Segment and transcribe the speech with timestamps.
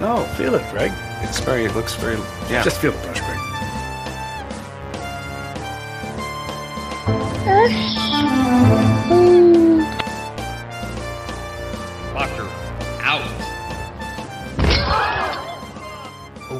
[0.00, 0.92] No, feel it, Greg.
[1.20, 2.16] It's very, it looks very,
[2.48, 2.62] yeah.
[2.62, 3.36] Just feel the brush, Greg.
[12.14, 12.48] Fucker
[13.02, 13.26] out.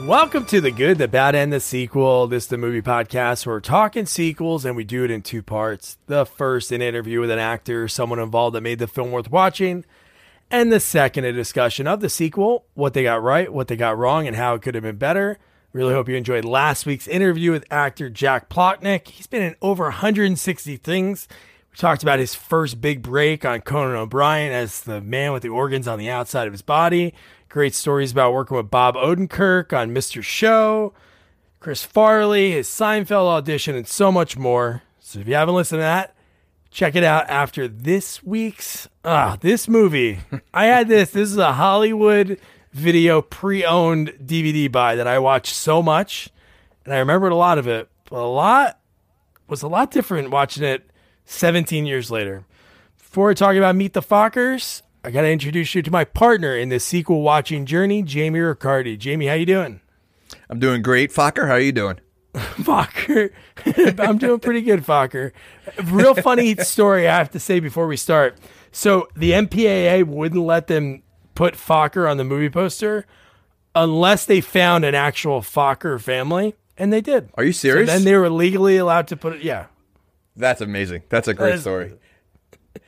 [0.06, 2.26] Welcome to the good, the bad, and the sequel.
[2.26, 5.96] This is the movie podcast we're talking sequels and we do it in two parts.
[6.08, 9.86] The first, an interview with an actor, someone involved that made the film worth watching.
[10.50, 13.96] And the second, a discussion of the sequel, what they got right, what they got
[13.96, 15.38] wrong, and how it could have been better.
[15.72, 19.06] Really hope you enjoyed last week's interview with actor Jack Plotnick.
[19.06, 21.28] He's been in over 160 things.
[21.70, 25.48] We talked about his first big break on Conan O'Brien as the man with the
[25.50, 27.14] organs on the outside of his body.
[27.48, 30.20] Great stories about working with Bob Odenkirk on Mr.
[30.20, 30.92] Show,
[31.60, 34.82] Chris Farley, his Seinfeld audition, and so much more.
[34.98, 36.16] So if you haven't listened to that,
[36.70, 40.20] check it out after this week's ah this movie.
[40.54, 41.10] I had this.
[41.10, 42.38] This is a Hollywood
[42.72, 46.30] video pre-owned DVD buy that I watched so much,
[46.84, 47.88] and I remembered a lot of it.
[48.08, 48.78] But a lot
[49.48, 50.88] was a lot different watching it
[51.24, 52.44] 17 years later.
[52.96, 56.68] Before talking about Meet the Fockers, I got to introduce you to my partner in
[56.68, 58.96] this sequel watching journey, Jamie Riccardi.
[58.96, 59.80] Jamie, how you doing?
[60.48, 61.10] I'm doing great.
[61.10, 61.98] Focker, how are you doing?
[62.34, 63.30] Focker.
[64.00, 65.32] I'm doing pretty good, Focker.
[65.84, 68.38] Real funny story I have to say before we start.
[68.72, 71.02] So the MPAA wouldn't let them
[71.34, 73.04] put Focker on the movie poster
[73.74, 77.30] unless they found an actual Focker family, and they did.
[77.34, 77.88] Are you So serious?
[77.88, 79.42] then they were legally allowed to put it.
[79.42, 79.66] Yeah.
[80.36, 81.02] That's amazing.
[81.08, 81.94] That's a great is- story.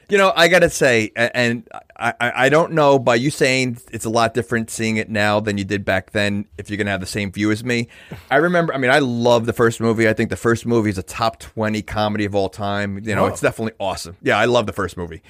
[0.09, 1.67] You know, I gotta say, and
[1.97, 5.57] I, I, don't know by you saying it's a lot different seeing it now than
[5.57, 6.45] you did back then.
[6.59, 7.89] If you're gonna have the same view as me,
[8.31, 8.75] I remember.
[8.75, 10.07] I mean, I love the first movie.
[10.07, 12.99] I think the first movie is a top twenty comedy of all time.
[13.03, 13.29] You know, Oh.
[13.29, 14.17] it's definitely awesome.
[14.21, 15.23] Yeah, I love the first movie.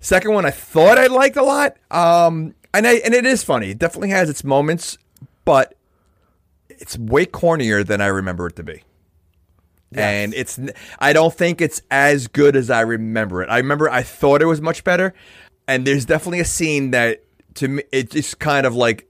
[0.00, 1.76] Second one, I thought I liked a lot.
[1.90, 3.70] Um, and I and it is funny.
[3.72, 4.96] It definitely has its moments,
[5.44, 5.74] but
[6.70, 8.84] it's way cornier than I remember it to be.
[10.00, 10.58] And it's
[10.98, 13.48] I don't think it's as good as I remember it.
[13.48, 15.14] I remember I thought it was much better,
[15.66, 19.06] and there's definitely a scene that to me it's just kind of like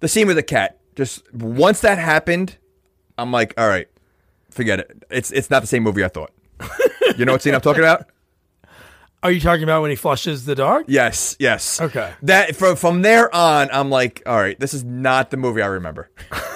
[0.00, 0.78] the scene with the cat.
[0.96, 2.58] Just once that happened,
[3.16, 3.88] I'm like, all right,
[4.50, 5.04] forget it.
[5.10, 6.32] It's it's not the same movie I thought.
[7.16, 8.06] you know what scene I'm talking about?
[9.22, 10.84] Are you talking about when he flushes the dog?
[10.88, 11.80] Yes, yes.
[11.80, 12.12] Okay.
[12.22, 15.66] That from from there on, I'm like, all right, this is not the movie I
[15.66, 16.10] remember.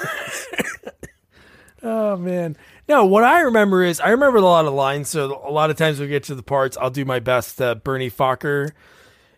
[1.84, 2.56] Oh man.
[2.89, 5.09] No, what I remember is I remember a lot of lines.
[5.09, 7.75] So a lot of times we get to the parts, I'll do my best uh,
[7.75, 8.72] Bernie Focker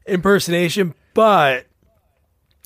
[0.06, 0.94] impersonation.
[1.14, 1.66] But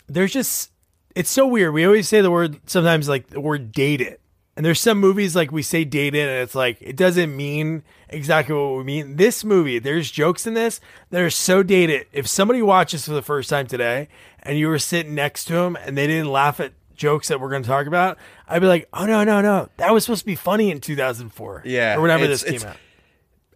[0.09, 0.71] there's just
[1.15, 1.75] it's so weird.
[1.75, 4.21] We always say the word sometimes like the word date it.
[4.57, 8.55] And there's some movies like we say dated and it's like it doesn't mean exactly
[8.55, 9.17] what we mean.
[9.17, 10.81] This movie, there's jokes in this
[11.11, 12.07] that are so dated.
[12.13, 14.09] If somebody watches for the first time today
[14.43, 17.49] and you were sitting next to them and they didn't laugh at jokes that we're
[17.49, 19.69] going to talk about, I'd be like, "Oh no, no, no.
[19.79, 22.77] That was supposed to be funny in 2004." Yeah, Or whenever this came out.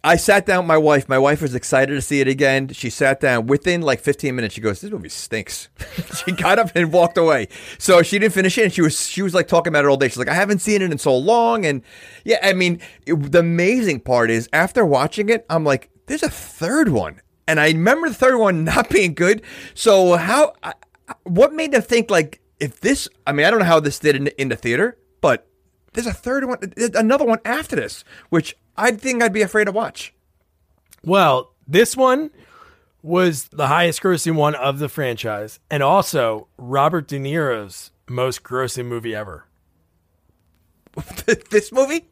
[0.03, 1.09] I sat down with my wife.
[1.09, 2.67] My wife was excited to see it again.
[2.69, 4.53] She sat down within like 15 minutes.
[4.53, 5.69] She goes, "This movie stinks."
[6.25, 7.47] she got up and walked away.
[7.77, 8.63] So she didn't finish it.
[8.65, 10.07] And she was she was like talking about it all day.
[10.07, 11.81] She's like, "I haven't seen it in so long." And
[12.23, 16.29] yeah, I mean, it, the amazing part is after watching it, I'm like, "There's a
[16.29, 19.41] third one," and I remember the third one not being good.
[19.73, 20.53] So how?
[20.61, 20.73] I,
[21.23, 23.07] what made them think like if this?
[23.25, 25.47] I mean, I don't know how this did in, in the theater, but
[25.93, 26.59] there's a third one,
[26.95, 30.13] another one after this, which I think I'd be afraid to watch.
[31.03, 32.31] Well, this one
[33.01, 38.85] was the highest grossing one of the franchise and also Robert De Niro's most grossing
[38.85, 39.45] movie ever.
[41.51, 42.05] this movie?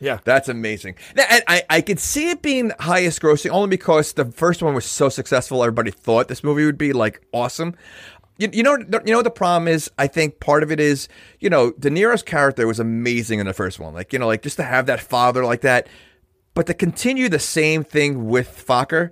[0.00, 0.18] Yeah.
[0.24, 0.96] That's amazing.
[1.16, 4.84] And I, I could see it being highest grossing only because the first one was
[4.84, 5.62] so successful.
[5.62, 7.76] Everybody thought this movie would be like awesome.
[8.42, 9.90] You, you know, you know what the problem is.
[9.98, 11.08] I think part of it is,
[11.40, 13.94] you know, De Niro's character was amazing in the first one.
[13.94, 15.86] Like, you know, like just to have that father like that,
[16.54, 19.10] but to continue the same thing with Focker,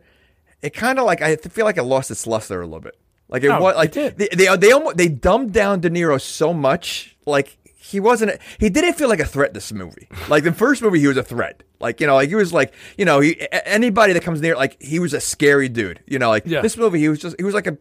[0.62, 2.96] it kind of like I feel like it lost its luster a little bit.
[3.28, 4.18] Like it Oh, was it like did.
[4.18, 7.16] they they they, almost, they dumbed down De Niro so much.
[7.24, 8.40] Like he wasn't.
[8.58, 9.54] He didn't feel like a threat.
[9.54, 11.62] This movie, like the first movie, he was a threat.
[11.80, 14.82] Like you know, like he was like you know, he, anybody that comes near, like
[14.82, 16.00] he was a scary dude.
[16.06, 16.60] You know, like Yeah.
[16.60, 17.78] this movie, he was just he was like a.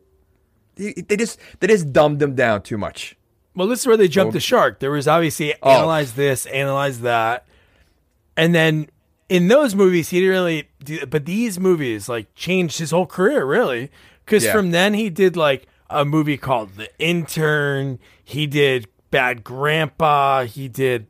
[0.79, 3.15] He, they just they just dumbed them down too much.
[3.55, 4.79] Well, this is where they jumped the shark.
[4.79, 5.69] There was obviously Oh.
[5.71, 7.45] analyze this, analyze that,
[8.37, 8.87] and then
[9.27, 10.69] in those movies he didn't really.
[10.83, 13.91] Do, but these movies like changed his whole career really,
[14.25, 14.53] because Yeah.
[14.53, 17.99] from then he did like a movie called The Intern.
[18.23, 20.45] He did Bad Grandpa.
[20.45, 21.07] He did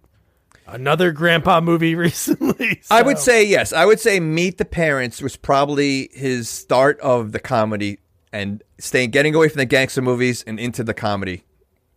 [0.65, 2.81] another Grandpa movie recently.
[2.89, 3.73] I would say yes.
[3.73, 7.99] I would say Meet the Parents was probably his start of the comedy
[8.31, 11.43] and staying, getting away from the gangster movies and into the comedy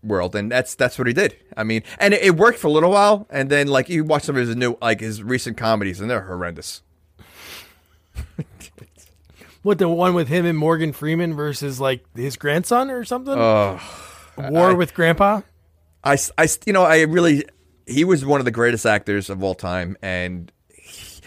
[0.03, 1.37] world, and that's that's what he did.
[1.57, 4.25] I mean, and it, it worked for a little while, and then like you watch
[4.25, 6.83] some of his new, like his recent comedies, and they're horrendous.
[9.63, 13.39] What the one with him and Morgan Freeman versus like his grandson or something?
[13.39, 13.79] War
[14.37, 15.43] I- with Grandpa.
[16.03, 17.45] I, I you know, I really,
[17.87, 21.21] he was one of the greatest actors of all time, and he-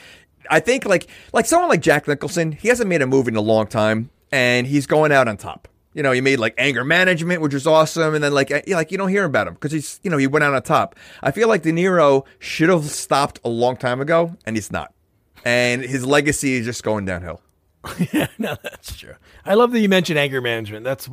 [0.50, 3.42] I think like like someone like Jack Nicholson, he hasn't made a movie in a
[3.42, 5.70] long time, and he's going out on top.
[5.94, 8.92] You know, he made like Anger Management, which was awesome, and then like uh, like
[8.92, 10.98] you don't hear about him because he's you know he went out on top.
[11.24, 14.94] I feel like De Niro should have stopped a long time ago, and he's not,
[15.46, 17.42] and his legacy is just going downhill.
[18.12, 19.14] Yeah, no, that's true.
[19.46, 20.84] I love that you mentioned anger management.
[20.84, 21.08] That's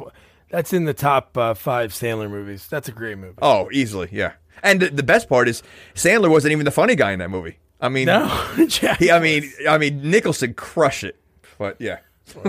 [0.50, 2.66] that's in the top uh, five Sandler movies.
[2.66, 3.38] That's a great movie.
[3.40, 4.32] Oh, easily, yeah.
[4.64, 5.62] And the, the best part is
[5.94, 7.58] Sandler wasn't even the funny guy in that movie.
[7.80, 8.26] I mean, No,
[8.68, 8.98] Jack.
[8.98, 11.20] He, I mean, I mean, Nicholson crushed it,
[11.58, 11.98] but yeah.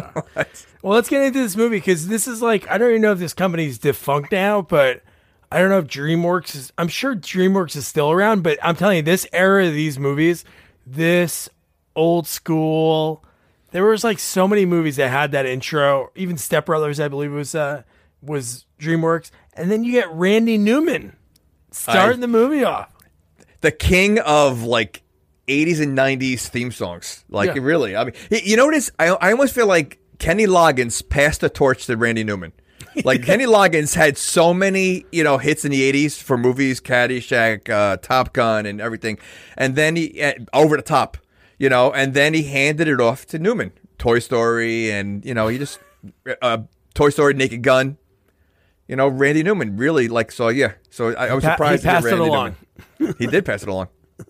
[0.81, 3.19] Well, let's get into this movie because this is like I don't even know if
[3.19, 5.01] this company's defunct now, but
[5.51, 6.73] I don't know if DreamWorks is.
[6.77, 10.43] I'm sure DreamWorks is still around, but I'm telling you, this era of these movies,
[10.85, 11.47] this
[11.95, 13.23] old school,
[13.71, 16.11] there was like so many movies that had that intro.
[16.15, 17.83] Even Step Brothers, I believe, was uh,
[18.21, 21.15] was DreamWorks, and then you get Randy Newman
[21.71, 22.89] starting I- the movie off.
[23.61, 25.02] the king of like
[25.47, 27.23] 80s and 90s theme songs.
[27.29, 27.61] Like, Yeah.
[27.63, 27.95] really.
[27.95, 28.91] I mean, you know what is?
[28.99, 32.53] I, I almost feel like Kenny Loggins passed the torch to Randy Newman.
[33.03, 37.67] Like, Kenny Loggins had so many, you know, hits in the 80s for movies, Caddyshack,
[37.67, 39.17] uh, Top Gun, and everything.
[39.57, 41.17] And then he, uh, over the top,
[41.57, 43.71] you know, and then he handed it off to Newman.
[43.97, 45.79] Toy Story, and, you know, he just,
[46.43, 46.59] uh,
[46.93, 47.97] Toy Story, Naked Gun.
[48.87, 50.49] You know, Randy Newman really like so.
[50.49, 51.81] Yeah, so I, I was pa- he surprised.
[51.81, 52.55] to get passed it along.
[53.17, 53.87] He did pass it along.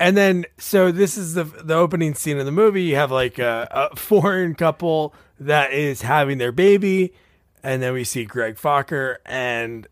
[0.00, 2.82] And then, so this is the the opening scene of the movie.
[2.82, 7.12] You have like a, a foreign couple that is having their baby,
[7.62, 9.86] and then we see Greg Focker, and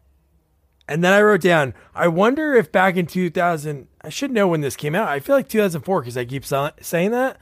[0.89, 1.73] and then I wrote down.
[1.95, 5.07] I wonder if back in two thousand, I should know when this came out.
[5.09, 7.37] I feel like two thousand four because I keep sa- saying that.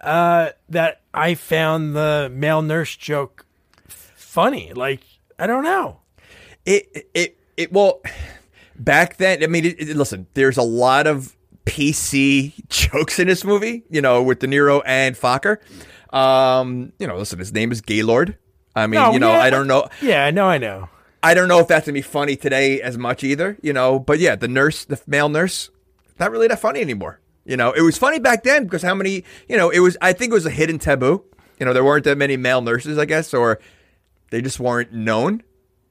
[0.00, 3.44] Uh, that I found the male nurse joke
[3.88, 4.72] funny.
[4.72, 5.02] Like
[5.38, 6.00] I don't know.
[6.64, 8.00] It it it well
[8.74, 9.42] back then.
[9.42, 10.26] I mean, it, it- listen.
[10.34, 11.36] There's a lot of
[11.66, 13.82] PC jokes in this movie.
[13.90, 15.58] You know, with De Niro and Focker.
[16.14, 17.38] Um, you know, listen.
[17.38, 18.38] His name is Gaylord.
[18.74, 19.88] I mean, No, you know, yeah, I don't know.
[20.00, 20.88] Yeah, no, I know.
[21.22, 23.58] I don't know if that's gonna be funny today as much either.
[23.62, 25.70] You know, but yeah, the nurse, the male nurse,
[26.20, 27.20] not really that funny anymore.
[27.44, 29.24] You know, it was funny back then because how many?
[29.48, 29.96] You know, it was.
[30.00, 31.24] I think it was a hidden taboo.
[31.58, 33.58] You know, there weren't that many male nurses, I guess, or
[34.30, 35.42] they just weren't known.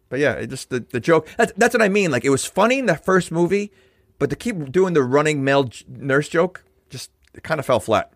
[0.10, 1.27] But yeah, it just the, the joke.
[1.38, 2.12] That's that's what I mean.
[2.12, 3.72] Like it was funny in the first movie,
[4.20, 7.80] but to keep doing the running male j- nurse joke, just it kind of fell
[7.80, 8.12] flat.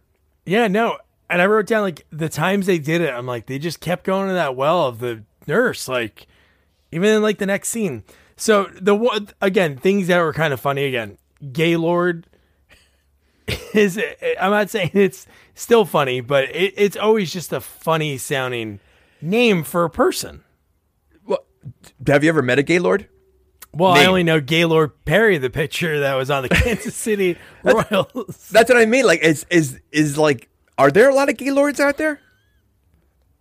[0.46, 0.98] Yeah, no.
[1.30, 4.04] And I wrote down like the times they did it, I'm like, they just kept
[4.04, 6.28] going to that well of the nurse, like
[6.92, 8.04] even in like the next scene.
[8.36, 11.18] So the one again, things that were kind of funny again.
[11.52, 12.28] Gaylord
[13.74, 18.18] is eh, I'm not saying it's still funny, but it, it's always just a funny
[18.18, 18.80] sounding
[19.22, 20.44] name for a person.
[21.26, 21.46] Well,
[22.08, 23.08] have you ever met a Gaylord?
[23.72, 28.50] Well, I only know Gaylord Perry, the pitcher that was on the Kansas City Royals.
[28.52, 29.06] That's what I mean.
[29.06, 32.20] Like, is is is like, are there a lot of Gaylords out there?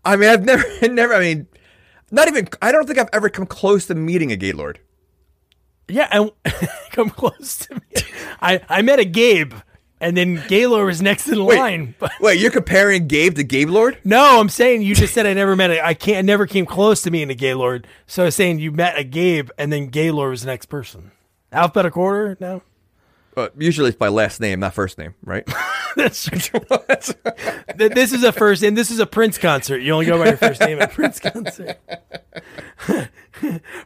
[0.05, 1.15] I mean, I've never, never.
[1.15, 1.47] I mean,
[2.11, 2.49] not even.
[2.61, 4.81] I don't think I've ever come close to meeting a Gaylord.
[5.89, 6.31] Yeah, and
[6.91, 8.03] come close to me.
[8.43, 9.55] I, I met a Gabe,
[10.01, 11.95] and then Gaylord was next in line.
[12.21, 13.99] Wait, you're comparing Gabe to Gabe Lord?
[14.05, 15.85] no, I'm saying you just said I never met a.
[15.85, 16.19] I can't.
[16.19, 17.87] I never came close to meeting a Gaylord.
[18.07, 21.11] So I was saying you met a Gabe, and then Gaylord was the next person.
[21.53, 22.37] Alphabetical order?
[22.41, 22.63] now?
[23.37, 25.49] Uh, usually it's by last name, not first name, right?
[25.97, 26.61] that's true.
[27.75, 29.79] This is a first, and this is a Prince concert.
[29.79, 31.79] You only go by your first name at Prince concert.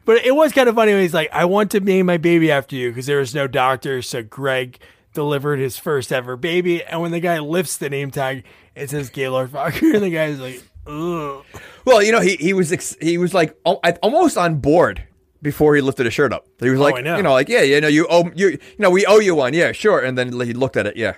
[0.04, 2.50] but it was kind of funny when he's like, "I want to name my baby
[2.50, 4.78] after you" because there was no doctor, so Greg
[5.12, 6.82] delivered his first ever baby.
[6.84, 10.40] And when the guy lifts the name tag, it says Gaylord Focker, and the guy's
[10.40, 11.44] like, "Ugh."
[11.84, 15.04] well, you know, he he was ex- he was like al- almost on board
[15.40, 16.46] before he lifted his shirt up.
[16.60, 17.16] He was oh, like, I know.
[17.16, 19.54] you know, like yeah, you know, you owe you you know, we owe you one,
[19.54, 20.00] yeah, sure.
[20.00, 21.16] And then he looked at it, yeah.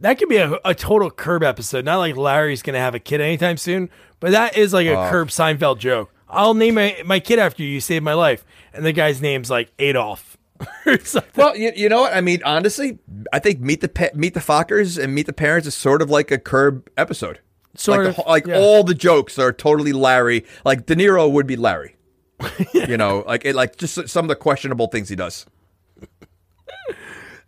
[0.00, 1.84] That could be a, a total Curb episode.
[1.84, 3.88] Not like Larry's gonna have a kid anytime soon,
[4.20, 5.10] but that is like a oh.
[5.10, 6.12] Curb Seinfeld joke.
[6.28, 7.68] I'll name my, my kid after you.
[7.68, 10.35] You saved my life, and the guy's name's like Adolf.
[11.36, 12.14] Well, you, you know what?
[12.14, 12.98] I mean, honestly,
[13.32, 16.10] I think Meet the Pa- Meet the Fockers and Meet the Parents is sort of
[16.10, 17.40] like a Curb episode.
[17.74, 18.58] Sort like of, the, like yeah.
[18.58, 20.44] all the jokes are totally Larry.
[20.64, 21.96] Like De Niro would be Larry.
[22.72, 25.46] You know, like it, like just some of the questionable things he does.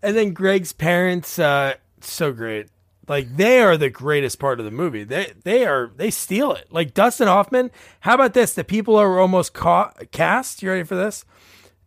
[0.03, 2.69] And then Greg's parents, uh, so great.
[3.09, 5.05] Like they are the greatest part of the movie.
[5.05, 6.67] They they are they steal it.
[6.71, 7.71] Like Dustin Hoffman.
[8.01, 8.53] How about this?
[8.53, 10.63] The people are almost ca- cast.
[10.63, 11.25] You ready for this?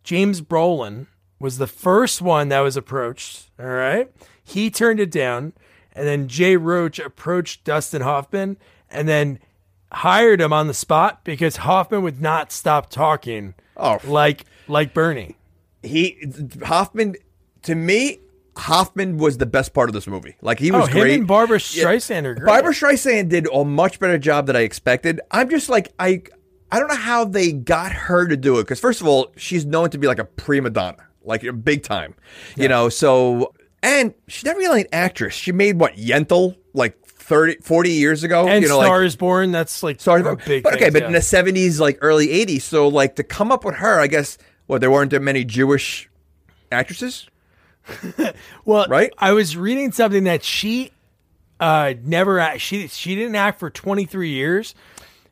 [0.02, 1.06] James Brolin
[1.42, 3.50] was the first one that was approached.
[3.60, 4.10] All right,
[4.42, 5.52] he turned it down,
[5.92, 8.56] and then Jay Roach approached Dustin Hoffman,
[8.90, 9.38] and then
[9.92, 13.54] hired him on the spot because Hoffman would not stop talking.
[13.76, 13.98] Oh.
[14.04, 15.36] like like Bernie.
[15.82, 16.16] He
[16.64, 17.16] Hoffman
[17.62, 18.20] to me.
[18.54, 20.36] Hoffman was the best part of this movie.
[20.42, 21.14] Like he was Oh, him great.
[21.20, 22.46] and Barbra Streisand are great.
[22.46, 25.20] Barbra Streisand did a much better job than I expected.
[25.30, 26.22] I'm just like I
[26.70, 29.64] I don't know how they got her to do it because first of all, she's
[29.64, 32.14] known to be like a prima donna, like big time,
[32.56, 32.88] you know.
[32.88, 35.34] So and she's not really an actress.
[35.34, 39.06] She made what Yentl like 30, 40 years ago, and you know, Star like.
[39.06, 39.52] is Born.
[39.52, 41.06] That's like Sorry, a but, big but okay, things, but yeah.
[41.08, 44.38] in the seventies, like early eighties, so like to come up with her, I guess.
[44.68, 46.08] Well, there weren't that many Jewish
[46.70, 47.28] actresses.
[48.64, 49.12] Well, Right?
[49.18, 50.92] I was reading something that she
[51.60, 54.74] uh never act, she she didn't act for 23 years,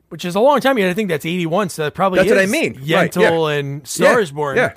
[0.08, 0.78] which is a long time.
[0.78, 2.74] Yet I think that's 81, so that probably That's what I is mean.
[2.74, 3.58] Right, Yentl yeah.
[3.58, 4.56] and Stars Yeah, Born.
[4.56, 4.74] yeah.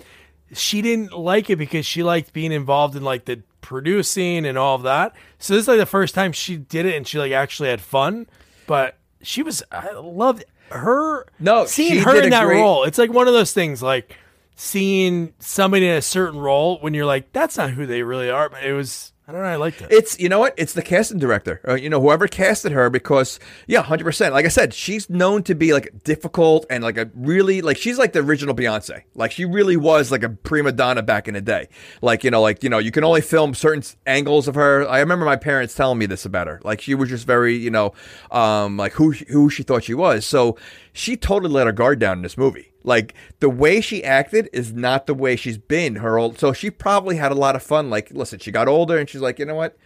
[0.54, 4.76] She didn't like it because she liked being involved in like the producing and all
[4.76, 5.14] of that.
[5.40, 7.82] So this is like the first time she did it and she like actually had
[7.82, 8.28] fun.
[8.68, 12.84] But she was I loved her No, seeing her in that great- role.
[12.84, 14.18] It's like one of those things like
[14.56, 18.50] seeing somebody in a certain role when you're like, that's not who they really are.
[18.50, 19.90] But it was, I don't know, I like it.
[19.90, 20.54] It's you know what?
[20.58, 21.62] It's the casting director.
[21.66, 24.34] Uh, you know whoever casted her because yeah, hundred percent.
[24.34, 27.98] Like I said, she's known to be like difficult and like a really like she's
[27.98, 29.04] like the original Beyonce.
[29.16, 31.70] Like she really was like a prima donna back in the day.
[32.02, 34.86] Like you know, like you know, you can only film certain angles of her.
[34.90, 36.60] I remember my parents telling me this about her.
[36.66, 37.94] Like she was just very you know,
[38.30, 40.26] um, like who who she thought she was.
[40.26, 40.58] So
[40.92, 42.73] she totally let her guard down in this movie.
[42.84, 46.40] Like the way she acted is not the way she's been her old.
[46.40, 47.90] So she probably had a lot of fun.
[47.90, 49.78] Like, listen, she got older and she's like, you know what?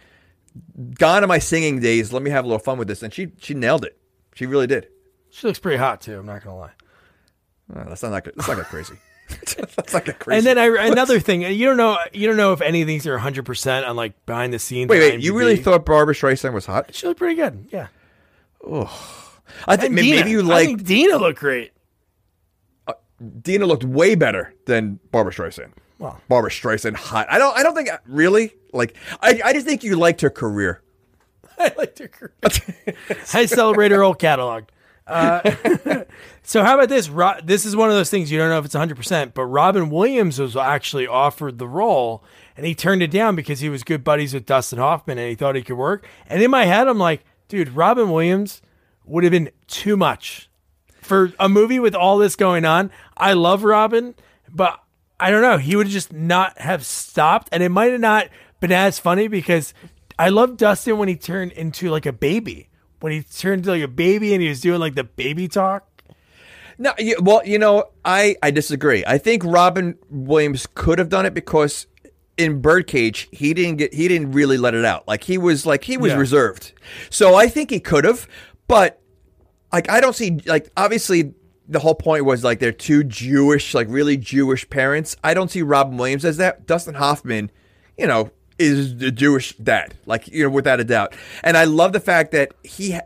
[0.98, 2.12] Gone are my singing days.
[2.12, 3.96] Let me have a little fun with this, and she she nailed it.
[4.34, 4.88] She really did.
[5.30, 6.18] She looks pretty hot too.
[6.18, 6.72] I'm not gonna lie.
[7.74, 8.34] Oh, that's not that.
[8.36, 8.94] That's not crazy.
[9.28, 10.36] that's not that crazy.
[10.38, 13.06] And then I, another thing, you don't know, you don't know if any of these
[13.06, 14.88] are 100 percent on like behind the scenes.
[14.88, 15.20] wait, wait.
[15.20, 16.94] You really thought Barbra Streisand was hot?
[16.94, 17.68] she looked pretty good?
[17.70, 17.88] Yeah.
[18.66, 18.84] Oh,
[19.66, 21.72] I think And maybe, Dina, maybe you like Dina looked great.
[23.42, 25.72] Dina looked way better than Barbra Streisand.
[25.98, 26.20] Well.
[26.28, 27.26] Barbra Streisand hot.
[27.30, 27.56] I don't.
[27.56, 28.54] I don't think really.
[28.72, 29.40] Like I.
[29.44, 30.82] I just think you liked her career.
[31.58, 32.08] I liked her.
[32.08, 32.34] career.
[33.34, 34.64] I celebrate her whole catalog.
[35.08, 36.04] Uh,
[36.42, 37.08] so how about this?
[37.08, 39.88] Ro- this is one of those things you don't know if it's 100%, but Robin
[39.88, 42.22] Williams was actually offered the role
[42.56, 45.34] and he turned it down because he was good buddies with Dustin Hoffman and he
[45.34, 46.06] thought he could work.
[46.26, 48.60] And in my head, I'm like, dude, Robin Williams
[49.06, 50.47] would have been too much
[51.08, 52.90] for a movie with all this going on.
[53.16, 54.14] I love Robin,
[54.52, 54.78] but
[55.18, 55.56] I don't know.
[55.58, 58.28] He would just not have stopped, and it might have not
[58.60, 59.74] been as funny because
[60.18, 62.68] I love Dustin when he turned into like a baby.
[63.00, 65.86] When he turned into like a baby and he was doing like the baby talk.
[66.78, 69.04] No, you, well, you know, I, I disagree.
[69.06, 71.86] I think Robin Williams could have done it because
[72.36, 75.06] in Birdcage he didn't get he didn't really let it out.
[75.08, 76.18] Like he was like he was Yeah.
[76.18, 76.72] reserved.
[77.10, 78.28] So I think he could have,
[78.68, 79.00] but
[79.72, 81.34] like I don't see like obviously
[81.68, 85.16] the whole point was like they're two Jewish like really Jewish parents.
[85.22, 86.66] I don't see Robin Williams as that.
[86.66, 87.50] Dustin Hoffman,
[87.96, 91.14] you know, is the Jewish dad, like you know, without a doubt.
[91.44, 92.98] And I love the fact that he,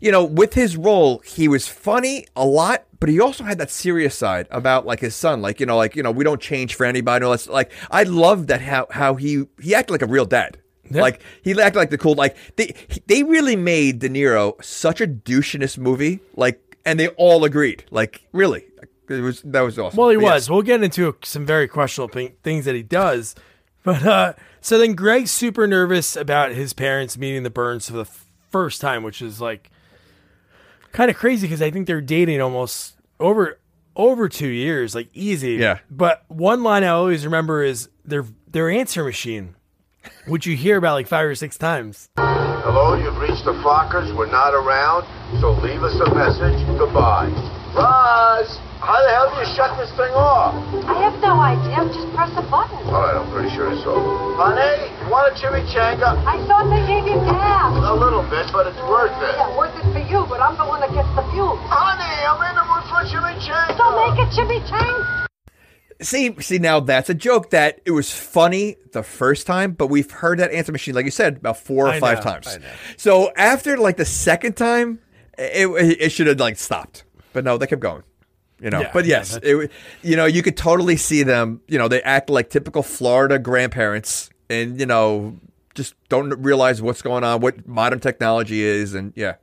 [0.00, 3.70] you know, with his role, he was funny a lot, but he also had that
[3.70, 6.74] serious side about like his son, like you know, like you know, we don't change
[6.74, 7.24] for anybody.
[7.24, 10.58] Let's like I love that how how he he acted like a real dad.
[10.90, 11.02] Yeah.
[11.02, 12.74] Like he acted like the cool like they
[13.06, 17.44] they really made De Niro such a douche in this movie, like, and they all
[17.44, 18.64] agreed, like really,
[19.08, 19.96] it was that was awesome.
[19.96, 20.50] Well, he But was.
[20.50, 23.34] We'll get into some very questionable things that he does.
[23.84, 28.08] But uh, so then Greg's super nervous about his parents meeting the Byrnes for the
[28.50, 29.70] first time, which is like
[30.92, 33.58] kind of crazy because I think they're dating almost over
[33.96, 35.54] over two years, like easy.
[35.54, 35.78] Yeah.
[35.90, 39.54] But one line I always remember is their their answer machine,
[40.26, 42.08] which you hear about like five or six times.
[42.16, 44.14] Hello, you've reached the Fockers.
[44.16, 45.08] We're not around,
[45.40, 46.60] so leave us a message.
[46.76, 47.32] Goodbye.
[47.72, 48.48] Roz,
[48.80, 50.56] how the hell do you shut this thing off?
[50.88, 51.84] I have no idea.
[51.92, 52.80] Just press a button.
[52.92, 54.36] All right, I'm pretty sure it's over.
[54.36, 56.16] Honey, you want a chimichanga?
[56.24, 57.72] I thought they gave you gas.
[57.76, 59.36] A little bit, but it's worth it.
[59.36, 61.56] Yeah, worth it for you, but I'm the one that gets the fuel.
[61.68, 63.76] Honey, I'm in the mood for a chimichanga.
[63.76, 65.27] So make a chimichanga.
[66.00, 70.10] See, see now that's a joke that it was funny the first time, but we've
[70.10, 72.58] heard that answer machine, like you said, about four or I five know, times.
[72.96, 75.00] So after like the second time,
[75.36, 75.66] it
[76.00, 78.04] it should have like stopped, but no, they kept going.
[78.60, 79.70] You know, Yeah, but yes, that's- it,
[80.02, 81.60] you know, you could totally see them.
[81.68, 85.36] You know, they act like typical Florida grandparents, and you know,
[85.74, 89.34] just don't realize what's going on, what modern technology is, and yeah.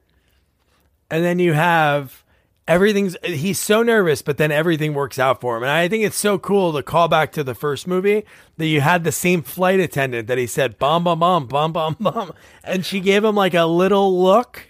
[1.09, 2.24] and then you have
[2.67, 6.17] everything's he's so nervous but then everything works out for him and i think it's
[6.17, 8.23] so cool to call back to the first movie
[8.57, 11.95] that you had the same flight attendant that he said bum bum bum bum bum
[11.99, 14.67] bum and she gave him like a little look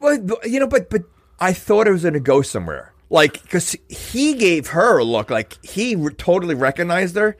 [0.00, 1.02] Well, you know, but but
[1.40, 5.64] I thought it was to go somewhere, like because he gave her a look, like
[5.64, 7.36] he re- totally recognized her.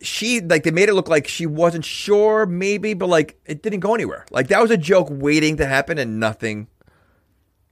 [0.00, 3.80] She like they made it look like she wasn't sure, maybe, but like it didn't
[3.80, 4.24] go anywhere.
[4.30, 6.66] Like that was a joke waiting to happen, and nothing.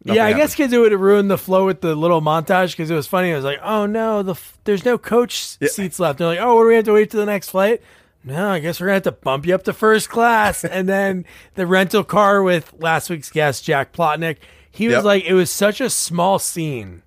[0.04, 0.42] Nothing yeah i happened.
[0.42, 3.06] guess because it would have ruined the flow with the little montage because it was
[3.06, 3.32] funny.
[3.32, 6.18] I was like oh no the f- there's no coach s- seats left.
[6.18, 7.82] They're like oh what do we have to wait till the next flight?
[8.24, 10.64] No i guess we're gonna have to bump you up to first class.
[10.76, 14.36] And then the rental car with last week's guest jack plotnick
[14.70, 15.04] he was Yep.
[15.04, 17.02] like it was such a small scene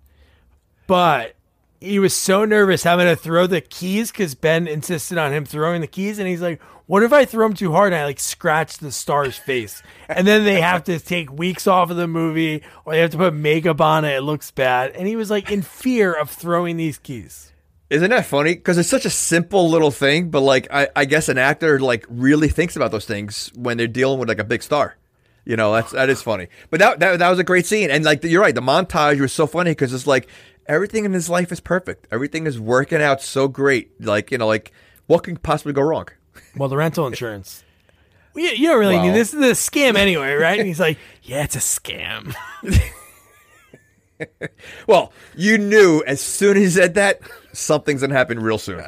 [0.88, 1.36] but
[1.80, 5.82] he was so nervous having to throw the keys because Ben insisted on him throwing
[5.82, 6.62] the keys, and he's like,
[6.94, 10.28] "What if I throw him too hard and I like scratch the star's face?" And
[10.28, 13.34] then they have to take weeks off of the movie, or they have to put
[13.34, 14.18] makeup on it.
[14.18, 17.52] It looks bad, and he was like in fear of throwing these keys.
[17.90, 18.54] Isn't that funny?
[18.54, 22.06] Because it's such a simple little thing, but like I, I guess an actor like
[22.10, 24.96] really thinks about those things when they're dealing with like a big star.
[25.46, 26.50] You know, that's that is funny.
[26.70, 29.34] But that that, that was a great scene, and like you're right, the montage was
[29.34, 30.28] so funny because it's like
[30.68, 32.06] everything in his life is perfect.
[32.12, 34.00] Everything is working out so great.
[34.00, 34.72] Like you know, like
[35.08, 36.10] what can possibly go wrong?
[36.58, 37.64] Well, the rental insurance.
[38.36, 39.32] You, you don't really Well- need this.
[39.32, 40.58] Is a scam anyway, right?
[40.58, 42.34] And he's like, "Yeah, it's a scam."
[44.88, 47.20] Well, you knew as soon as he said that
[47.52, 48.82] something's gonna happen real soon.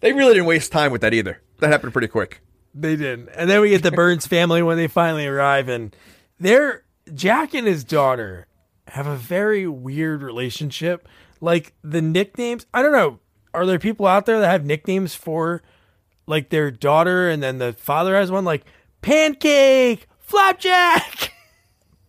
[0.00, 1.40] they really didn't waste time with that either.
[1.60, 2.40] That happened pretty quick.
[2.74, 3.28] They didn't.
[3.34, 5.94] And then we get the Byrnes family when they finally arrive, and
[6.38, 8.46] they're Jack and his daughter
[8.88, 11.06] have a very weird relationship.
[11.40, 13.20] Like the nicknames, I don't know.
[13.54, 15.62] Are there people out there that have nicknames for
[16.30, 18.64] like their daughter, and then the father has one like
[19.02, 21.34] pancake, flapjack?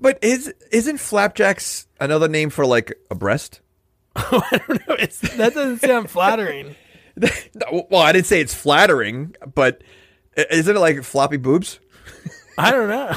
[0.04, 3.62] But is isn't flapjacks another name for like a breast?
[4.16, 4.96] I don't know.
[4.96, 6.76] It's, that doesn't sound flattering.
[7.72, 9.84] Well, I didn't say it's flattering, but
[10.36, 11.80] isn't it like floppy boobs?
[12.58, 13.16] I don't know.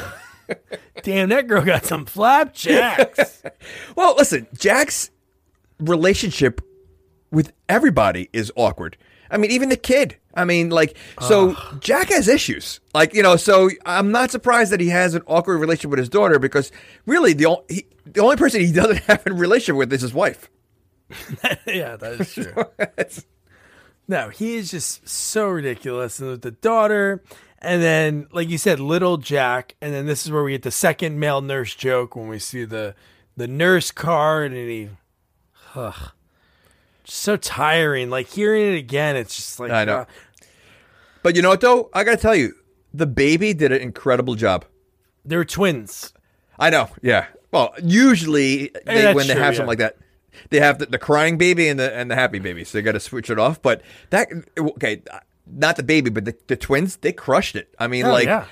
[1.03, 3.43] Damn, that girl got some flapjacks.
[3.97, 5.11] Well, listen, Jack's
[5.79, 6.61] relationship
[7.31, 8.97] with everybody is awkward.
[9.31, 10.17] I mean, even the kid.
[10.37, 12.81] I mean, like, so Jack has issues.
[12.93, 16.09] Like, you know, so I'm not surprised that he has an awkward relationship with his
[16.09, 16.73] daughter because
[17.07, 20.51] really the, he, the only person he doesn't have a relationship with is his wife.
[21.67, 22.65] yeah, that is true.
[24.07, 26.21] No, he is just so ridiculous.
[26.21, 27.23] And with the daughter,
[27.59, 30.71] and then, like you said, little Jack, and then this is where we get the
[30.71, 32.95] second male nurse joke when we see the
[33.37, 34.89] the nurse card, and he,
[35.75, 36.13] ugh,
[37.05, 38.11] so tiring.
[38.11, 39.99] Like hearing it again, it's just like I know.
[40.01, 40.05] uh,
[41.25, 41.91] But you know what, though?
[41.93, 42.53] I got to tell you,
[42.93, 44.65] the baby did an incredible job.
[45.25, 46.13] they're twins.
[46.59, 46.89] I know.
[47.03, 47.27] Yeah.
[47.51, 49.57] Well, usually eh, they, that's when they true, have yeah.
[49.57, 49.97] something like that,
[50.51, 52.93] they have the, the crying baby and the and the happy baby, so they got
[52.93, 53.63] to switch it off.
[53.63, 55.03] But that okay,
[55.47, 57.75] not the baby, but the, the twins, they crushed it.
[57.79, 58.45] I mean, Oh, like yeah.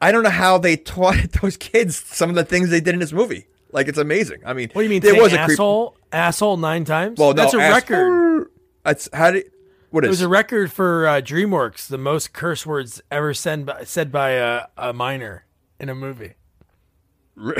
[0.00, 3.00] I don't know how they taught those kids some of the things they did in
[3.00, 3.46] this movie.
[3.72, 4.40] Like it's amazing.
[4.46, 5.00] I mean, What do you mean?
[5.02, 7.18] There was a creep- asshole, asshole nine times.
[7.18, 8.50] Well, no, that's a ass- record.
[8.84, 9.50] That's how did
[9.90, 13.66] what It is was a record for uh, DreamWorks, the most curse words ever said
[13.66, 15.44] by, said by a, a minor
[15.78, 16.34] in a movie.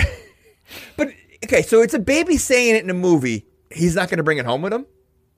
[0.96, 1.08] But
[1.44, 3.46] okay, so it's a baby saying it in a movie.
[3.72, 4.86] He's not going to bring it home with him.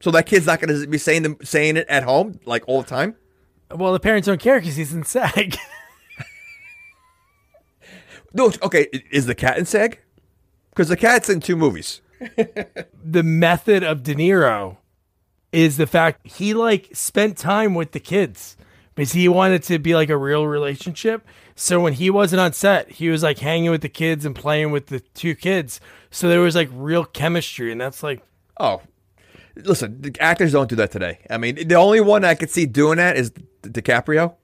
[0.00, 2.82] So that kid's not going to be saying them saying it at home like all
[2.82, 3.16] the time.
[3.70, 5.56] Well, the parents don't care because he's in SAG.
[8.34, 10.00] No, okay, is the cat in SAG?
[10.70, 12.00] Because the cat's in two movies.
[12.18, 14.78] the method of De Niro
[15.52, 18.56] is the fact he like spent time with the kids
[18.94, 21.26] because he wanted to be like a real relationship.
[21.54, 24.70] So when he wasn't on set, he was like hanging with the kids and playing
[24.70, 25.80] with the two kids.
[26.10, 28.22] So there was like real chemistry, and that's like
[28.58, 28.80] Oh,
[29.56, 31.18] listen, actors don't do that today.
[31.28, 34.34] I mean, the only one I could see doing that is Di- DiCaprio.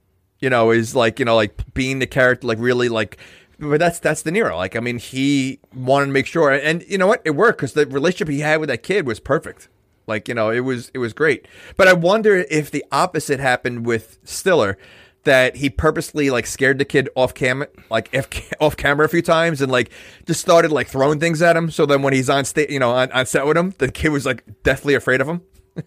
[0.40, 3.18] You know, is like you know, like being the character, like really like.
[3.58, 4.54] But that's that's De Niro.
[4.54, 7.72] Like, I mean, he wanted to make sure, and you know what, it worked because
[7.72, 9.68] the relationship he had with that kid was perfect.
[10.08, 11.46] Like, you know, it was it was great.
[11.76, 14.78] But I wonder if the opposite happened with Stiller,
[15.24, 18.28] that he purposely like scared the kid off camera, like off,
[18.60, 19.90] off camera a few times, and like
[20.26, 21.70] just started like throwing things at him.
[21.70, 24.08] So then when he's on state, you know, on, on set with him, the kid
[24.08, 25.42] was like deathly afraid of him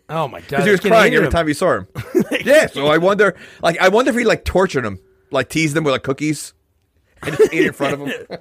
[0.10, 1.32] oh my god, because he was crying every him.
[1.32, 1.88] time he saw him.
[2.44, 5.00] yeah, so I wonder, like, I wonder if he like tortured him,
[5.32, 6.54] like teased him with like cookies,
[7.22, 8.12] and just ate in front of him.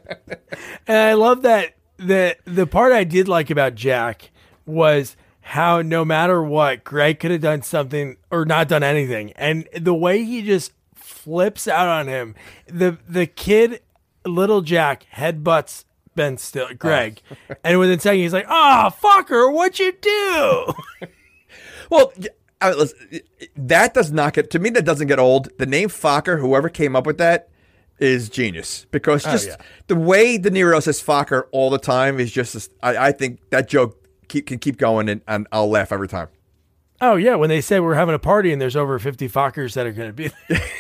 [0.87, 4.31] And I love that the the part I did like about Jack
[4.67, 5.17] was
[5.51, 9.33] how no matter what, Greg could have done something or not done anything.
[9.33, 12.37] And the way he just flips out on him.
[12.69, 13.83] The the kid,
[14.25, 17.21] little Jack, headbutts Ben Still Greg,
[17.65, 20.73] and within a second he's like, "Ah, fucker, what'd you do?"
[21.91, 22.13] Well,
[22.61, 23.21] I listen,
[23.57, 24.71] that does not get to me.
[24.71, 25.49] That doesn't get old.
[25.59, 27.49] The name Focker, whoever came up with that,
[27.99, 29.57] is genius because just yeah.
[29.89, 32.71] the way De Niro says Focker all the time is just.
[32.81, 34.00] I, I think that joke
[34.31, 36.29] keep, can keep going, and, and I'll laugh every time.
[37.03, 39.87] oh yeah, when they say we're having a party and there's over fifty fuckers that
[39.87, 40.31] are going to be.
[40.49, 40.63] there.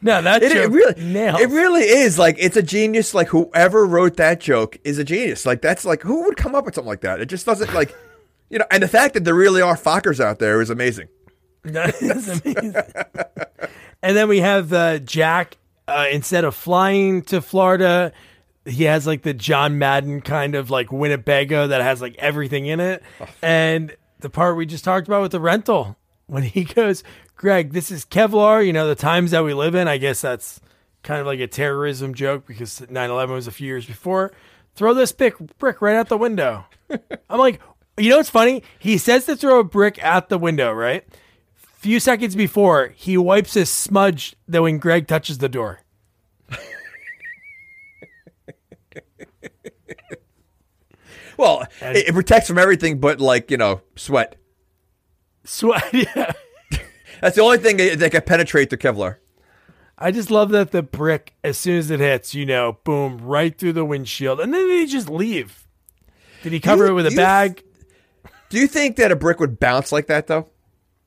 [0.00, 1.40] no, that It, it really, nails.
[1.40, 3.14] it really is like it's a genius.
[3.14, 5.46] Like whoever wrote that joke is a genius.
[5.46, 7.20] Like that's like who would come up with something like that?
[7.20, 7.94] It just doesn't like,
[8.50, 8.66] you know.
[8.70, 11.08] And the fact that there really are Fockers out there is amazing.
[11.64, 12.74] That is amazing.
[14.02, 15.56] and then we have uh, Jack.
[15.88, 18.10] Uh, instead of flying to Florida,
[18.66, 22.80] he has like the John Madden kind of like Winnebago that has like everything in
[22.80, 23.02] it.
[23.20, 23.26] Oh.
[23.42, 25.96] And the part we just talked about with the rental,
[26.26, 27.02] when he goes,
[27.36, 29.88] Greg, this is Kevlar, you know, the times that we live in.
[29.88, 30.60] I guess that's
[31.02, 34.32] kind of like a terrorism joke because 9 11 was a few years before.
[34.74, 36.64] Throw this brick, brick right out the window.
[36.90, 37.60] I'm like,
[37.96, 38.62] you know what's funny?
[38.78, 41.04] He says to throw a brick out the window, right?
[41.54, 45.83] Few seconds before, he wipes his smudge that when Greg touches the door.
[51.36, 54.36] Well, it, it protects from everything but like you know sweat.
[55.44, 55.84] Sweat.
[55.92, 56.32] Yeah.
[57.20, 59.16] That's the only thing that that can penetrate the Kevlar.
[59.96, 63.56] I just love that the brick, as soon as it hits, you know, boom, right
[63.56, 65.66] through the windshield, and then they just leave.
[66.42, 67.62] Did he cover You- it with a you- bag?
[68.50, 70.48] Do you think that a brick would bounce like that though?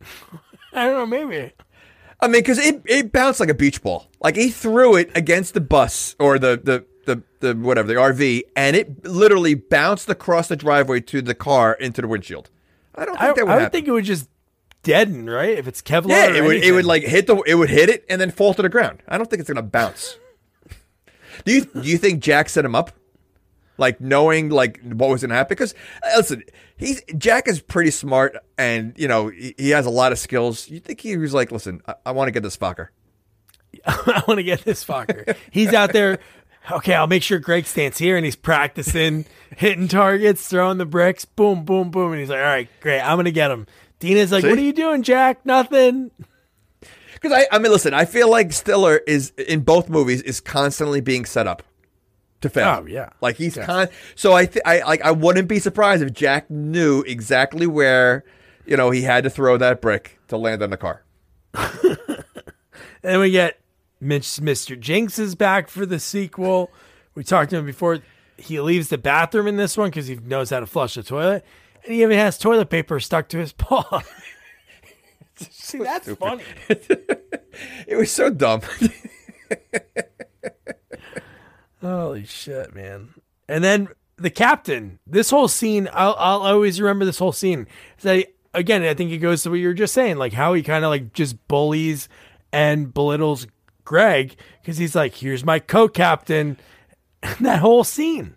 [0.73, 1.53] I don't know, maybe.
[2.19, 4.07] I mean, because it, it bounced like a beach ball.
[4.21, 8.43] Like he threw it against the bus or the, the, the, the whatever, the RV,
[8.55, 12.51] and it literally bounced across the driveway to the car into the windshield.
[12.93, 13.71] I don't think I, that would I would happen.
[13.71, 14.29] think it would just
[14.83, 15.57] deaden, right?
[15.57, 16.09] If it's Kevlar.
[16.09, 18.53] yeah, it would it would like hit the it would hit it and then fall
[18.53, 19.01] to the ground.
[19.07, 20.17] I don't think it's gonna bounce.
[21.45, 22.91] do you do you think Jack set him up?
[23.77, 25.49] Like knowing like what was gonna happen?
[25.49, 26.43] Because uh, listen,
[26.77, 30.69] he's Jack is pretty smart and you know he, he has a lot of skills.
[30.69, 32.89] You think he was like, listen, I, I want to get this fucker.
[33.85, 35.35] I want to get this fucker.
[35.51, 36.19] He's out there.
[36.71, 39.25] Okay, I'll make sure Greg stands here and he's practicing
[39.57, 42.11] hitting targets, throwing the bricks, boom, boom, boom.
[42.11, 43.67] And he's like, all right, great, I'm going to get him.
[43.99, 44.49] Dina's like, See?
[44.49, 45.45] what are you doing, Jack?
[45.45, 46.11] Nothing.
[47.19, 51.01] Because I, I mean, listen, I feel like Stiller is in both movies is constantly
[51.01, 51.63] being set up
[52.41, 52.81] to fail.
[52.81, 53.09] Oh, yeah.
[53.21, 53.87] like he's con.
[54.13, 58.23] So I, th- I like, I wouldn't be surprised if Jack knew exactly where,
[58.67, 61.03] you know, he had to throw that brick to land on the car.
[63.03, 63.59] And then we get
[64.01, 64.79] Mr.
[64.79, 66.71] Jinx is back for the sequel.
[67.15, 67.99] We talked to him before.
[68.37, 71.43] He leaves the bathroom in this one because he knows how to flush the toilet.
[71.83, 74.01] And he even has toilet paper stuck to his paw.
[75.37, 76.43] See, that's funny.
[77.87, 78.61] It was so dumb.
[81.81, 83.09] Holy shit, man.
[83.49, 87.65] And then the captain, this whole scene, I'll, I'll always remember this whole scene.
[87.97, 88.21] So
[88.53, 90.83] again, I think it goes to what you were just saying, like how he kind
[90.83, 92.09] of like just bullies
[92.51, 93.47] and belittles
[93.87, 96.57] Greg because he's like, here's my co captain.
[97.39, 98.35] that whole scene.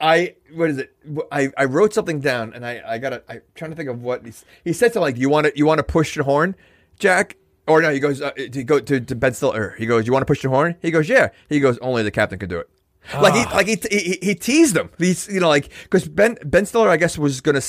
[0.00, 0.96] I what is it?
[1.30, 4.24] I, I wrote something down and I I gotta I'm trying to think of what
[4.24, 6.56] he's, he said something like you want to you want to push your horn,
[6.98, 7.36] Jack.
[7.66, 9.74] Or no, he goes uh, to go to, to Ben Stiller.
[9.76, 12.10] He goes, "You want to push your horn?" He goes, "Yeah." He goes, "Only the
[12.10, 12.70] captain could do it."
[13.12, 14.88] Like he like he, he he teased him.
[14.96, 17.60] He's you know like because Ben Ben Stiller I guess was gonna.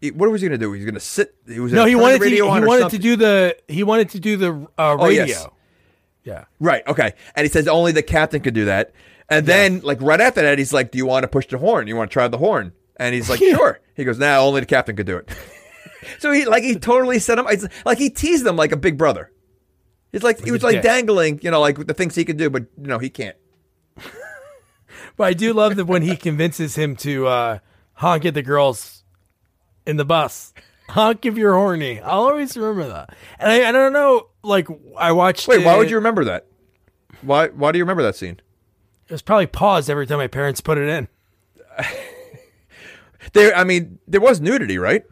[0.00, 0.72] he- What was he gonna do?
[0.72, 1.34] He was gonna sit.
[1.48, 2.28] He was No, he wanted to.
[2.28, 3.56] He wanted to do the.
[3.66, 5.24] He wanted to do the uh, Oh, radio.
[5.24, 5.46] yes.
[6.28, 6.44] Yeah.
[6.60, 6.86] Right.
[6.86, 7.14] Okay.
[7.34, 8.92] And he says only the captain could do that.
[9.30, 11.86] And then, like right after that, he's like, "Do you want to push the horn?
[11.86, 14.66] You want to try the horn?" And he's like, "Sure." He goes, "Now only the
[14.66, 15.30] captain could do it."
[16.18, 17.46] so he like he totally set him
[17.86, 19.32] like he teased him like a big brother.
[20.12, 22.64] He's like he was like dangling, you know, like the things he could do, but
[22.76, 23.36] you know he can't.
[25.16, 27.58] But I do love that when he convinces him to uh,
[27.94, 29.02] honk at the girls
[29.84, 30.54] in the bus.
[30.88, 32.00] Honk if you're horny.
[32.00, 33.14] I'll always remember that.
[33.38, 35.46] And I, I don't know, like I watched.
[35.48, 36.46] Wait, why would you remember that?
[37.22, 38.40] Why Why do you remember that scene?
[39.06, 41.08] It was probably paused every time my parents put it in.
[43.32, 45.04] There, I mean, there was nudity, right?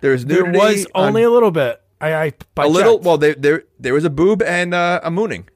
[0.00, 0.52] There was nudity.
[0.52, 1.80] There was on- only a little bit.
[2.00, 2.98] I, I I a little.
[2.98, 5.48] Well, there there there was a boob and uh, a mooning.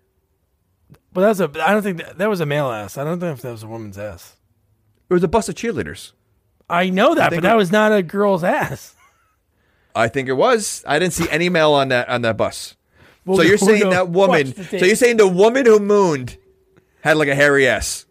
[1.12, 1.50] but that was a.
[1.66, 2.98] I don't think that, that was a male ass.
[2.98, 4.36] I don't think if that was a woman's ass.
[5.08, 6.12] It was a bus of cheerleaders.
[6.68, 8.95] I know that, but that was not a girl's ass.
[9.96, 10.84] I think it was.
[10.86, 12.76] I didn't see any male on that on that bus.
[13.24, 14.54] We'll so you're saying that woman?
[14.54, 16.36] So you're saying the woman who mooned
[17.00, 18.06] had like a hairy ass?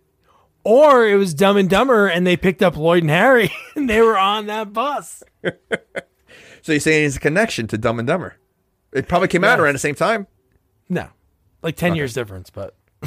[0.65, 4.01] Or it was Dumb and Dumber, and they picked up Lloyd and Harry, and they
[4.01, 5.23] were on that bus.
[6.65, 8.37] So you're saying it's a connection to Dumb and Dumber?
[8.91, 10.25] It probably came out around the same time.
[10.89, 11.09] No,
[11.61, 12.75] like ten years difference, but.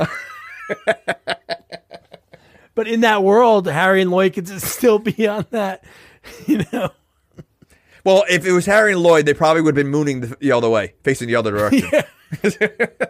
[2.76, 5.82] but in that world, Harry and Lloyd could still be on that,
[6.46, 6.90] you know.
[8.08, 10.52] Well, if it was Harry and Lloyd, they probably would have been mooning the, the
[10.52, 11.90] other way, facing the other direction.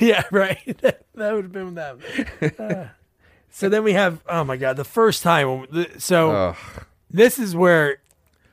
[0.00, 0.58] Yeah, right.
[1.14, 2.00] that would have been them.
[2.58, 2.86] Uh,
[3.50, 5.66] so then we have, oh my god, the first time.
[5.98, 6.56] So Ugh.
[7.10, 7.98] this is where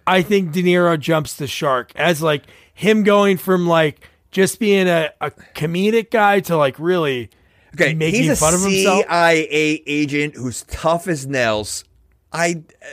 [0.06, 2.43] I think De Niro jumps the shark as like
[2.74, 7.30] him going from like just being a, a comedic guy to like really
[7.74, 9.06] Okay, making he's a fun of himself.
[9.06, 11.84] CIA agent who's tough as nails.
[12.34, 12.86] I uh,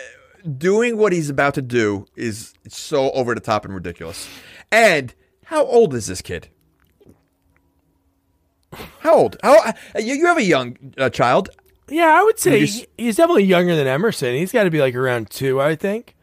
[0.59, 4.29] doing what he's about to do is so over the top and ridiculous.
[4.71, 5.15] And
[5.47, 6.49] how old is this kid?
[9.01, 9.37] How old?
[9.43, 11.51] How you, you have a young uh, child?
[11.89, 14.35] Yeah, I would say just- he's definitely younger than Emerson.
[14.35, 16.17] He's got to be like around two, I think.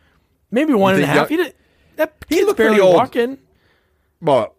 [0.49, 1.15] Maybe one and a half.
[1.15, 1.55] young- He did,
[1.95, 2.95] that He looked barely pretty old.
[2.95, 3.37] walking.
[4.21, 4.55] Well,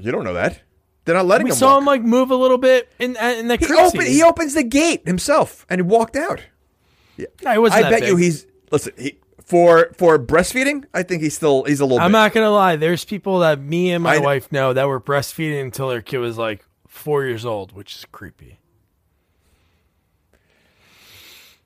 [0.00, 0.62] you don't know that.
[1.04, 1.78] They're not letting We him saw walk.
[1.80, 4.62] him like move a little bit in in the he, crib open, he opens the
[4.62, 6.40] gate himself and he walked out.
[7.18, 10.84] No, he wasn't I bet you he's listen he, for for breastfeeding.
[10.92, 12.00] I think he's still he's a little.
[12.00, 12.18] I'm bit.
[12.18, 12.76] not gonna lie.
[12.76, 16.18] There's people that me and my I- wife know that were breastfeeding until their kid
[16.18, 18.58] was like four years old, which is creepy.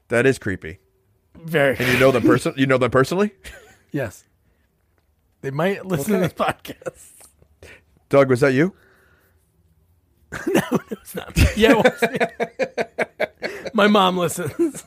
[0.09, 0.79] That is creepy.
[1.35, 1.77] Very.
[1.79, 2.55] And you know them person.
[2.57, 3.33] You know them personally.
[3.92, 4.25] yes.
[5.40, 7.12] They might listen to this podcast.
[8.09, 8.75] Doug, was that you?
[10.47, 11.57] No, no, it's not.
[11.57, 13.68] Yeah, it was me.
[13.73, 14.85] my mom listens.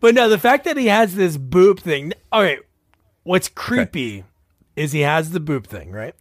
[0.00, 2.12] But no, the fact that he has this boob thing.
[2.32, 2.58] All right,
[3.22, 4.24] what's creepy
[4.74, 6.14] is he has the boob thing, right?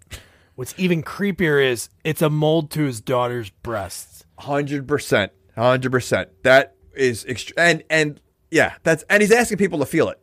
[0.55, 4.25] What's even creepier is it's a mold to his daughter's breasts.
[4.39, 5.31] Hundred percent.
[5.55, 6.29] Hundred percent.
[6.43, 8.75] That is ext- and and yeah.
[8.83, 10.19] That's and he's asking people to feel it.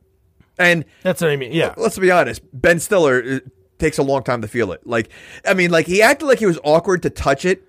[0.58, 1.52] And That's what I mean.
[1.52, 1.74] Yeah.
[1.76, 3.38] let's be honest, Ben Stiller uh,
[3.78, 4.86] takes a long time to feel it.
[4.86, 5.10] Like,
[5.46, 7.62] I mean, like he acted like he was awkward to touch it,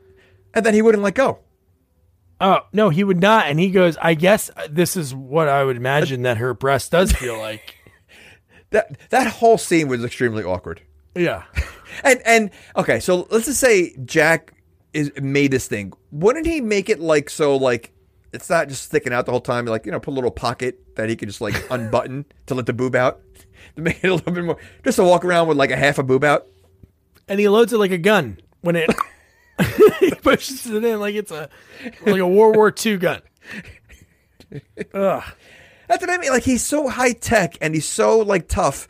[0.53, 1.39] and then he wouldn't let go.
[2.43, 3.47] Oh no, he would not.
[3.47, 6.91] And he goes, "I guess uh, this is what I would imagine that her breast
[6.91, 7.77] does feel like."
[8.71, 10.81] That that whole scene was extremely awkward.
[11.15, 11.43] yeah.
[12.03, 14.55] And and okay, so let's just say Jack
[14.93, 15.93] is made this thing.
[16.11, 17.93] Wouldn't he make it like so like
[18.33, 19.65] it's not just sticking out the whole time?
[19.65, 22.65] Like you know, put a little pocket that he could just like unbutton to let
[22.65, 23.21] the boob out
[23.75, 25.99] to make it a little bit more, just to walk around with like a half
[25.99, 26.47] a boob out.
[27.27, 28.89] and he loads it like a gun when it
[29.99, 31.49] he pushes it in like it's a
[32.05, 33.21] like a World War II gun.
[34.93, 35.23] Ugh.
[35.87, 36.31] That's what I mean.
[36.31, 38.87] Like he's so high tech and he's so like tough.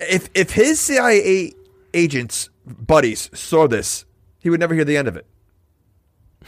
[0.00, 1.52] If if his CIA
[1.92, 4.04] agents buddies saw this,
[4.40, 5.26] he would never hear the end of it.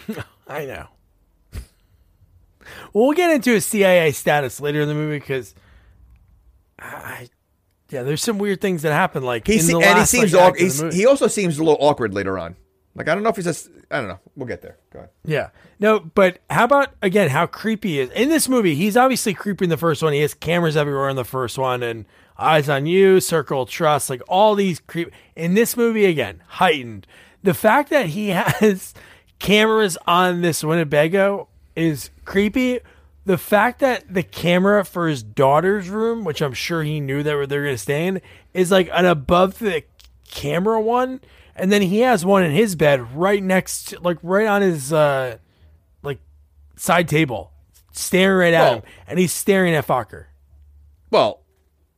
[0.49, 0.87] I know.
[2.93, 5.55] Well, we'll get into his CIA status later in the movie because
[6.79, 7.29] I,
[7.91, 9.23] yeah, there's some weird things that happen.
[9.23, 10.83] Like He in se- the and he last, seems like, awk- act of the he's,
[10.83, 10.97] movie.
[10.97, 12.57] he also seems a little awkward later on.
[12.97, 14.19] Like I don't know if he's just I don't know.
[14.35, 14.79] We'll get there.
[14.91, 15.11] Go ahead.
[15.25, 15.51] Yeah.
[15.79, 18.75] No, but how about again how creepy he is in this movie?
[18.75, 20.15] He's obviously creepy in the first one.
[20.15, 22.07] He has cameras everywhere in the first one, and
[22.39, 25.11] eyes on you, circle trust, like all these creep.
[25.37, 27.07] In this movie again, heightened.
[27.43, 28.95] The fact that he has
[29.39, 32.81] cameras on this Winnebago is creepy.
[33.27, 37.49] The fact that the camera for his daughter's room, which I'm sure he knew that
[37.49, 38.23] they're to stay in,
[38.55, 39.83] is like an above the
[40.29, 41.21] camera one,
[41.57, 44.93] and then he has one in his bed right next, to, like right on his
[44.93, 45.39] uh,
[46.03, 46.21] like
[46.77, 47.53] side table,
[47.93, 50.27] staring right at Well- him, and he's staring at Focker.
[51.11, 51.43] Well,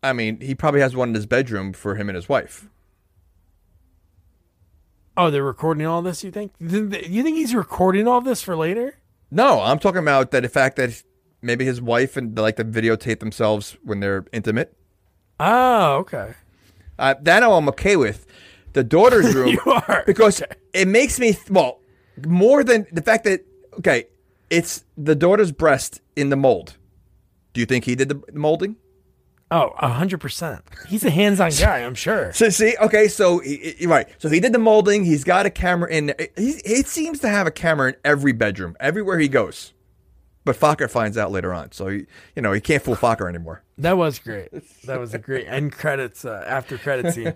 [0.02, 2.68] I mean, he probably has one in his bedroom for him and his wife.
[5.16, 6.22] Oh, they're recording all this.
[6.22, 6.52] You think?
[6.60, 6.88] You
[7.22, 8.98] think he's recording all this for later?
[9.30, 11.02] No, I'm talking about that the fact that
[11.42, 14.74] maybe his wife and they like to videotape themselves when they're intimate.
[15.40, 16.34] Oh, okay.
[16.98, 18.26] Uh, that I'm okay with.
[18.72, 20.04] The daughter's room, You are.
[20.06, 21.80] because it makes me th- well
[22.26, 23.44] more than the fact that
[23.78, 24.04] okay,
[24.50, 26.76] it's the daughter's breast in the mold.
[27.52, 28.76] Do you think he did the molding?
[29.50, 30.62] Oh, a hundred percent.
[30.88, 31.78] He's a hands-on guy.
[31.78, 32.32] I'm sure.
[32.34, 35.04] So see, okay, so he, he- right, so he did the molding.
[35.04, 36.14] He's got a camera in.
[36.36, 39.72] He, he seems to have a camera in every bedroom, everywhere he goes.
[40.48, 43.60] But Focker finds out later on, so he, you know he can't fool Focker anymore.
[43.76, 44.48] That was great.
[44.84, 47.34] That was a great end credits uh, after credit scene.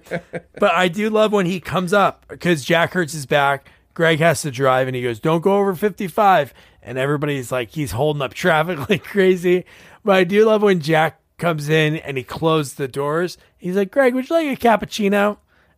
[0.59, 3.71] But I do love when he comes up because Jack hurts his back.
[3.93, 7.91] Greg has to drive, and he goes, "Don't go over 55." And everybody's like, he's
[7.91, 9.67] holding up traffic like crazy.
[10.03, 13.37] But I do love when Jack comes in and he closed the doors.
[13.59, 15.37] He's like, "Greg, would you like a cappuccino?"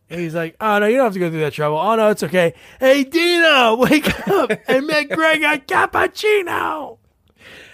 [0.09, 1.79] And he's like, "Oh no, you don't have to go through that trouble.
[1.79, 2.53] Oh no, it's okay.
[2.79, 6.99] Hey Dina, wake up and make Greg a cappuccino."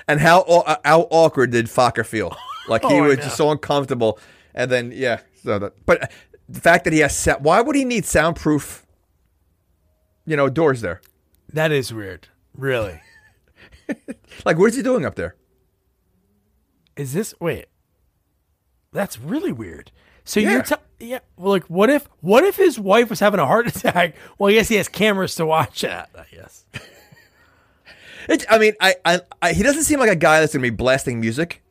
[0.07, 2.35] And how au- uh, how awkward did Focker feel?
[2.67, 4.19] Like he Oh, was just so uncomfortable.
[4.53, 6.07] And then yeah, So that, but uh,
[6.47, 8.85] the fact that he has sa- why would he need soundproof?
[10.27, 11.01] You know, doors there.
[11.53, 12.27] That is weird.
[12.55, 13.01] Really.
[14.45, 15.35] Like, what is he doing up there?
[16.95, 17.65] Is this wait?
[18.93, 19.91] That's really weird.
[20.23, 20.61] So you're Yeah.
[20.61, 21.19] t- yeah.
[21.37, 24.15] Well, like, what if what if his wife was having a heart attack?
[24.37, 26.09] Well, I guess he has cameras to watch that.
[26.17, 26.65] I guess.
[28.29, 30.69] It, I mean, I, I, I, he doesn't seem like a guy that's gonna be
[30.69, 31.61] blasting music.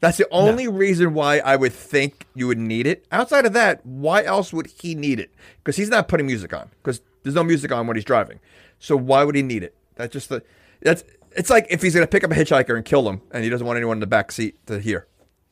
[0.00, 3.06] That's the only reason why I would think you would need it.
[3.10, 5.32] Outside of that, why else would he need it?
[5.58, 6.70] Because he's not putting music on.
[6.82, 8.38] Because there's no music on when he's driving.
[8.78, 9.74] So why would he need it?
[9.94, 10.42] That's just the.
[10.80, 11.02] That's.
[11.32, 13.66] It's like if he's gonna pick up a hitchhiker and kill him, and he doesn't
[13.66, 15.06] want anyone in the back seat to hear.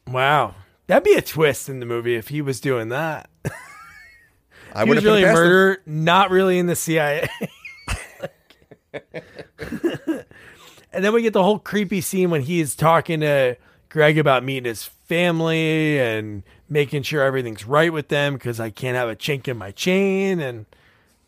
[0.07, 0.55] Wow,
[0.87, 3.29] that'd be a twist in the movie if he was doing that.
[4.75, 6.05] I wouldn't really a have put it past him.
[6.05, 7.29] not really in the CIA.
[10.95, 13.57] and then we get the whole creepy scene when he's talking to
[13.89, 18.97] Greg about meeting his family and making sure everything's right with them because I can't
[18.97, 20.41] have a chink in my chain.
[20.41, 20.67] And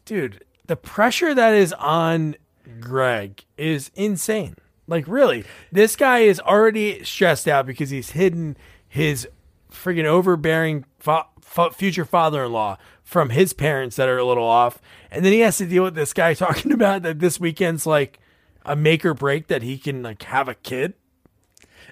[0.05, 2.37] dude, the pressure that is on
[2.81, 4.57] Greg is insane.
[4.89, 8.57] Like, really, this guy is already stressed out because he's hidden
[8.89, 9.29] his
[9.71, 15.25] freaking overbearing fa- fa- future father-in-law from his parents that are a little off, and
[15.25, 18.21] then he has to deal with this guy talking about that this weekend's like
[18.67, 20.95] a make or break that he can like have a kid.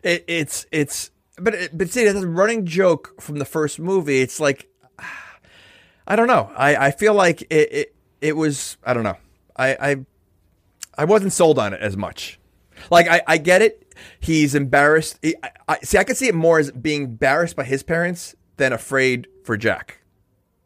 [0.03, 4.21] It, it's it's but it, but see that's a running joke from the first movie.
[4.21, 4.69] It's like
[6.07, 6.51] I don't know.
[6.57, 9.17] I, I feel like it, it it was I don't know.
[9.57, 9.97] I I
[10.99, 12.39] I wasn't sold on it as much.
[12.91, 13.95] Like I, I get it.
[14.21, 15.19] He's embarrassed.
[15.23, 18.35] He- I, I, see, I could see it more as being embarrassed by his parents
[18.57, 19.99] than afraid for Jack.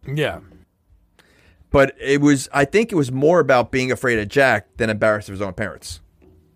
[0.06, 0.40] Yeah,
[1.70, 5.28] But it was I think it was more about being afraid of Jack than embarrassed
[5.28, 6.00] of his own parents.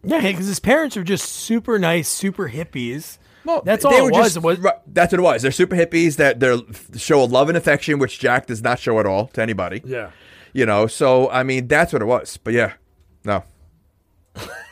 [0.03, 3.19] yeah, because his parents are just super nice, super hippies.
[3.45, 4.27] Well, that's all it was.
[4.35, 5.43] just- It was right, that's what it was.
[5.43, 6.59] They're super hippies that they're
[6.97, 9.83] show a love and affection, which Jack does not show at all to anybody.
[9.85, 10.11] yeah.
[10.55, 12.37] You know, so I mean that's what it was.
[12.43, 12.75] But yeah,
[13.25, 13.43] no.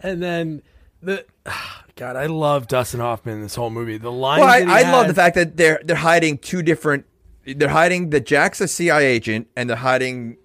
[0.00, 0.62] And then
[1.02, 1.24] the
[1.96, 3.98] God, I love Dustin Hoffman in this whole movie.
[3.98, 4.40] The lines.
[4.40, 7.06] Well, I, I love the fact that they're they're hiding two different.
[7.44, 10.36] They're hiding that Jack's a CIA agent, and they're hiding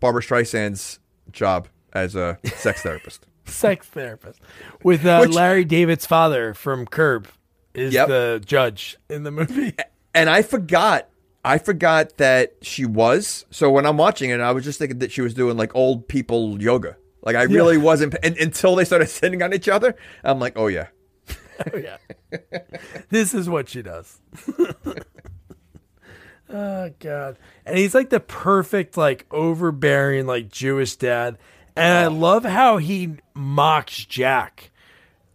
[0.00, 0.98] Barbra Streisand's
[1.30, 3.26] job as a sex therapist.
[3.46, 4.40] sex therapist
[4.82, 7.28] with uh, Which- Larry David's father from Curb
[7.74, 8.08] is Yep.
[8.08, 9.74] the judge in the movie.
[10.14, 11.08] And I forgot,
[11.44, 13.46] I forgot that she was.
[13.50, 16.06] So when I'm watching it, I was just thinking that she was doing like old
[16.08, 16.96] people yoga.
[17.22, 19.94] Like I really wasn't and, until they started sitting on each other.
[20.24, 20.88] I'm like, oh yeah.
[21.72, 21.98] Oh, yeah.
[23.10, 24.18] this is what she does.
[26.48, 27.38] oh god.
[27.64, 31.38] And he's like the perfect like overbearing like Jewish dad.
[31.76, 34.71] And I love how he mocks Jack.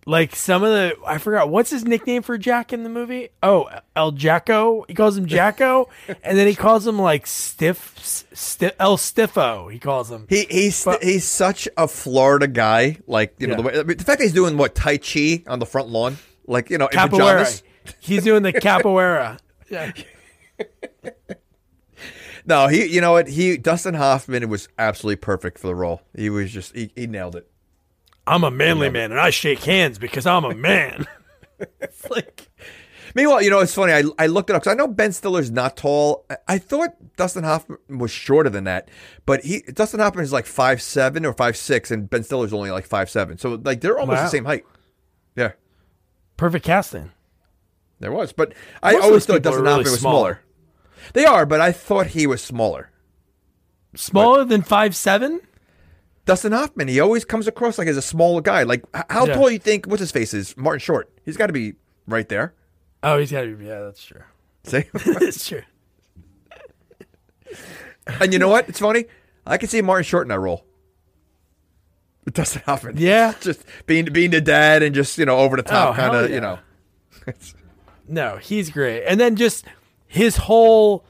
[0.10, 3.28] Like some of the I forgot what's his nickname for Jack in the movie?
[3.44, 4.86] Oh, El Jacko.
[4.88, 5.90] He calls him Jacko
[6.24, 9.70] and then he calls him like stiff, stiff El Stiffo.
[9.70, 10.26] He calls him.
[10.30, 13.00] He he's But- he's such a Florida guy.
[13.06, 13.58] Like you know Yeah.
[13.58, 15.90] the, way, I mean, the fact that he's doing what Tai Chi on the front
[15.90, 17.62] lawn, like you know Capoeira.
[18.00, 19.40] He's doing the capoeira.
[19.70, 19.92] Yeah.
[22.46, 26.02] No, he you know what he Dustin Hoffman was absolutely perfect for the role.
[26.16, 27.46] He was just he, he nailed it.
[28.28, 31.08] I'm a manly man and I shake hands because I'm a man.
[31.82, 32.50] it's like
[33.16, 33.94] Meanwhile, you know it's funny.
[33.94, 36.26] I I looked it up because I know Ben Stiller's not tall.
[36.30, 38.90] I, I thought Dustin Hoffman was shorter than that,
[39.26, 42.70] but he Dustin Hoffman is like five seven or five six, and Ben Stiller's only
[42.70, 43.40] like five seven.
[43.40, 44.24] So like they're almost Wow.
[44.26, 44.66] the same height.
[45.36, 45.54] Yeah,
[46.36, 47.12] perfect casting.
[48.00, 48.34] there was.
[48.34, 50.12] But I Most always thought Dustin really Hoffman was small.
[50.14, 50.42] smaller.
[51.14, 52.92] They are, but I thought he was smaller.
[53.96, 55.42] Smaller than five seven?
[56.28, 58.64] Dustin Hoffman, he always comes across like as a smaller guy.
[58.64, 59.34] Like how Yeah.
[59.34, 59.86] tall you think?
[59.88, 60.56] What's his face is?
[60.56, 61.10] Martin Short.
[61.26, 61.74] He's got to be
[62.06, 62.54] right there.
[63.02, 63.66] Oh, he's got to be.
[63.66, 64.22] Yeah, that's true.
[64.66, 65.62] See, that's true.
[68.20, 68.68] and you know what?
[68.70, 69.06] It's funny.
[69.46, 70.66] I can see Martin Short in that role.
[72.32, 72.96] Dustin Hoffman.
[72.98, 73.34] Yeah.
[73.42, 76.30] just being being the dad and just you know over the top Oh, kind of
[76.30, 76.36] yeah.
[76.36, 76.60] you know.
[78.10, 79.06] No, he's great.
[79.06, 79.66] And then just
[80.08, 81.06] his whole.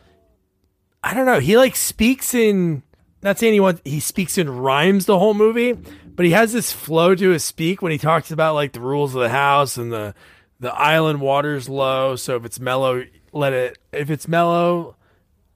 [1.03, 1.39] I don't know.
[1.39, 2.83] He like speaks in.
[3.27, 3.81] Not saying he wants.
[3.83, 7.81] He speaks in rhymes the whole movie, but he has this flow to his speak
[7.81, 10.15] when he talks about like the rules of the house and the
[10.61, 12.15] the island water's low.
[12.15, 13.03] So if it's mellow,
[13.33, 13.77] let it.
[13.91, 14.95] If it's mellow,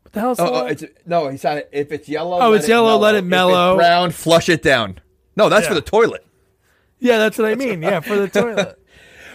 [0.01, 1.29] what the hell's the Oh, oh it's no.
[1.29, 2.41] He said if it's yellow.
[2.41, 3.75] Oh, let it's yellow, let it mellow.
[3.75, 4.99] If it's brown, flush it down.
[5.37, 6.25] No, that's for the toilet.
[6.99, 7.81] yeah, that's what I mean.
[7.81, 8.77] Yeah, for the toilet.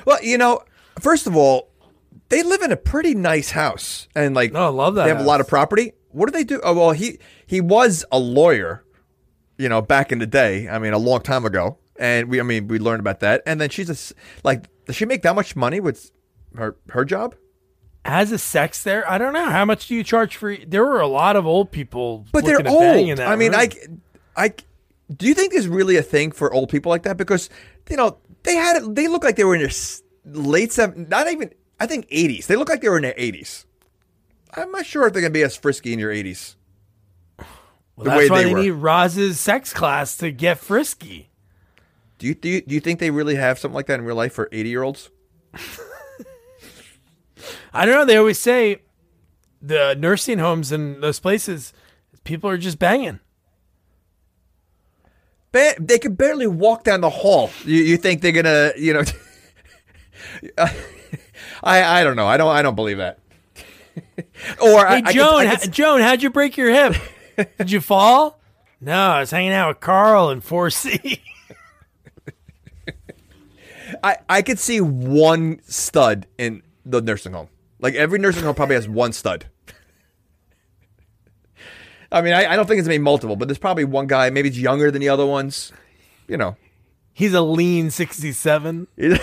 [0.05, 0.61] Well, you know,
[1.01, 1.70] first of all,
[2.28, 5.20] they live in a pretty nice house, and like, Oh, I love that They have
[5.20, 5.95] a lot of property.
[6.16, 6.60] What do they do?
[6.64, 8.82] Oh, well, he he was a lawyer,
[9.58, 10.66] you know, back in the day.
[10.66, 13.42] I mean, a long time ago, and we, I mean, we learned about that.
[13.44, 16.10] And then she's a like, does she make that much money with
[16.56, 17.34] her her job?
[18.06, 19.08] As a sex there?
[19.10, 19.50] I don't know.
[19.50, 20.56] How much do you charge for?
[20.56, 23.18] There were a lot of old people, But they're old.
[23.18, 24.00] that I mean, room.
[24.36, 24.54] I, I,
[25.14, 27.18] do you think there's really a thing for old people like that?
[27.18, 27.50] Because
[27.90, 29.70] you know they had they look like they were in their
[30.24, 32.46] late seven, not even I think 80s.
[32.46, 33.65] They look like they were in their 80s.
[34.55, 36.55] I'm not sure if they're gonna be as frisky in your 80s.
[37.38, 37.47] Well,
[37.97, 41.30] the that's way why they they need Roz's sex class to get frisky.
[42.18, 44.16] Do you, do you do you think they really have something like that in real
[44.16, 45.11] life for 80 year olds?
[47.72, 48.05] I don't know.
[48.05, 48.82] They always say
[49.61, 51.72] the nursing homes and those places,
[52.24, 53.20] people are just banging.
[55.53, 57.51] Ba- they could barely walk down the hall.
[57.64, 59.03] You, you think they're gonna, you know?
[61.62, 62.26] I I don't know.
[62.26, 63.18] I don't I don't believe that.
[64.62, 66.94] or I, Hey I could- Joan, I ha- could- Joan, how'd you break your hip?
[67.59, 68.40] Did you fall?
[68.80, 71.20] No, I was hanging out with Carl in 4C.
[74.03, 77.49] I, I could see one stud in the nursing home.
[77.78, 79.47] Like every nursing home probably has one stud.
[82.11, 84.30] I mean, I, I don't think it's maybe multiple, but there's probably one guy.
[84.30, 85.72] Maybe he's younger than the other ones.
[86.28, 86.57] You know,
[87.12, 88.88] He's a lean 67.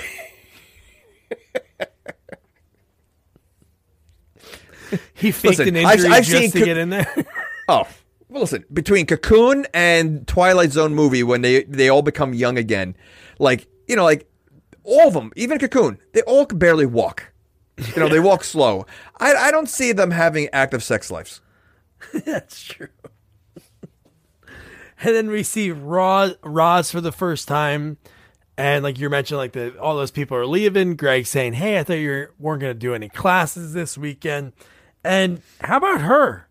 [5.13, 7.13] He faked Listen, an I've- injury I've just seen to co- get in there.
[7.69, 7.87] Oh,
[8.27, 8.65] well, listen.
[8.73, 12.95] Between Cocoon and Twilight Zone movie, when they they all become young again,
[13.39, 14.29] like you know, like
[14.83, 17.31] all of them, even Cocoon, they all can barely walk.
[17.77, 18.85] You know, they walk slow.
[19.17, 21.39] I I don't see them having active sex lives.
[22.25, 22.89] That's true.
[25.01, 27.97] and then we see Roz, Roz for the first time.
[28.57, 30.95] And like you mentioned, like the all those people are leaving.
[30.95, 34.53] Greg saying, "Hey, I thought you weren't going to do any classes this weekend."
[35.03, 36.47] And how about her?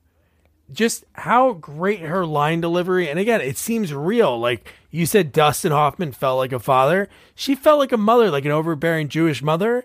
[0.70, 3.09] Just how great her line delivery.
[3.09, 4.38] And again, it seems real.
[4.38, 7.09] Like you said, Dustin Hoffman felt like a father.
[7.34, 9.84] She felt like a mother, like an overbearing Jewish mother.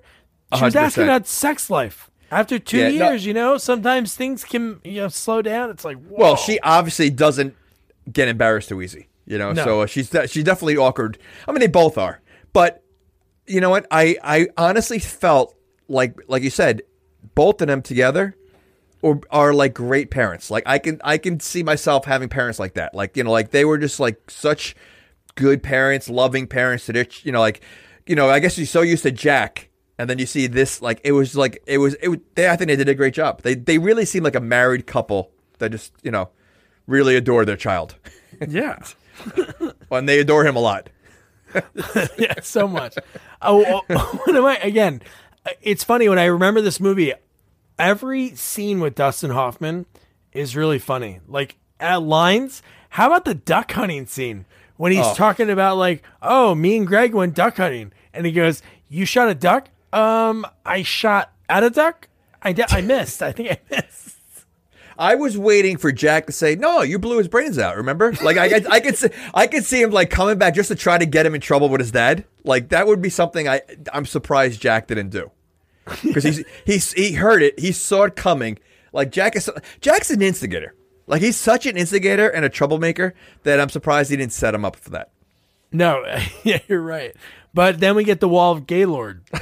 [0.56, 0.78] She was 100%.
[0.82, 2.10] asking about sex life.
[2.32, 5.70] After two Yeah, no- years, you know, sometimes things can you know slow down.
[5.70, 6.18] It's like, whoa.
[6.20, 7.56] Well, she obviously doesn't
[8.12, 9.52] get embarrassed too easy, you know.
[9.54, 9.64] No.
[9.64, 11.18] So uh, she's de- she's definitely awkward.
[11.48, 12.22] I mean, they both are.
[12.54, 12.84] But
[13.46, 13.88] you know what?
[13.92, 15.56] I I honestly felt
[15.88, 16.82] like like you said,
[17.36, 18.36] both of them together
[19.02, 20.50] or are like great parents.
[20.50, 22.94] Like I can I can see myself having parents like that.
[22.94, 24.76] Like you know, like they were just like such
[25.36, 26.88] good parents, loving parents.
[26.88, 27.62] That it's you know like
[28.06, 29.70] you know I guess you're so used to Jack.
[30.00, 31.96] And then you see this, like it was like it was.
[31.96, 32.20] It was.
[32.36, 33.42] They, I think they did a great job.
[33.42, 36.30] They they really seem like a married couple that just you know
[36.86, 37.96] really adore their child,
[38.48, 38.78] yeah.
[39.92, 40.90] and they adore him a lot.
[42.18, 42.96] yeah, so much.
[43.42, 45.02] Oh, oh, what am I again?
[45.46, 47.14] Uh, it's funny when I remember this movie.
[47.80, 49.86] Every scene with Dustin Hoffman
[50.32, 51.20] is really funny.
[51.28, 52.62] Like at lines.
[52.90, 54.46] How about the duck hunting scene
[54.78, 58.62] when he's talking about like, oh, me and Greg went duck hunting, and he goes,
[58.90, 59.70] "You shot a duck?
[59.94, 62.08] Um, I shot at a duck.
[62.42, 63.22] I di- I missed.
[63.22, 64.16] I think I missed."
[65.00, 68.14] I was waiting for Jack to say, "No, you blew his brains out." Remember?
[68.24, 70.76] Like I, I, I could, see, I could see him like coming back just to
[70.76, 72.26] try to get him in trouble with his dad.
[72.44, 73.62] Like that would be something I,
[73.94, 75.30] I'm surprised Jack didn't do,
[76.04, 78.60] because he's he's he heard it, he saw it coming.
[78.94, 79.50] Like Jack is,
[79.82, 80.74] Jack's an instigator.
[81.06, 83.14] Like he's such an instigator and a troublemaker
[83.44, 85.12] that I'm surprised he didn't set him up for that.
[85.72, 86.04] No,
[86.44, 87.16] yeah, you're right.
[87.54, 89.24] But then we get the Wall of Gaylord.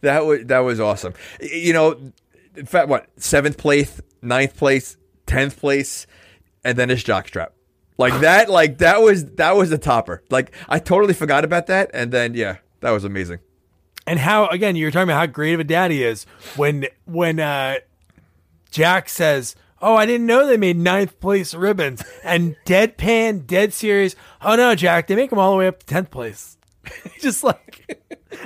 [0.00, 1.14] That was that was awesome.
[1.40, 2.12] You know,
[2.56, 6.06] in fact, what seventh place, ninth place, tenth place,
[6.64, 7.48] and then his jockstrap.
[7.98, 10.22] Like that, like that was that was the topper.
[10.30, 13.40] Like I totally forgot about that, and then yeah, that was amazing.
[14.06, 16.24] And how again you're talking about how great of a dad he is
[16.56, 17.76] when when uh
[18.70, 24.14] jack says oh i didn't know they made ninth place ribbons and deadpan dead serious
[24.42, 26.56] oh no jack they make them all the way up to 10th place
[27.20, 28.00] just like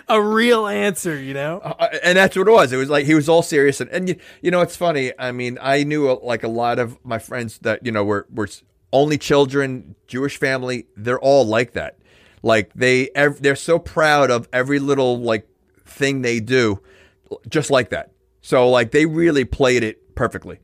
[0.08, 2.72] a real answer you know Uh, and that's what it was.
[2.72, 5.12] It was like he was all serious, and, and you, you know, it's funny.
[5.18, 8.26] I mean, I knew uh, like a lot of my friends that you know were
[8.32, 8.48] were
[8.92, 10.86] only children, Jewish family.
[10.96, 11.98] They're all like that.
[12.46, 15.48] Like they, ev- they're so proud of every little like
[15.84, 16.80] thing they do,
[17.48, 18.12] just like that.
[18.40, 20.60] So like they really played it perfectly.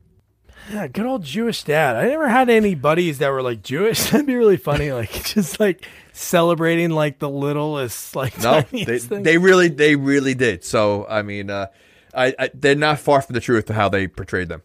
[0.71, 4.25] yeah good old jewish dad i never had any buddies that were like jewish that'd
[4.25, 9.23] be really funny like just like celebrating like the littlest like No, they, thing.
[9.23, 10.63] they really, they really did.
[10.63, 11.67] So I mean, uh,
[12.15, 14.61] I, I they're not far from the truth of how they portrayed them.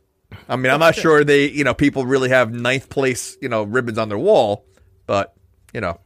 [0.48, 3.62] I mean, I'm not sure they, you know, people really have ninth place, you know,
[3.64, 4.64] ribbons on their wall,
[5.06, 5.34] but
[5.74, 5.98] you know,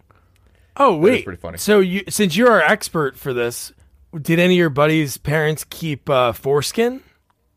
[0.77, 1.59] Oh wait, pretty funny.
[1.59, 3.73] So you, since you're our expert for this,
[4.20, 7.03] did any of your buddies' parents keep uh, foreskin?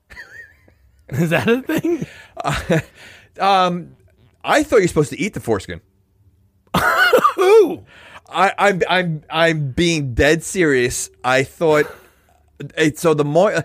[1.09, 2.05] Is that a thing?
[3.39, 3.95] um
[4.43, 5.81] I thought you're supposed to eat the foreskin.
[7.37, 7.83] Ooh.
[8.27, 11.09] I, I'm I'm I'm being dead serious.
[11.23, 11.85] I thought
[12.95, 13.13] so.
[13.13, 13.63] The mohel,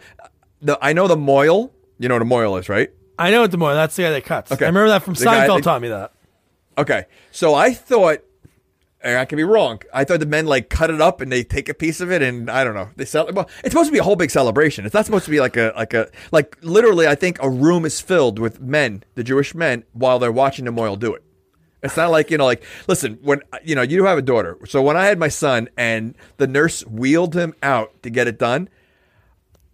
[0.62, 1.70] the I know the mohel.
[1.98, 2.90] You know what a mohel is, right?
[3.18, 3.74] I know what the more.
[3.74, 4.52] That's the guy that cuts.
[4.52, 4.64] Okay.
[4.64, 5.62] I remember that from The guy- Seinfeld.
[5.62, 6.12] taught me that.
[6.78, 8.20] Okay, so I thought,
[9.02, 9.80] I could be wrong.
[9.94, 12.20] I thought the men like cut it up and they take a piece of it,
[12.20, 12.90] and I don't know.
[12.96, 13.26] They sell.
[13.28, 13.34] it.
[13.34, 14.84] Well, it's supposed to be a whole big celebration.
[14.84, 17.06] It's not supposed to be like a like a like literally.
[17.06, 20.70] I think a room is filled with men, the Jewish men, while they're watching the
[20.70, 21.22] mohel do it.
[21.82, 24.58] It's not like you know, like listen, when you know you have a daughter.
[24.66, 28.38] So when I had my son and the nurse wheeled him out to get it
[28.38, 28.68] done,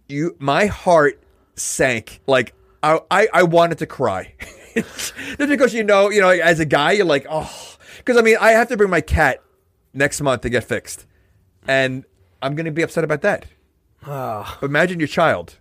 [0.07, 1.21] you my heart
[1.55, 2.21] sank.
[2.27, 4.35] Like I I, I wanted to cry.
[4.75, 7.76] Just because you know, you know, as a guy, you're like, oh,
[8.07, 9.43] because I mean, I have to bring my cat
[9.93, 11.05] next month to get fixed,
[11.67, 12.05] and
[12.41, 13.45] I'm going to be upset about that.
[14.61, 15.57] But imagine your child,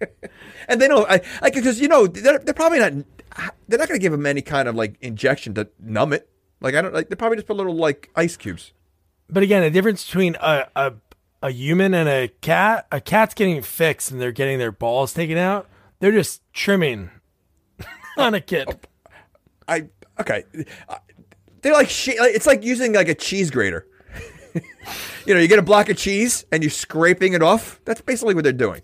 [0.68, 2.92] and they know, I like because you know they're, they're probably not,
[3.68, 6.28] they're not going to give him any kind of like injection to numb it.
[6.60, 8.72] Like I don't like they probably just put little like ice cubes.
[9.30, 10.92] But again, the difference between a, a
[11.40, 15.38] a human and a cat, a cat's getting fixed and they're getting their balls taken
[15.38, 15.68] out.
[16.00, 17.10] They're just trimming
[18.18, 18.68] on a kid.
[19.68, 20.42] I okay.
[21.62, 23.86] They're like- it's like using like a cheese grater.
[25.26, 27.80] you know, you get a block of cheese and you're scraping it off.
[27.84, 28.82] That's basically what they're doing.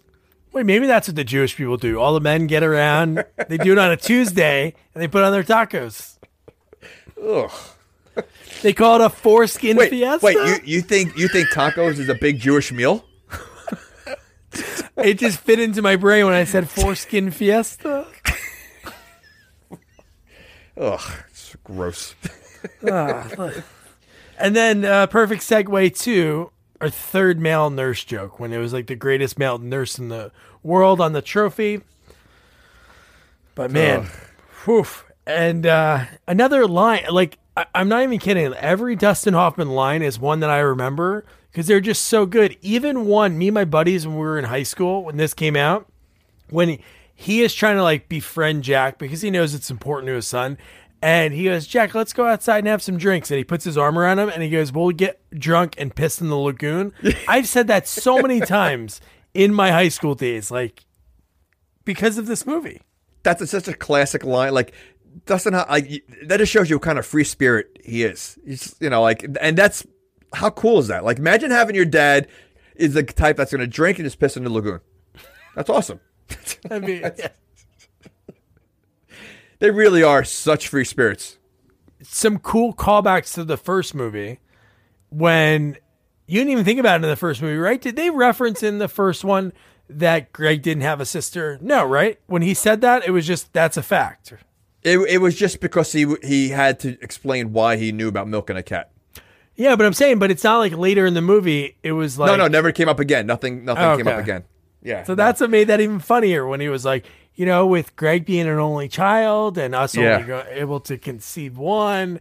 [0.53, 1.99] Wait, maybe that's what the Jewish people do.
[2.01, 3.25] All the men get around.
[3.49, 6.18] They do it on a Tuesday and they put on their tacos.
[7.22, 7.51] Ugh.
[8.62, 10.25] They call it a foreskin Wait, fiesta.
[10.25, 10.37] wait.
[10.37, 13.05] You you think you think tacos is a big Jewish meal?
[14.97, 18.07] it just fit into my brain when I said foreskin fiesta.
[20.77, 21.01] Ugh,
[21.31, 22.14] it's gross.
[24.39, 26.51] And then uh, perfect segue to
[26.81, 30.33] our third male nurse joke when it was like the greatest male nurse in the
[30.62, 31.81] world on the trophy.
[33.55, 34.09] But man,
[34.65, 34.87] whew.
[35.27, 38.53] And uh, another line, like I- I'm not even kidding.
[38.55, 42.57] Every Dustin Hoffman line is one that I remember because they're just so good.
[42.61, 45.55] Even one, me and my buddies when we were in high school when this came
[45.57, 45.87] out,
[46.51, 46.81] when he,
[47.15, 50.59] he is trying to like befriend Jack because he knows it's important to his son.
[51.05, 53.31] And he goes, Jack, let's go outside and have some drinks.
[53.31, 56.19] And he puts his arm around him and he goes, We'll get drunk and piss
[56.19, 56.95] in the lagoon.
[57.29, 59.03] I've said that so many times
[59.35, 60.87] in my high school days, like
[61.85, 62.81] because of this movie.
[63.23, 64.55] That's such a classic line.
[64.55, 64.73] Like
[65.27, 68.39] Dustin, y- that just shows you what kind of free spirit he is.
[68.47, 69.87] He's you know like, and that's
[70.33, 71.05] how cool is that?
[71.05, 72.29] Like, imagine having your dad
[72.77, 74.81] is the type that's going to drink and just piss in the lagoon.
[75.55, 76.01] That's awesome.
[76.71, 77.29] I mean, yeah.
[79.59, 81.39] They really are such free spirits.
[82.03, 84.41] some cool callbacks to the first movie
[85.11, 85.77] when
[86.27, 87.81] you didn't even think about it in the first movie, right?
[87.81, 89.53] Did they reference in the first one
[89.89, 91.59] that Greg didn't have a sister?
[91.61, 92.19] No, right?
[92.27, 94.33] When he said that, it was just that's a fact.
[94.83, 98.57] It, it was just because he he had to explain why he knew about milking
[98.57, 98.91] a cat.
[99.57, 101.77] Yeah, but I'm saying, but it's not like later in the movie.
[101.83, 103.27] It was like no, no, never came up again.
[103.27, 104.45] Nothing, nothing Oh, came up again.
[104.83, 105.05] Yeah.
[105.05, 108.24] So that's what made that even funnier when he was like, you know, with Greg
[108.26, 110.18] being an only child and us Yeah.
[110.18, 112.20] only able to conceive one,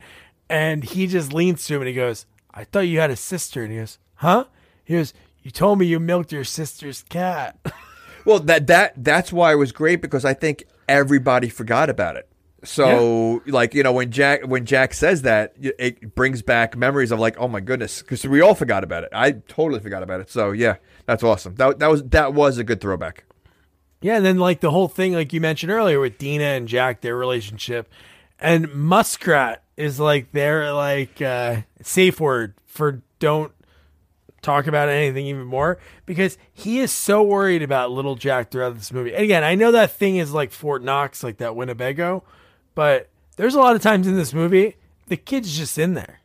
[0.50, 3.64] and he just leans to him and he goes, "I thought you had a sister,"
[3.64, 4.46] and he goes, "Huh?"
[4.84, 7.58] He goes, "You told me you milked your sister's cat."
[8.26, 12.30] Well, that that that's why it was great because I think everybody forgot about it.
[12.64, 17.20] So, like you know, when Jack when Jack says that, it brings back memories of
[17.20, 19.10] like, oh my goodness, because we all forgot about it.
[19.12, 20.30] I totally forgot about it.
[20.30, 21.56] So yeah, that's awesome.
[21.56, 23.26] That that was that was a good throwback.
[24.04, 27.02] Yeah, and then like the whole thing, like you mentioned earlier, with Dina and Jack,
[27.02, 27.90] their relationship,
[28.38, 33.52] and Muskrat is like their like uh, safe word for don't
[34.42, 38.92] talk about anything even more because he is so worried about little Jack throughout this
[38.92, 39.14] movie.
[39.14, 42.24] And again, I know that thing is like Fort Knox, like that Winnebago,
[42.76, 44.76] but there's a lot of times in this movie
[45.08, 46.20] the kid's just in there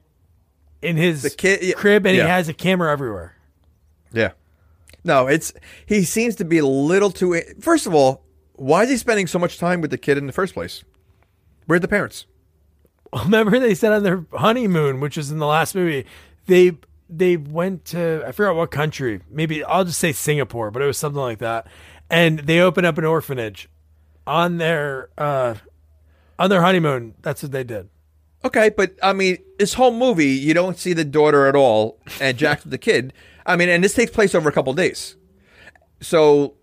[0.83, 2.25] in his The kid- yeah, crib, and yeah.
[2.25, 3.37] he has a camera everywhere.
[4.13, 4.33] Yeah.
[5.09, 5.55] No, it's
[5.87, 7.41] he seems to be a little too.
[7.61, 10.35] First of all, why is he spending so much time with the kid in the
[10.35, 10.85] first place?
[11.67, 12.27] Where're the parents?
[13.25, 16.05] remember they said on their honeymoon, which was in the last movie,
[16.45, 16.77] they
[17.09, 19.23] they went to I forgot what country.
[19.31, 21.67] Maybe I'll just say Singapore, but it was something like that.
[22.11, 23.71] And they opened up an orphanage
[24.27, 25.55] on their uh
[26.39, 27.15] on their honeymoon.
[27.23, 27.89] That's what they did.
[28.45, 32.37] Okay, but I mean, this whole movie, you don't see the daughter at all, and
[32.37, 33.15] Jack's the kid.
[33.49, 35.17] I mean, and this takes place over a couple days.
[36.01, 36.55] So,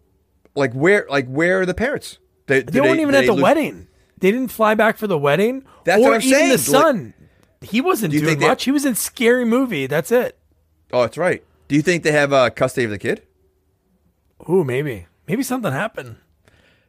[0.55, 2.19] like, where, like, where are the parents?
[2.47, 3.87] They, They weren't even at the wedding.
[4.19, 5.65] They didn't fly back for the wedding.
[5.83, 6.47] That's or what I'm even saying.
[6.49, 7.13] the Like- son.
[7.61, 8.63] he wasn't Do doing they- much.
[8.63, 9.87] He was in scary movie.
[9.87, 10.37] That's it.
[10.93, 11.43] Oh, that's right.
[11.67, 13.23] Do you think they have uh, custody of the kid?
[14.49, 15.07] Ooh, maybe.
[15.27, 16.17] Maybe something happened.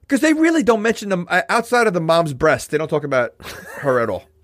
[0.03, 2.71] Because they really don't mention them uh, outside of the mom's breast.
[2.71, 3.35] They don't talk about
[3.79, 4.25] her at all.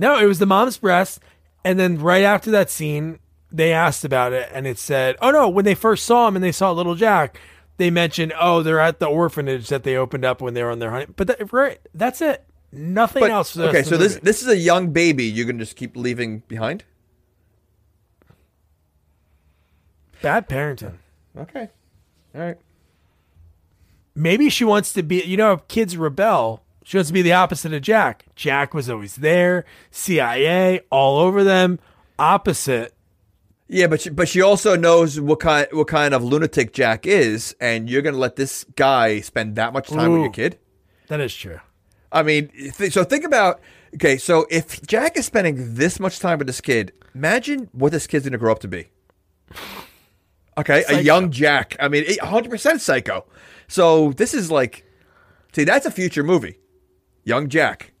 [0.00, 1.18] No, it was the mom's breast.
[1.64, 3.18] And then right after that scene,
[3.50, 6.44] they asked about it and it said, oh no, when they first saw him and
[6.44, 7.38] they saw little Jack,
[7.78, 10.78] they mentioned, oh, they're at the orphanage that they opened up when they were on
[10.80, 11.06] their honey.
[11.14, 12.44] But that, right, that's it.
[12.70, 13.56] Nothing But, else.
[13.56, 14.24] Okay, so this movie.
[14.24, 15.24] this is a young baby.
[15.24, 16.84] You're gonna just keep leaving behind.
[20.20, 20.96] bad parenting.
[21.36, 21.68] Okay,
[22.34, 22.58] all right.
[24.14, 27.32] Maybe she wants to be, you know, if kids rebel, she wants to be the
[27.32, 28.26] opposite of Jack.
[28.34, 31.78] Jack was always there, CIA, all over them.
[32.18, 32.94] Opposite.
[33.68, 37.54] Yeah, but she, but she also knows what kind what kind of lunatic Jack is,
[37.60, 40.58] and you're gonna let this guy spend that much time with your kid.
[41.08, 41.60] That is true.
[42.10, 43.60] I mean, th- so think about
[43.94, 44.16] okay.
[44.16, 48.24] So if Jack is spending this much time with this kid, imagine what this kid's
[48.24, 48.88] gonna grow up to be.
[50.56, 50.98] Okay, Psycho.
[50.98, 51.76] a young Jack.
[51.78, 53.26] I mean, 100 percent psycho.
[53.68, 54.86] So this is like,
[55.52, 56.58] see, that's a future movie.
[57.22, 57.92] Young Jack.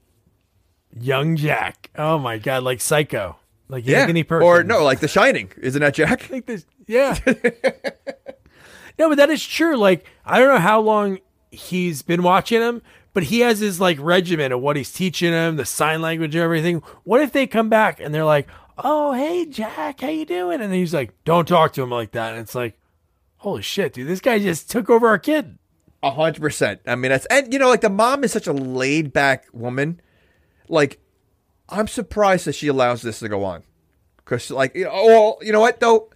[0.98, 1.90] Young Jack.
[1.94, 3.36] Oh my God, like Psycho.
[3.68, 4.42] Like Perkins.
[4.42, 5.52] Or no, like The Shining.
[5.58, 6.30] Isn't that Jack?
[6.30, 6.64] like this.
[6.86, 7.18] Yeah.
[8.98, 9.76] no, but that is true.
[9.76, 11.18] Like, I don't know how long
[11.50, 15.56] he's been watching him, but he has his like regimen of what he's teaching him,
[15.56, 16.82] the sign language and everything.
[17.04, 18.48] What if they come back and they're like,
[18.78, 22.12] "Oh, hey Jack, how you doing?" And then he's like, "Don't talk to him like
[22.12, 22.78] that." And it's like,
[23.38, 24.08] "Holy shit, dude!
[24.08, 25.58] This guy just took over our kid."
[26.02, 26.80] A hundred percent.
[26.86, 30.00] I mean, that's and you know, like the mom is such a laid back woman.
[30.68, 31.00] Like,
[31.68, 33.62] I'm surprised that she allows this to go on.
[34.16, 36.10] Because, like, you know, oh, well, you know what though,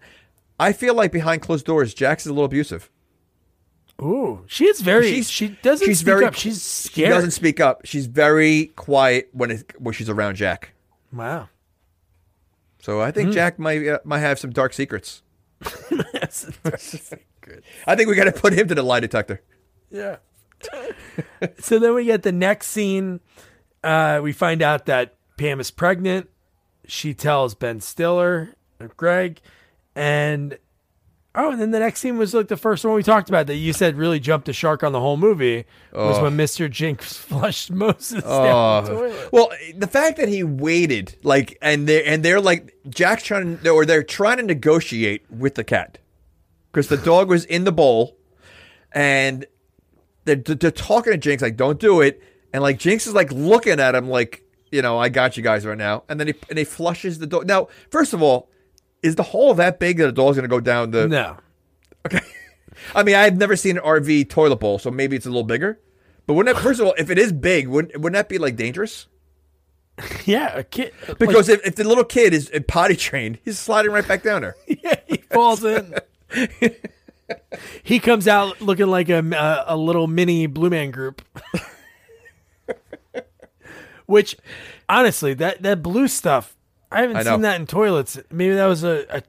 [0.61, 2.91] I feel like behind closed doors, Jack's a little abusive.
[4.01, 5.09] Ooh, she is very.
[5.13, 6.35] She's- she doesn't she's speak very- up.
[6.35, 7.11] She's She scared.
[7.11, 7.83] doesn't speak up.
[7.85, 10.73] She's very quiet when it, when she's around Jack.
[11.13, 11.49] Wow.
[12.81, 15.23] So I think Jack might uh, might have some dark secrets.
[17.87, 19.41] I think we got to put him to the lie detector.
[19.91, 20.17] Yeah.
[21.61, 23.21] so then we get the next scene.
[23.85, 26.29] Uh, we find out that Pam is pregnant.
[26.87, 29.41] She tells Ben Stiller, or Greg,
[29.95, 30.59] and
[31.35, 33.57] oh, and then the next scene was like the first one we talked about that
[33.57, 36.71] you said really jumped the shark on the whole movie was when Mr.
[36.71, 39.13] Jinx flushed Moses down the toilet.
[39.15, 39.29] Oh.
[39.33, 43.71] Well, the fact that he waited, like, and they're and they're like Jack's trying to,
[43.71, 45.99] or they're trying to negotiate with the cat
[46.73, 48.17] because the dog was in the bowl,
[48.93, 49.47] and
[50.25, 52.23] they're, they're talking to Jinx like, "Don't do it,"
[52.53, 54.43] and like Jinx is like looking at him like,
[54.73, 57.27] you know, I got you guys right now, and then he and he flushes the
[57.27, 57.47] dog.
[57.47, 58.49] Now, first of all,
[59.03, 61.07] is the hole that big that the dog's going to go down the?
[61.07, 61.37] No.
[62.07, 62.21] Okay.
[62.95, 65.79] I mean, I've never seen an RV toilet bowl, so maybe it's a little bigger.
[66.27, 68.57] But wouldn't that, first of all, if it is big, wouldn't wouldn't that be like
[68.57, 69.07] dangerous?
[70.25, 70.95] Yeah, a kid.
[71.19, 74.57] Because if, if the little kid is potty trained, he's sliding right back down there.
[74.67, 75.95] yeah, he falls in.
[77.83, 81.23] he comes out looking like a, a, a little mini Blue Man Group.
[84.13, 84.37] Which,
[84.91, 86.55] honestly, that, that blue stuff,
[86.91, 88.19] I haven't I seen that in toilets.
[88.31, 89.23] Maybe that was a, a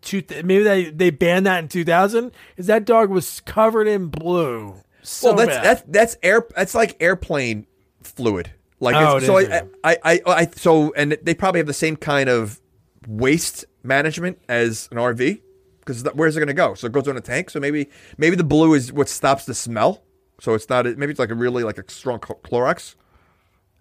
[0.00, 2.32] two, maybe they, they banned that in 2000.
[2.56, 4.76] Is that dog was covered in blue.
[5.02, 5.64] So well, that's bad.
[5.64, 6.46] that's that's air.
[6.56, 7.66] That's like airplane
[8.02, 8.50] fluid.
[8.80, 9.62] Like Oh, so, I.
[9.84, 12.60] I, I, I, so, and they probably have the same kind of
[13.06, 15.42] waste management as an RV.
[15.80, 16.72] Because where's it going to go?
[16.74, 17.50] So it goes on a tank.
[17.50, 20.02] So maybe maybe the blue is what stops the smell.
[20.40, 20.86] So it's not.
[20.86, 22.94] Maybe it's like a really like a strong Cl- Clorox.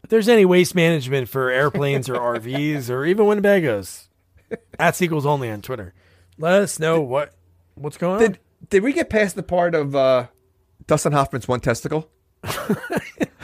[0.04, 4.08] If there's any waste management for airplanes or RVs or even Winnebagos,
[4.80, 5.93] at sequels only on Twitter.
[6.38, 7.34] Let us know what
[7.76, 8.20] what's going on.
[8.20, 8.39] Did
[8.70, 10.28] did we get past the part of uh,
[10.88, 12.10] Dustin Hoffman's one testicle?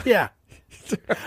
[0.04, 0.28] Yeah.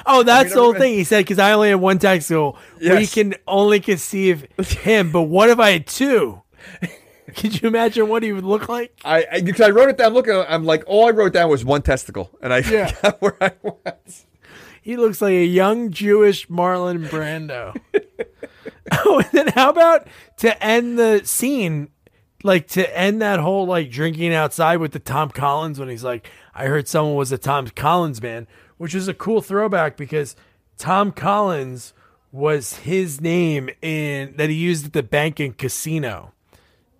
[0.06, 0.94] Oh, that's the whole been- thing.
[0.94, 5.12] He said, because I only have one testicle, we can only conceive him.
[5.12, 6.42] But what if I had two?
[7.36, 8.98] Could you imagine what he would look like?
[9.04, 10.14] I, I because I wrote it down.
[10.14, 12.88] Looking, I'm like, all I wrote down was one testicle, and I Yeah.
[12.88, 14.26] forgot where I was.
[14.82, 17.76] He looks like a young Jewish Marlon Brando.
[18.92, 20.08] oh, and then how about
[20.38, 21.90] to end the scene,
[22.44, 26.30] like to end that whole like drinking outside with the Tom Collins when he's like,
[26.56, 30.36] I heard someone was a Tom Collins man, which is a cool throwback because
[30.78, 31.94] Tom Collins
[32.32, 36.34] was his name in that he used at the bank and casino.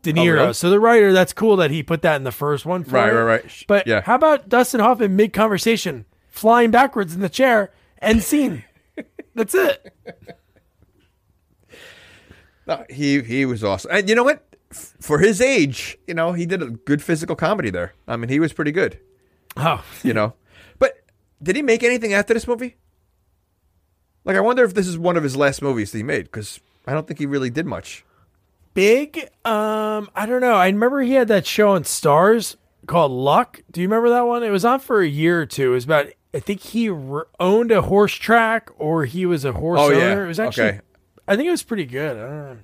[0.02, 0.34] De oh, Niro.
[0.34, 0.54] really?
[0.54, 2.84] So the writer, that's cool that he put that in the first one.
[2.84, 3.16] For Right, it.
[3.16, 3.64] right, right.
[3.68, 4.02] But Yeah.
[4.02, 7.72] how about Dustin Hoffman mid conversation, flying backwards in the chair,
[8.02, 8.64] end scene?
[9.36, 9.94] That's it.
[12.68, 13.92] No, he he was awesome.
[13.92, 14.46] And you know what?
[14.72, 17.94] for his age, you know, he did a good physical comedy there.
[18.08, 19.00] I mean, he was pretty good.
[19.58, 20.34] Oh, You know,
[20.78, 20.94] but
[21.42, 22.76] did he make anything after this movie?
[24.26, 26.60] Like, I wonder if this is one of his last movies that he made because
[26.86, 28.06] I don't think he really did much.
[28.76, 29.18] big.
[29.44, 30.54] Um, I don't know.
[30.54, 32.56] I remember he had that show on Stars
[32.86, 33.62] called Luck.
[33.72, 34.44] Do you remember that one?
[34.44, 35.72] It was on for a year or two.
[35.72, 36.08] It was about.
[36.34, 39.98] I think he r- owned a horse track, or he was a horse Oh, owner.
[39.98, 40.24] yeah.
[40.24, 40.68] It was actually.
[40.70, 40.82] Okay.
[41.28, 42.18] I think it was pretty good.
[42.18, 42.58] I don't know.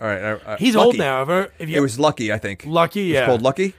[0.00, 0.86] All right, I, I, He's Lucky.
[0.86, 1.22] old now.
[1.22, 2.64] If, if you, It was Lucky, I think.
[2.64, 3.26] Lucky, It's yeah.
[3.26, 3.74] called Lucky.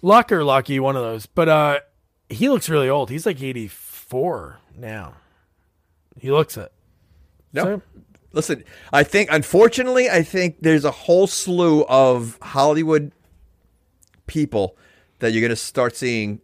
[0.00, 1.26] Luck or Lucky, one of those.
[1.26, 1.80] But uh,
[2.30, 3.10] he looks really old.
[3.10, 5.14] He's like eighty four now.
[6.18, 6.72] He looks it.
[7.52, 7.62] No.
[7.64, 7.82] So-
[8.32, 13.12] Listen, I think, unfortunately, I think there's a whole slew of Hollywood
[14.26, 14.76] people
[15.20, 16.40] that you're going to start seeing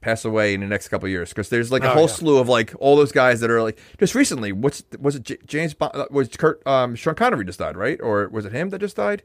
[0.00, 2.14] pass away in the next couple of years because there's like a Oh, whole yeah.
[2.14, 4.52] slew of like all those guys that are like just recently.
[4.52, 5.22] What's was it?
[5.24, 8.00] J- James Bond, uh, was Kurt um, Sean Connery just died, right?
[8.02, 9.22] Or was it him that just died?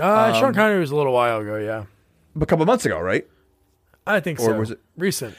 [0.00, 1.56] Uh, Um, Sean Connery was a little while ago.
[1.56, 1.84] Yeah,
[2.40, 3.26] A couple months ago, right?
[4.04, 4.58] I think Or so.
[4.58, 5.36] was it- recent?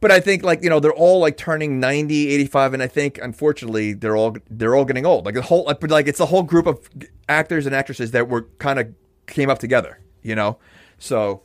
[0.00, 3.18] But I think like you know they're all like turning 90, 85 and I think
[3.22, 5.24] unfortunately they're all they're all getting old.
[5.26, 6.88] Like the whole like, like it's a whole group of
[7.28, 8.88] actors and actresses that were kind of
[9.26, 10.58] came up together, you know.
[10.98, 11.42] So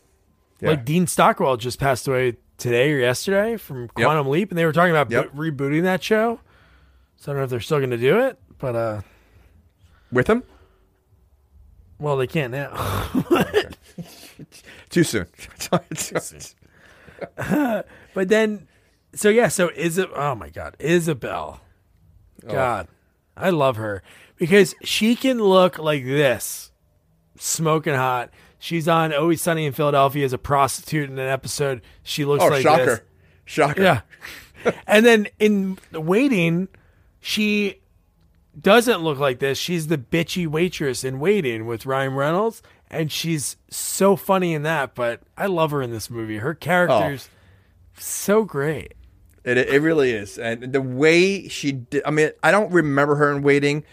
[0.61, 0.69] yeah.
[0.71, 4.73] Like Dean Stockwell just passed away today or yesterday from Quantum Leap, and they were
[4.73, 5.33] talking about Yep.
[5.33, 6.39] bo- rebooting that show.
[7.17, 9.01] So I don't know if they're still going to do it, but uh,
[10.11, 10.43] with him
[11.99, 12.71] well, they can't now.
[14.89, 15.27] too soon.
[15.95, 16.41] Too soon.
[18.13, 18.67] but then,
[19.13, 20.13] so yeah, so Isabel.
[20.15, 21.61] Oh my God, Isabel.
[22.45, 22.51] Oh.
[22.51, 22.87] God,
[23.35, 24.03] I love her
[24.35, 26.71] because she can look like this,
[27.37, 28.29] smoking hot.
[28.59, 31.81] She's on Always Sunny in Philadelphia as a prostitute in an episode.
[32.03, 32.85] She looks oh, like shocker.
[32.85, 33.01] this.
[33.45, 33.81] Shocker.
[33.81, 34.01] Yeah.
[34.87, 36.67] and then in waiting,
[37.19, 37.81] she
[38.59, 39.57] doesn't look like this.
[39.57, 42.61] She's the bitchy waitress in waiting with Ryan Reynolds.
[42.89, 46.37] And she's so funny in that, but I love her in this movie.
[46.37, 47.29] Her character's
[47.97, 48.93] so great.
[49.43, 50.37] It, it really is.
[50.37, 53.83] And the way she did, I mean, I don't remember her in Waiting.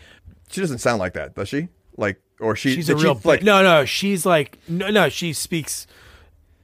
[0.50, 1.68] She doesn't sound like that, does she?
[1.96, 3.84] Like, or she, She's a did she, real like, no, no.
[3.84, 5.08] She's like no, no.
[5.08, 5.86] She speaks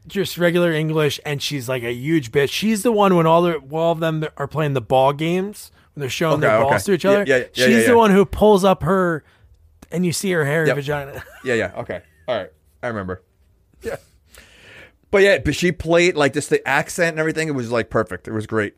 [0.06, 2.50] just regular English, and she's like a huge bitch.
[2.50, 6.00] She's the one when all the all of them are playing the ball games when
[6.00, 6.70] they're showing Okay, their okay.
[6.70, 7.24] balls to each other.
[7.26, 9.22] yeah, yeah, she's yeah, the one who pulls up her,
[9.92, 10.76] and you see her hairy Yep.
[10.76, 11.22] vagina.
[11.44, 11.72] Yeah, yeah.
[11.78, 12.02] Okay.
[12.28, 12.50] All right.
[12.82, 13.22] I remember.
[13.82, 13.96] Yeah.
[15.10, 17.48] But yeah, but she played like just the accent and everything.
[17.48, 18.28] It was like perfect.
[18.28, 18.74] It was great.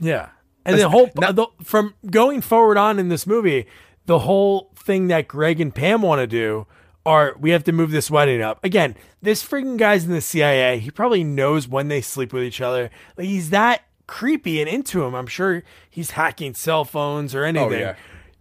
[0.00, 0.28] Yeah.
[0.64, 3.66] And the whole Now- the, from going forward on in this movie,
[4.08, 6.66] the whole thing that Greg and Pam want to do
[7.04, 8.58] are we have to move this wedding up.
[8.64, 10.78] Again, this freaking guy's in the CIA.
[10.78, 12.90] He probably knows when they sleep with each other.
[13.18, 15.14] Like he's that creepy and into him.
[15.14, 17.72] I'm sure he's hacking cell phones or oh, anything.
[17.74, 17.96] Oh, yeah.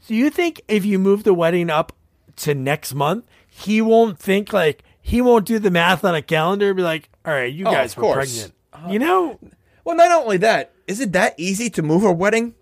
[0.08, 1.92] Do you think if you move the wedding up
[2.38, 6.68] to next month, he won't think like he won't do the math on a calendar
[6.70, 8.48] and be like, all right, you Oh, guys were course.
[8.74, 8.94] pregnant.
[8.94, 9.38] you know?
[9.84, 12.56] Well, not only that, is it that easy to move a wedding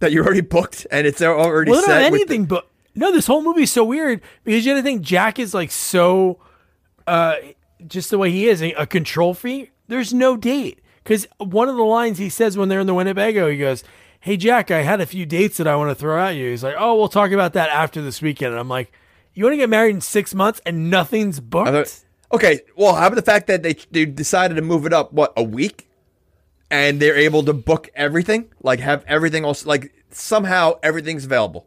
[0.00, 2.02] that you're already booked and it's already well, set?
[2.02, 5.38] anything, but no, this whole movie is so weird because you got to think Jack
[5.38, 6.38] is like so,
[7.06, 7.36] uh,
[7.86, 9.72] just the way he is, a, a control freak.
[9.88, 13.50] There's no date because one of the lines he says when they're in the Winnebago,
[13.50, 13.82] he goes,
[14.20, 16.62] "Hey Jack, I had a few dates that I want to throw at you." He's
[16.62, 18.92] like, "Oh, we'll talk about that after this weekend." And I'm like,
[19.34, 21.68] "You want to get married in six months and nothing's booked?"
[22.32, 25.32] Okay, well, how about the fact that they they decided to move it up what
[25.36, 25.88] a week,
[26.70, 31.66] and they're able to book everything, like have everything else, like somehow everything's available.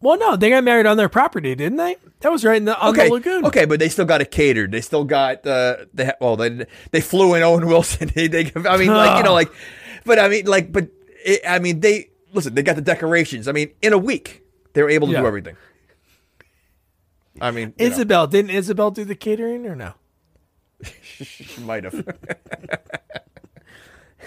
[0.00, 1.96] well, no, they got married on their property, didn't they?
[2.20, 3.44] That was right in the on okay, the lagoon.
[3.46, 4.72] okay, but they still got it catered.
[4.72, 8.10] They still got uh, they ha- well they they flew in Owen Wilson.
[8.14, 9.50] they, they I mean like you know like,
[10.04, 10.88] but I mean like but
[11.24, 12.54] it, I mean they listen.
[12.54, 13.48] They got the decorations.
[13.48, 14.42] I mean in a week
[14.74, 15.20] they were able to Yeah.
[15.22, 15.56] do everything.
[17.40, 19.94] I mean you know, Isabel didn't Isabel do the catering or no?
[21.02, 21.94] she might have.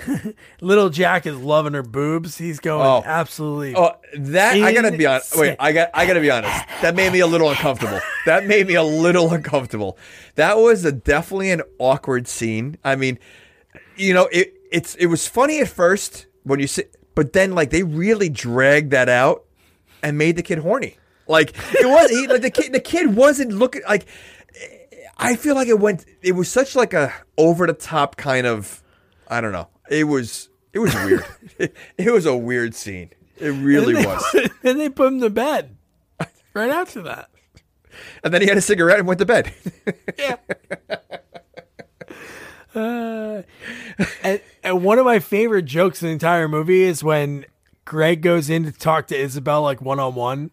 [0.61, 2.37] Little Jack is loving her boobs.
[2.37, 3.03] He's going Oh.
[3.05, 3.75] absolutely.
[3.75, 5.37] Oh, that I gotta be honest.
[5.37, 6.65] Wait, I got I gotta be honest.
[6.81, 7.99] That made me a little uncomfortable.
[8.25, 9.97] That made me a little uncomfortable.
[10.35, 12.77] That was a definitely an awkward scene.
[12.83, 13.19] I mean,
[13.95, 16.85] you know, it it's it was funny at first when you see,
[17.15, 19.43] but then like they really dragged that out
[20.01, 20.97] and made the kid horny.
[21.27, 24.05] Like it was he, like the kid the kid wasn't looking like.
[25.15, 26.05] I feel like it went.
[26.23, 28.81] It was such like a over the top kind of.
[29.27, 29.67] I don't know.
[29.93, 30.49] It was.
[30.73, 31.25] It was weird.
[31.97, 33.11] it, was a weird scene.
[33.37, 34.49] It really and was.
[34.63, 35.77] and they put him to bed
[36.53, 37.29] right after that.
[38.23, 39.53] And then he had a cigarette and went to bed.
[40.17, 40.37] Yeah.
[42.75, 43.43] Uh,
[44.23, 47.45] and, and one of my favorite jokes in the entire movie is when
[47.85, 50.49] Greg goes in to talk to Isabel like one on one,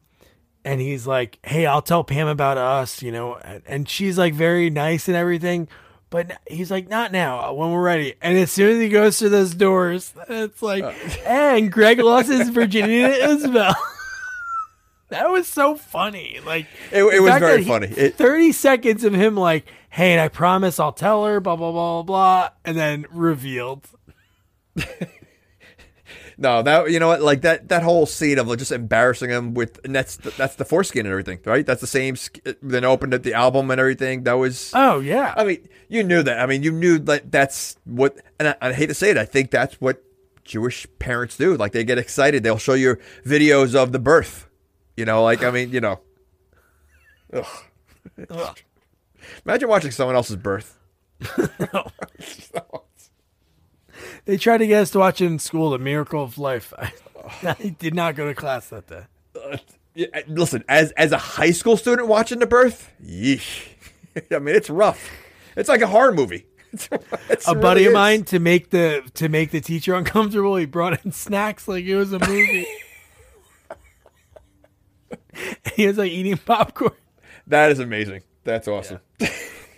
[0.64, 4.34] and he's like, "Hey, I'll tell Pam about us," you know, and, and she's like
[4.34, 5.68] very nice and everything.
[6.10, 8.14] But he's like, not now, uh, when we're ready.
[8.20, 10.92] And as soon as he goes through those doors, it's like, uh.
[11.26, 13.74] and Greg lost his virginity to Isabel.
[15.10, 16.40] that was so funny.
[16.44, 17.86] Like, It- it was very he- funny.
[17.86, 21.70] It- 30 seconds of him, like, hey, and I promise I'll tell her, blah, blah,
[21.70, 22.48] blah, blah, blah.
[22.64, 23.86] And then revealed.
[26.42, 29.52] No, that you know what, like that that whole scene of like, just embarrassing him
[29.52, 31.66] with, and that's the, that's the foreskin and everything, right?
[31.66, 32.16] That's the same.
[32.16, 34.22] sk- Then opened up the album and everything.
[34.24, 34.72] That was.
[34.74, 35.34] Oh, yeah.
[35.36, 36.40] I mean, you knew that.
[36.40, 39.26] I mean, you knew that that's what, and I, I hate to say it, I
[39.26, 40.02] think that's what
[40.42, 41.58] Jewish parents do.
[41.58, 44.48] Like they get excited, they'll show you videos of the birth.
[44.96, 46.00] You know, like I mean, you know.
[47.34, 47.46] Ugh.
[49.44, 50.78] Imagine watching someone else's birth.
[54.30, 56.72] They tried to get us to watch it in school, The Miracle of Life.
[56.78, 56.92] I,
[57.42, 59.02] I did not go to class that day.
[59.34, 59.56] Uh,
[59.92, 63.66] yeah, listen, as as a high school student watching the birth, yeesh.
[64.30, 65.10] I mean, it's rough.
[65.56, 66.46] It's like a horror movie.
[67.28, 70.54] It's- a it buddy of mine to make the to make the teacher uncomfortable.
[70.54, 72.68] He brought in snacks like it was a movie.
[75.74, 76.92] he was like eating popcorn.
[77.48, 78.22] That is amazing.
[78.44, 79.00] That's awesome.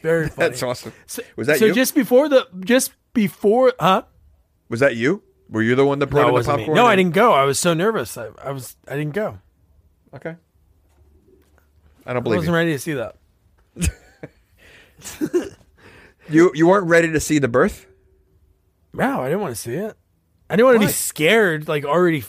[0.03, 0.49] Very funny.
[0.51, 0.93] That's awesome.
[1.07, 1.75] So, Was that so you?
[1.75, 4.03] just before the just before huh?
[4.73, 5.23] Was that you?
[5.51, 6.63] Were you the one that brought No, in the wasn't me.
[6.63, 6.77] popcorn?
[6.77, 7.35] No, I didn't go.
[7.35, 8.17] I was so nervous.
[8.17, 9.39] I, I was I didn't go.
[10.15, 10.35] Okay.
[12.07, 12.37] I don't believe.
[12.37, 12.57] I wasn't you.
[12.57, 13.17] ready to see that.
[16.31, 16.53] you.
[16.55, 17.85] You weren't ready to see the birth.
[18.95, 19.95] No, I didn't want to see it.
[20.49, 22.25] I didn't want to be scared, like already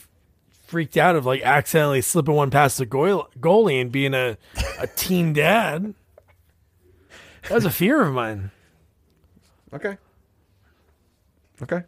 [0.68, 4.38] freaked out of like accidentally slipping one past the goal- goalie and being a,
[4.80, 5.94] a teen dad.
[7.44, 8.52] That was a fear of mine.
[9.74, 9.98] Okay.
[11.62, 11.84] Okay.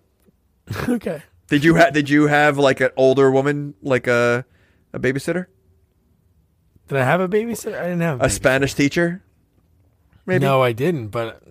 [0.89, 1.21] okay.
[1.47, 4.45] Did you have Did you have like an older woman, like a
[4.93, 5.47] a babysitter,
[6.87, 7.77] Did I have a babysitter?
[7.77, 9.21] I didn't have a Spanish teacher?
[10.25, 10.43] Maybe.
[10.43, 11.09] No, I didn't.
[11.09, 11.43] But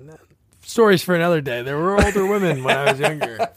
[0.62, 1.62] stories for another day.
[1.62, 3.48] There were older women when I was younger.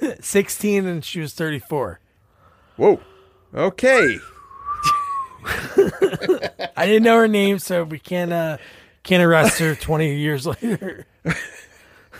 [0.20, 1.98] Sixteen, and she was thirty-four.
[2.76, 3.00] Whoa.
[3.54, 4.18] Okay.
[6.76, 8.58] I didn't know her name, so we can't uh,
[9.02, 11.06] can't arrest her twenty years later.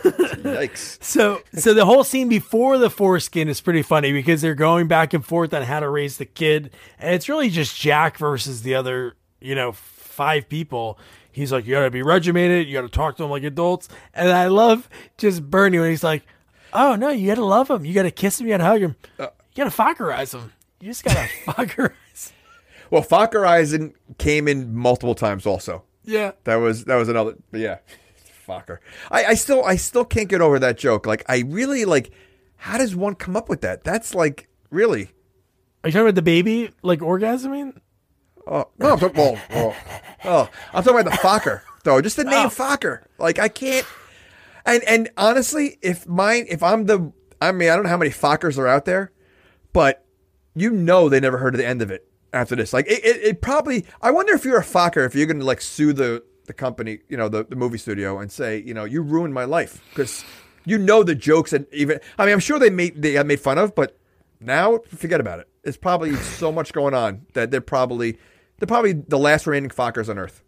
[0.03, 0.99] Yikes.
[1.03, 5.13] So, so the whole scene before the foreskin is pretty funny because they're going back
[5.13, 8.75] and forth on how to raise the kid, and it's really just Jack versus the
[8.75, 10.97] other, you know, five people.
[11.31, 14.47] He's like, you gotta be regimented, you gotta talk to them like adults, and I
[14.47, 14.87] love
[15.17, 16.23] just Bernie when he's like,
[16.73, 19.27] oh no, you gotta love him, you gotta kiss him, you gotta hug him, uh,
[19.53, 22.31] you gotta Fockerize him, you just gotta Fockerize.
[22.91, 25.47] Well, Eisen came in multiple times.
[25.47, 27.35] Also, Yeah, that was that was another.
[27.51, 27.79] Yeah,
[28.45, 28.79] Focker.
[29.11, 31.05] I, I still I still can't get over that joke.
[31.05, 32.11] Like I really like.
[32.57, 33.83] How does one come up with that?
[33.83, 35.11] That's like really.
[35.83, 37.79] are you talking about the baby like orgasming?
[38.45, 38.93] Oh no!
[38.93, 39.75] I'm talking, well, oh,
[40.25, 42.01] oh, I'm talking about the Focker though.
[42.01, 42.49] Just the name oh.
[42.49, 43.03] Focker.
[43.17, 43.85] Like I can't.
[44.65, 48.11] And and honestly, if mine, if I'm the, I mean, I don't know how many
[48.11, 49.11] Fockers are out there,
[49.71, 50.05] but
[50.55, 52.73] you know they never heard of the end of it after this.
[52.73, 53.85] Like it, it, it probably.
[54.01, 56.99] I wonder if you're a Focker, if you're going to like sue the the company,
[57.09, 60.23] you know, the the movie studio, and say, you know, you ruined my life because
[60.65, 61.99] you know the jokes and even.
[62.17, 63.97] I mean, I'm sure they made they got made fun of, but
[64.39, 65.47] now forget about it.
[65.63, 68.17] It's probably so much going on that they're probably
[68.59, 70.43] they're probably the last remaining Fockers on Earth.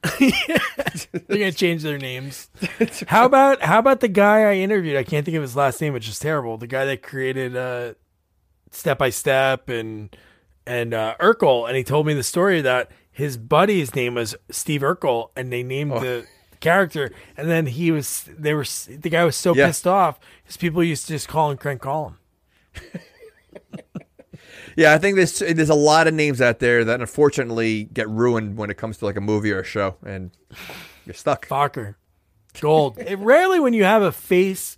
[0.20, 2.50] They're gonna change their names.
[3.08, 4.96] How about how about the guy I interviewed?
[4.96, 6.56] I can't think of his last name, which is terrible.
[6.56, 7.94] The guy that created uh,
[8.70, 10.16] Step by Step and
[10.66, 14.82] and uh, Urkel, and he told me the story that his buddy's name was Steve
[14.82, 15.98] Urkel, and they named oh.
[15.98, 16.26] the
[16.60, 19.66] character, and then he was they were the guy was so Yeah.
[19.66, 22.14] pissed off because people used to just call him Crank Call
[22.74, 23.00] him.
[24.76, 28.56] Yeah, I think there's there's a lot of names out there that unfortunately get ruined
[28.56, 30.30] when it comes to like a movie or a show, and
[31.04, 31.48] you're stuck.
[31.48, 31.96] Focker.
[32.60, 32.96] Gold.
[33.04, 34.76] it, rarely when you have a face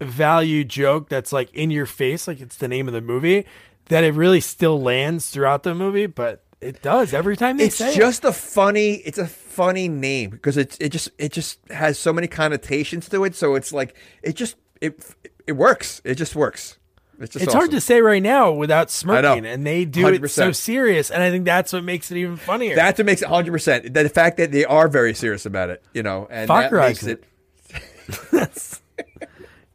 [0.00, 3.44] value joke that's like in your face, like it's the name of the movie,
[3.90, 7.76] that it really still lands throughout the movie, but it does every time they It's
[7.76, 8.94] say It's just a funny.
[8.94, 13.24] It's a funny name because it it just it just has so many connotations to
[13.24, 13.34] it.
[13.34, 15.04] So it's like it just it
[15.46, 16.00] it works.
[16.04, 16.78] It just works.
[17.20, 21.10] It's It's hard to say right now without smirking, and they do it so serious,
[21.10, 22.76] and I think that's what makes it even funnier.
[22.76, 23.50] That's what makes it 100.
[23.50, 27.02] percent The fact that they are very serious about it, you know, and that makes
[27.04, 27.24] it.
[28.32, 28.80] it.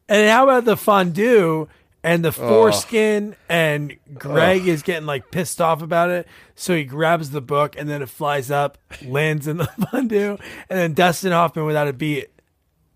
[0.08, 1.68] And how about the fondue
[2.04, 3.34] and the foreskin?
[3.48, 6.28] And Greg is getting like pissed off about it.
[6.54, 10.38] So he grabs the book and then it flies up, lands in the fondue,
[10.68, 12.28] and then Dustin Hoffman without a beat.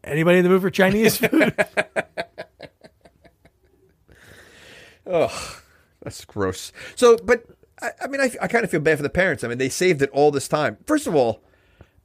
[0.04, 1.54] Anybody in the mood for Chinese food?
[6.02, 6.72] That's gross.
[6.94, 7.44] So, but
[7.82, 9.42] I, I mean, I, I kind of feel bad for the parents.
[9.42, 10.76] I mean, they saved it all this time.
[10.86, 11.42] First of all,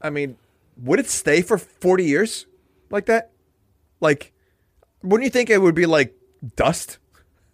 [0.01, 0.37] I mean,
[0.77, 2.45] would it stay for 40 years
[2.89, 3.31] like that?
[3.99, 4.33] Like,
[5.01, 6.15] wouldn't you think it would be like
[6.55, 6.97] dust?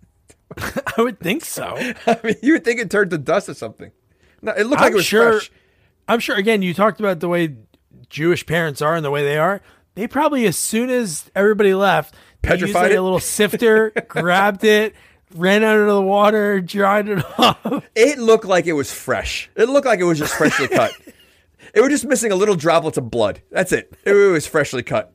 [0.58, 1.76] I would think so.
[2.08, 3.92] I mean, you would think it turned to dust or something.
[4.42, 5.34] No, it looked like I'm it was sure.
[5.34, 5.52] fresh.
[6.08, 6.36] I'm sure.
[6.36, 7.56] Again, you talked about the way
[8.10, 9.62] Jewish parents are and the way they are.
[9.96, 14.64] They probably, as soon as everybody left, they used, Petrified like, a little sifter, grabbed
[14.64, 14.96] it,
[15.36, 17.86] ran out into the water, dried it off.
[17.96, 19.50] It looked like it was fresh.
[19.56, 20.94] It looked like it was just freshly cut.
[21.74, 23.42] It was just missing a little droplets of blood.
[23.52, 23.94] That's it.
[24.04, 25.14] It was freshly cut.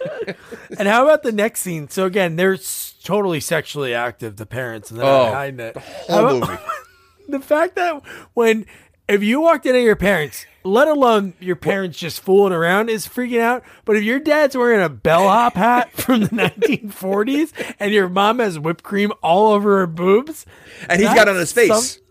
[0.78, 1.88] And how about the next scene?
[1.88, 5.76] So again, they're s- totally sexually active, the parents, and they're Oh, hiding it.
[5.76, 6.62] Whole about- movie.
[7.28, 8.02] the fact that
[8.34, 8.66] when
[9.08, 13.08] if you walked in at your parents, let alone your parents just fooling around, is
[13.08, 13.64] freaking out.
[13.84, 18.58] But if your dad's wearing a bellhop hat from the 1940s and your mom has
[18.58, 20.46] whipped cream all over her boobs,
[20.88, 21.68] And he's got on his face.
[21.94, 22.02] some-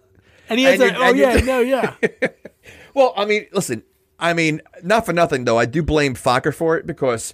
[0.49, 1.93] and he has And like, oh yeah, no, yeah,
[2.93, 3.83] Well, I mean, listen,
[4.19, 5.57] I mean, not for nothing though.
[5.59, 7.33] I do blame Focker for it because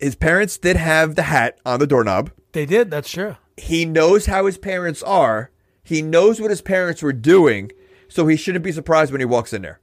[0.00, 2.30] his parents did have the hat on the doorknob.
[2.52, 2.90] they did.
[2.90, 3.36] That's true.
[3.56, 5.50] He knows how his parents are.
[5.82, 7.72] He knows what his parents were doing,
[8.08, 9.80] so he shouldn't be surprised when he walks in there.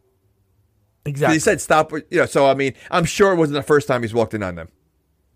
[1.06, 1.36] Exactly.
[1.36, 1.92] He said stop.
[1.92, 4.42] You know, so I mean, I'm sure it wasn't the first time he's walked in
[4.44, 4.70] on them.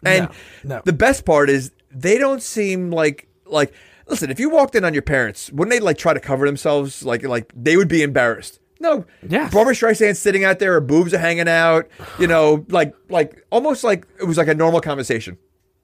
[0.03, 0.30] And
[0.63, 0.82] No, no.
[0.86, 3.73] the best part is they don't seem like like.
[4.07, 7.03] Listen, if you walked in on your parents, wouldn't they like try to cover themselves?
[7.03, 8.59] Like like they would be embarrassed.
[8.82, 9.53] No, Yes.
[9.53, 11.88] Barbra Streisand sitting out there, her boobs are hanging out.
[12.17, 15.38] You know, like like almost like it was like a normal conversation.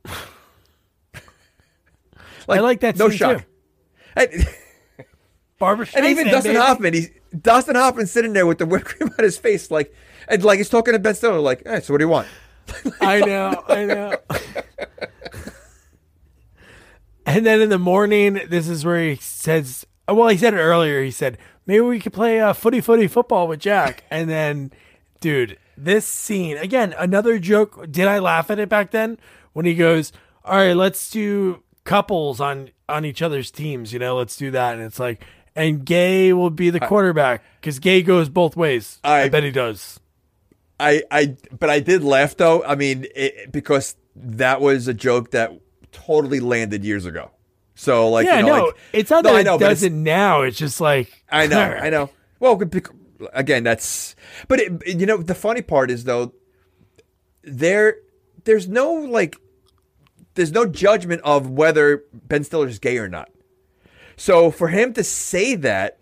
[2.47, 3.39] I like that No shock.
[3.39, 3.43] too.
[4.15, 4.29] And,
[5.59, 6.63] Barbara and even Dustin baby.
[6.63, 7.09] Hoffman, he's
[7.41, 9.93] Dustin Hoffman sitting there with the whipped cream on his face, like
[10.27, 12.27] and like he's talking to Ben Stiller, like, hey, so what do you want?
[13.01, 14.15] I know, I know.
[17.25, 21.03] and then in the morning, this is where he says, well, he said it earlier.
[21.03, 24.03] He said, maybe we could play uh, footy footy football with Jack.
[24.11, 24.71] And then,
[25.19, 27.91] dude, this scene, again, another joke.
[27.91, 29.17] Did I laugh at it back then?
[29.53, 30.11] When he goes,
[30.43, 34.75] all right, let's do couples on, on each other's teams, you know, let's do that.
[34.75, 35.23] And it's like,
[35.55, 38.99] and Gay will be the quarterback because Gay goes both ways.
[39.03, 39.99] I, I- bet he does.
[40.77, 42.61] I, I, but I did laugh though.
[42.65, 45.53] I mean, it, because that was a joke that
[45.93, 47.31] totally landed years ago.
[47.75, 49.69] So like, Yeah, you know, no, like- it's not No, that I it know, it's-
[49.69, 50.41] doesn't now.
[50.41, 52.09] It's just like I know, I know.
[52.39, 52.59] Well,
[53.33, 54.15] again, that's.
[54.47, 56.33] But it, you know, the funny part is though,
[57.43, 57.97] there,
[58.43, 59.37] there's no like,
[60.35, 63.29] there's no judgment of whether Ben Stiller's gay or not.
[64.17, 65.99] So for him to say that,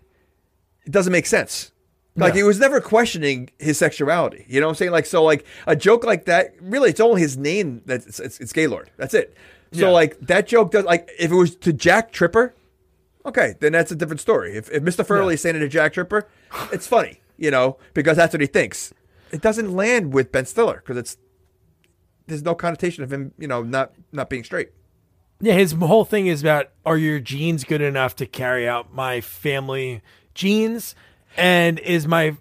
[0.86, 1.72] it doesn't make sense.
[2.16, 2.36] Like No.
[2.38, 4.44] he was never questioning his sexuality.
[4.48, 4.92] You know what I'm saying?
[4.92, 6.54] Like so, like a joke like that.
[6.60, 8.90] Really, it's only his name that it's, it's, it's Gaylord.
[8.96, 9.36] That's it.
[9.74, 9.92] So Yeah.
[9.92, 12.54] like that joke does like if it was to Jack Tripper,
[13.26, 14.56] okay, then that's a different story.
[14.56, 15.04] If, if Mr.
[15.06, 16.26] Furley is saying it to Jack Tripper,
[16.72, 18.92] it's funny, you know, because that's what he thinks.
[19.32, 21.16] It doesn't land with Ben Stiller because it's
[22.26, 24.70] there's no connotation of him, you know, not not being straight.
[25.40, 29.20] Yeah, his whole thing is about are your genes good enough to carry out my
[29.20, 30.00] family
[30.34, 30.94] genes,
[31.36, 32.36] and is my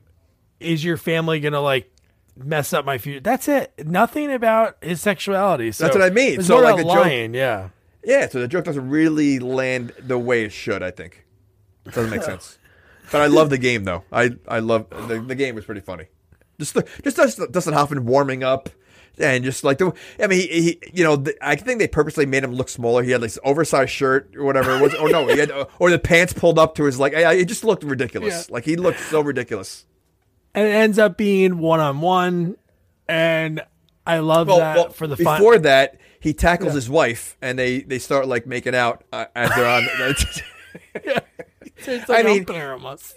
[0.59, 1.89] is your family gonna like
[2.35, 3.19] mess up my future?
[3.19, 3.73] That's it.
[3.85, 5.71] Nothing about his sexuality.
[5.71, 6.41] So That's what I mean.
[6.43, 7.33] So, like, a joke- lying.
[7.33, 7.69] Yeah.
[8.05, 10.83] Yeah, so the joke doesn't really land the way it should.
[10.83, 11.25] I think
[11.85, 12.57] it doesn't make sense.
[13.11, 14.03] But I love the game though.
[14.11, 16.07] I I love the, the game was pretty funny.
[16.59, 18.69] Just the, just Dustin Hoffman warming up.
[19.19, 22.25] And just like the, I mean, he, he you know, the, I think they purposely
[22.25, 23.03] made him look smaller.
[23.03, 25.91] He had like this oversized shirt or whatever it was, or no, he had, or
[25.91, 27.13] the pants pulled up to his like.
[27.13, 28.49] It just looked ridiculous.
[28.49, 29.85] Like he looked so ridiculous.
[30.55, 32.57] And it ends up being one on one,
[33.07, 33.61] and
[34.05, 37.81] I love Well, that well, for the before that, he tackles his wife, and they
[37.81, 39.83] they start like making out uh, as they're on.
[41.85, 42.45] It's I mean-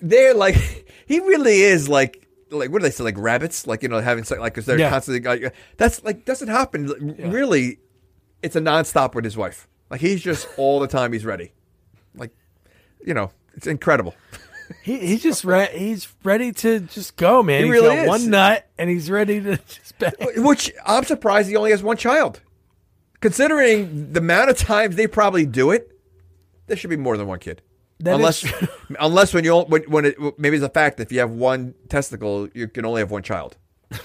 [0.03, 0.57] they're like
[1.07, 3.67] he really is like like what do they say like rabbits?
[3.67, 4.91] Like you know having sex like because they're Yeah.
[4.91, 6.87] constantly like that's like doesn't happen.
[7.31, 7.79] Really
[8.43, 9.69] it's a nonstop with his wife.
[9.91, 11.53] Like he's just all the time he's ready.
[12.15, 12.33] Like
[13.05, 14.15] you know it's incredible
[14.83, 17.61] He, he's just re- he's ready to just go, man.
[17.61, 18.09] He He's really got is.
[18.09, 20.13] one nut, and he's ready to just bang.
[20.37, 22.41] which I'm surprised he only has one child
[23.21, 25.91] considering the amount of times they probably do it
[26.67, 27.63] there should be more than one kid
[28.01, 28.45] That unless
[29.01, 31.75] unless when you when, when it maybe it's a fact that if you have one
[31.89, 33.57] testicle you can only have one child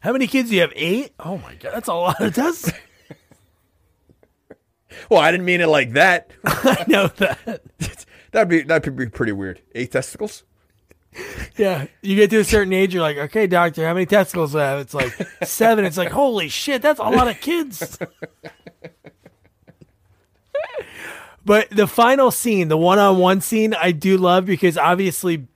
[0.00, 0.72] How many kids do you have?
[0.76, 1.12] Eight?
[1.18, 2.70] Oh my god, that's a lot of tests.
[5.10, 7.62] Well I didn't mean it like that I know that.
[8.32, 9.62] That'd be that'd be pretty weird.
[9.76, 10.42] Eight testicles?
[11.56, 14.58] Yeah, you get to a certain age, you're like, okay, doctor, how many testicles do
[14.58, 14.80] I have?
[14.80, 15.12] It's like
[15.44, 15.84] seven.
[15.84, 17.96] It's like, holy shit, that's a lot of kids.
[21.44, 25.46] But the final scene, the one on one scene, I do love because obviously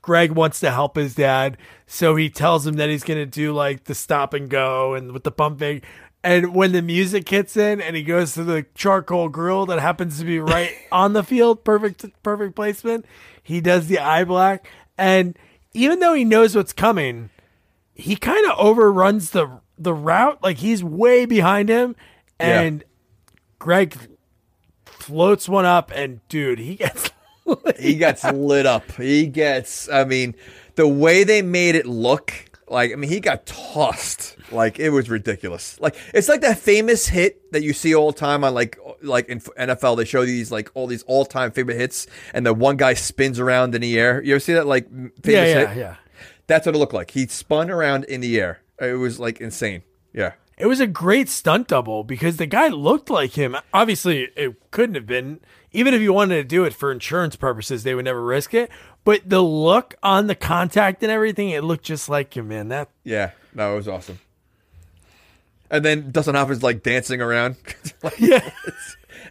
[0.00, 1.58] Greg wants to help his dad.
[1.86, 5.12] So he tells him that he's going to do like the stop and go and
[5.12, 5.82] with the pumping.
[6.22, 10.18] And when the music hits in and he goes to the charcoal grill that happens
[10.18, 13.06] to be right on the field, perfect, perfect placement,
[13.42, 14.68] he does the eye black.
[14.98, 15.38] And
[15.72, 17.30] even though he knows what's coming,
[17.94, 20.42] he kind of overruns the the route.
[20.42, 21.96] Like he's way behind him,
[22.38, 22.60] Yeah.
[22.60, 22.84] and
[23.58, 23.96] Greg
[24.84, 27.10] floats one up, and dude, he gets.
[27.78, 28.90] he gets lit up.
[28.92, 29.88] He gets.
[29.88, 30.34] I mean,
[30.74, 32.32] the way they made it look,
[32.70, 34.36] like I mean, he got tossed.
[34.52, 35.78] Like it was ridiculous.
[35.80, 39.28] Like it's like that famous hit that you see all the time on like like
[39.28, 39.96] in NFL.
[39.96, 43.38] They show these like all these all time favorite hits, and the one guy spins
[43.38, 44.22] around in the air.
[44.22, 45.78] You ever see that like famous yeah, yeah, hit?
[45.78, 45.96] yeah.
[46.46, 47.10] That's what it looked like.
[47.10, 48.60] He spun around in the air.
[48.80, 49.82] It was like insane.
[50.12, 50.32] Yeah.
[50.56, 53.56] It was a great stunt double because the guy looked like him.
[53.72, 55.40] Obviously, it couldn't have been.
[55.72, 58.70] Even if you wanted to do it for insurance purposes, they would never risk it.
[59.04, 62.68] But the look on the contact and everything, it looked just like him, man.
[62.68, 64.18] That Yeah, no, it was awesome.
[65.70, 67.56] And then Dustin Hoffman's like dancing around,
[68.02, 68.50] like, yeah,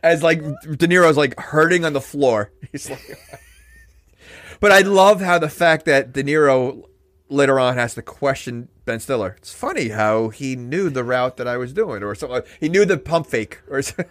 [0.02, 2.52] as like De Niro's like hurting on the floor.
[2.72, 3.20] He's like,
[4.60, 6.86] but I love how the fact that De Niro
[7.28, 9.36] later on has to question Ben Stiller.
[9.38, 12.42] It's funny how he knew the route that I was doing, or something.
[12.60, 14.06] He knew the pump fake, or something.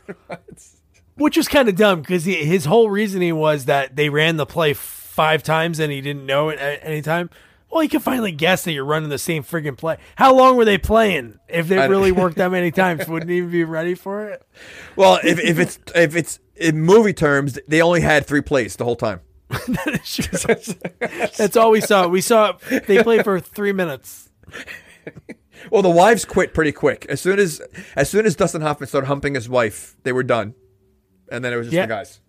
[1.18, 4.72] Which was kind of dumb because his whole reasoning was that they ran the play
[4.72, 7.30] five times and he didn't know it at any time.
[7.70, 9.98] Well, he could finally guess that you're running the same friggin' play.
[10.16, 11.38] How long were they playing?
[11.48, 14.42] If they really worked that many times, wouldn't even be ready for it.
[14.96, 18.84] well, if, if it's if it's in movie terms, they only had three plays the
[18.84, 19.20] whole time.
[21.36, 22.06] That's all we saw.
[22.06, 22.52] We saw
[22.86, 24.30] they played for three minutes.
[25.70, 27.06] Well, the wives quit pretty quick.
[27.08, 27.60] As soon as
[27.96, 30.54] as soon as Dustin Hoffman started humping his wife, they were done,
[31.30, 31.86] and then it was just Yeah.
[31.86, 32.20] the guys.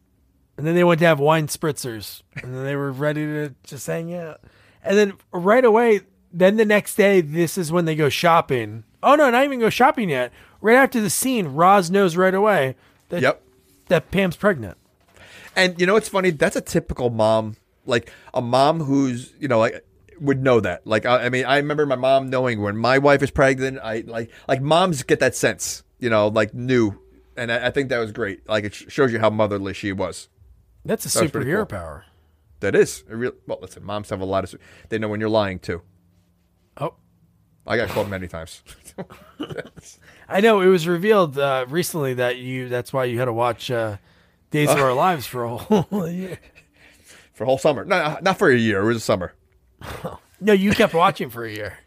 [0.58, 2.22] And then they went to have wine spritzers.
[2.43, 4.41] And then they were ready to just hang out.
[4.84, 6.02] And then right away,
[6.34, 8.84] then the next day, this is when they go shopping.
[9.02, 10.34] Oh no, not even go shopping yet.
[10.62, 12.76] Right after the scene, Roz knows right away
[13.10, 13.41] that Yep.
[13.88, 14.78] that Pam's pregnant.
[15.56, 16.30] And you know what's funny?
[16.32, 19.86] That's a typical mom, like a mom who's you know like
[20.20, 20.86] would know that.
[20.86, 23.80] Like I, I mean, I remember my mom knowing when my wife is pregnant.
[23.82, 27.00] I like like moms get that sense, you know, like knew,
[27.40, 28.48] and I, I think that was great.
[28.48, 30.28] Like it sh- shows you how motherly she was.
[30.86, 31.66] That's a That superhero cool.
[31.78, 32.06] power.
[32.60, 33.32] That is a real.
[33.48, 34.60] Well, listen, moms have a lot of.
[34.90, 35.82] They know when you're lying too.
[36.78, 36.94] Oh,
[37.66, 38.64] I got called many times.
[40.28, 42.70] I know it was revealed uh, recently that you.
[42.70, 43.98] That's why you had to watch uh,
[44.52, 46.38] Days of Our Lives for a whole year.
[47.34, 47.86] for a whole summer.
[47.86, 48.82] No, not for a year.
[48.82, 49.34] It was a summer.
[50.42, 51.78] No, you kept watching for a year.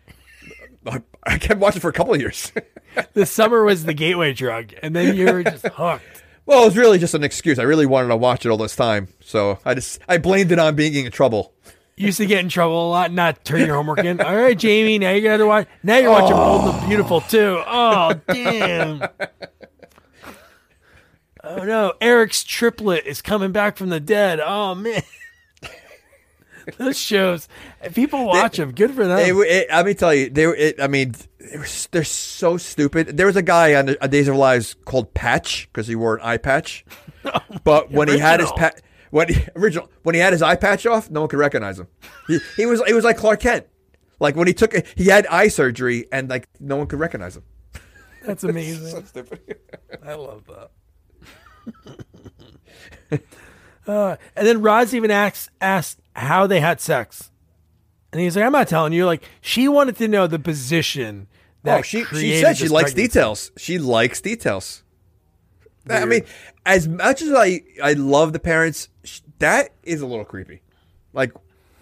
[0.86, 2.50] I- I kept watching for a couple of years.
[3.14, 6.22] The summer was the gateway drug, and then you were just hooked.
[6.47, 7.59] well, it was really just an excuse.
[7.59, 10.59] I really wanted to watch it all this time, so I just I blamed it
[10.59, 11.53] on being in trouble.
[11.97, 14.20] You used to get in trouble a lot, and not turn your homework in.
[14.20, 15.68] All right, Jamie, now you got to watch.
[15.82, 16.36] Now you're watching oh.
[16.36, 17.62] Bold and the Beautiful too.
[17.66, 19.05] Oh, damn.
[21.45, 24.38] Oh no, Eric's triplet is coming back from the dead.
[24.38, 25.03] Oh man.
[26.78, 27.48] Those shows,
[27.94, 29.18] people watch them, good for them.
[29.18, 30.54] It, it, let me tell you, they were.
[30.54, 33.16] It, I mean, they were, they're so stupid.
[33.16, 36.38] There was a guy on, Days of Lives called Patch because he wore an eye
[36.38, 36.84] patch.
[37.64, 38.58] But when he had his Original.
[38.58, 41.78] pat, when he, original, when he had his eye patch off, no one could recognize
[41.78, 41.86] him.
[42.26, 43.66] He, he was he was like Clark Kent.
[44.18, 47.36] Like when he took it, he had eye surgery and like no one could recognize
[47.36, 47.44] him.
[48.24, 49.05] That's amazing.
[49.06, 49.59] Stupid.
[50.05, 50.70] I love that.
[53.86, 57.30] uh, and then Roz even asks asked how they had sex,
[58.12, 61.26] and he's like, "I'm not telling you." Like she wanted to know the position.
[61.30, 63.09] Oh, that oh, she she said she likes pregnancy.
[63.09, 63.52] details.
[63.56, 64.82] She likes details.
[65.89, 66.22] I mean,
[66.66, 68.89] as much as I I love the parents,
[69.39, 70.62] that is a little creepy.
[71.12, 71.32] Like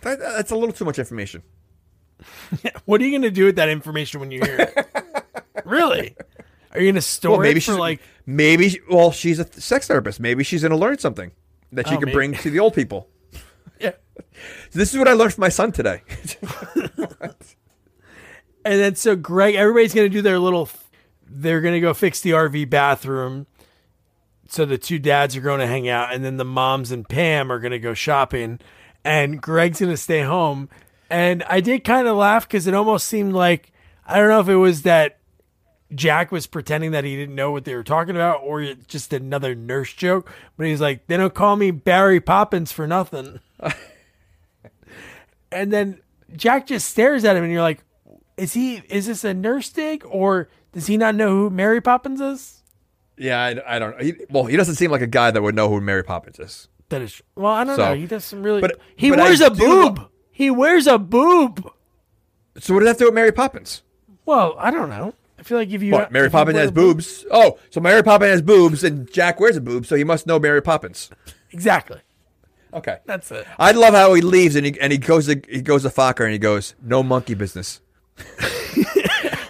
[0.02, 1.42] that, that's a little too much information.
[2.84, 5.24] What are you going to do with that information when you hear it?
[5.64, 6.16] really?
[6.72, 8.00] Are you going to store Well, maybe it for she's like?
[8.26, 10.20] maybe well she's a sex therapist.
[10.20, 11.30] Maybe she's going to learn something
[11.72, 12.14] that she Oh, can maybe.
[12.14, 13.08] bring to the old people.
[14.72, 16.02] This is what I learned from my son today.
[18.64, 20.68] And then so Greg, everybody's going to do their little.
[21.26, 23.46] They're going to go fix the RV bathroom.
[24.48, 27.50] So the two dads are going to hang out, and then the moms and Pam
[27.52, 28.58] are going to go shopping,
[29.04, 30.68] and Greg's going to stay home.
[31.08, 33.72] And I did kind of laugh because it almost seemed like
[34.06, 35.18] I don't know if it was that
[35.94, 39.12] Jack was pretending that he didn't know what they were talking about, or it- just
[39.12, 40.30] another nurse joke.
[40.56, 43.40] But he's like, "They don't call me Barry Poppins for nothing."
[45.52, 46.00] and then
[46.36, 47.82] Jack just stares at him, and you're like,
[48.36, 48.82] "Is he?
[48.88, 52.62] Is this a nurse dig, or does he not know who Mary Poppins is?"
[53.16, 54.04] Yeah, I, I don't know.
[54.04, 56.68] He, well, he doesn't seem like a guy that would know who Mary Poppins is.
[56.88, 57.94] That is well, I don't So- know.
[57.94, 58.60] He doesn't really.
[58.60, 60.08] but- he but wears a do lo- boob.
[60.30, 61.70] he wears a boob.
[62.58, 63.82] So what does that do with Mary Poppins?
[64.26, 65.14] Well, I don't know.
[65.38, 66.12] I feel like if you What?
[66.12, 67.24] Mary if Poppins has a boob- boobs.
[67.30, 70.38] Oh, so Mary Poppins has boobs, and Jack wears a boob, so he must know
[70.38, 71.10] Mary Poppins.
[71.52, 72.00] Exactly.
[72.72, 73.46] Okay, That's it.
[73.58, 76.22] I love how he leaves and he and he goes to he goes to Focker
[76.24, 77.80] and he goes, "No monkey business."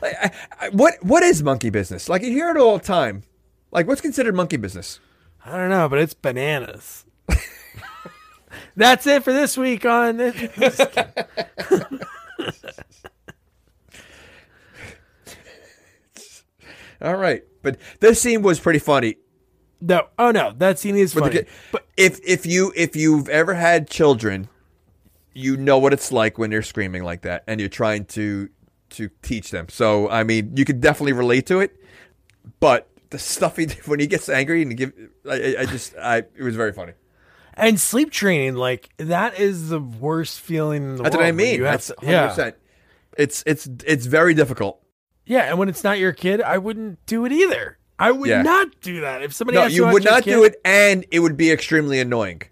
[0.02, 0.14] Like,
[0.59, 2.09] I- what what is monkey business?
[2.09, 3.22] Like you hear it all the time.
[3.70, 4.98] Like what's considered monkey business?
[5.44, 7.05] I don't know, but it's bananas.
[8.76, 10.80] That's it for this week on this.
[17.02, 19.16] All right, but this scene was pretty funny.
[19.81, 21.44] No, oh no, that scene is the funny.
[21.73, 24.48] But if if you if you've ever had children,
[25.32, 28.48] you know what it's like when they're screaming like that, and you're trying to
[28.90, 29.69] to teach them.
[29.69, 31.77] So I mean, you could definitely relate to it.
[32.59, 34.93] But the stuff he did when he gets angry and give,
[35.28, 36.93] I, I- just I it was very funny.
[37.55, 41.24] and sleep training, like that is the worst feeling in the That's world.
[41.24, 41.62] what I mean.
[41.62, 42.07] That's to- 100%.
[42.07, 42.51] yeah,
[43.16, 44.82] It's it's it's very difficult.
[45.27, 47.78] yeah, and when it's not your kid, I wouldn't do it either.
[48.01, 48.43] I would Yeah.
[48.43, 49.59] not do that if somebody.
[49.59, 52.43] No, asked you would not kid- do it, and it would be extremely annoying.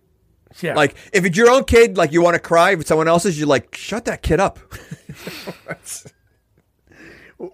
[0.61, 3.07] Yeah, Like if it's your own kid, like you want to cry, if it's someone
[3.09, 4.59] else's, you're like, shut that kid up.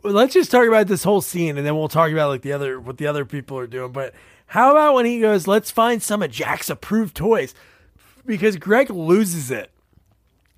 [0.02, 2.80] let's just talk about this whole scene, and then we'll talk about like the other
[2.80, 3.92] what the other people are doing.
[3.92, 4.14] But
[4.46, 7.54] how about when he goes, "Let's find some of Jack's approved toys,"
[8.24, 9.70] because Greg loses it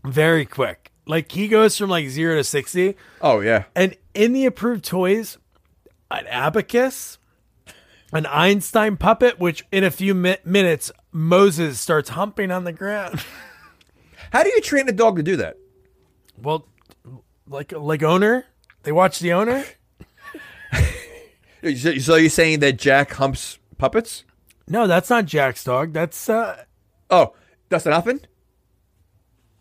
[0.04, 0.92] very quick.
[1.06, 2.96] Like he goes from like zero to sixty.
[3.20, 5.38] Oh yeah, and in the approved toys,
[6.10, 7.18] an abacus,
[8.12, 13.24] an Einstein puppet, which in a few mi- minutes Moses starts humping on the ground.
[14.32, 15.56] how do you train a dog to do that?
[16.42, 16.66] well,
[17.48, 18.44] like like owner,
[18.82, 19.64] they watch the owner.
[21.62, 24.22] So, so you're saying that Jack humps puppets?
[24.68, 25.92] No, that's not Jack's dog.
[25.92, 26.62] That's uh,
[27.10, 27.32] Oh,
[27.70, 28.20] Dustin Hoffman?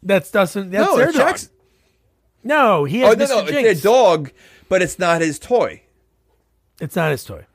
[0.04, 0.70] that's Dustin.
[0.70, 1.28] That's no, their it's dog.
[1.30, 1.50] Jack's.
[2.44, 3.30] No, he Oh has no, Mr.
[3.30, 3.64] no, it's Jinx.
[3.82, 4.32] their dog,
[4.70, 5.82] but it's not his toy.
[6.80, 7.46] It's not his toy.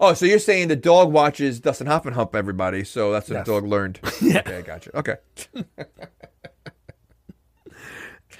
[0.00, 3.46] Oh, so you're saying the dog watches Dustin Hoffman hump everybody, so that's what Yes.
[3.46, 4.00] the dog learned.
[4.22, 4.96] Okay, I gotcha.
[4.98, 5.16] Okay.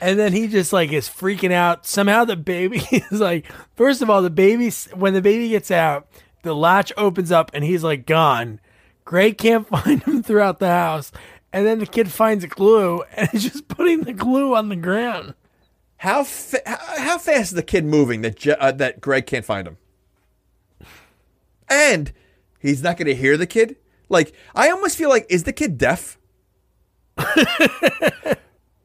[0.01, 1.85] And then he just like is freaking out.
[1.87, 6.07] Somehow the baby is like, first of all, the baby when the baby gets out,
[6.43, 8.61] the latch opens up and he's like gone.
[9.05, 11.11] Greg can't find him throughout the house,
[11.53, 14.77] and then the kid finds a glue and is just putting the glue on the
[14.77, 15.35] ground.
[15.97, 19.45] How fa- how, how fast is the kid moving that Je- uh, that Greg can't
[19.45, 19.79] find him?
[21.71, 22.13] And
[22.61, 23.77] he's not going to hear the kid.
[24.09, 26.19] Like I almost feel like is the kid deaf?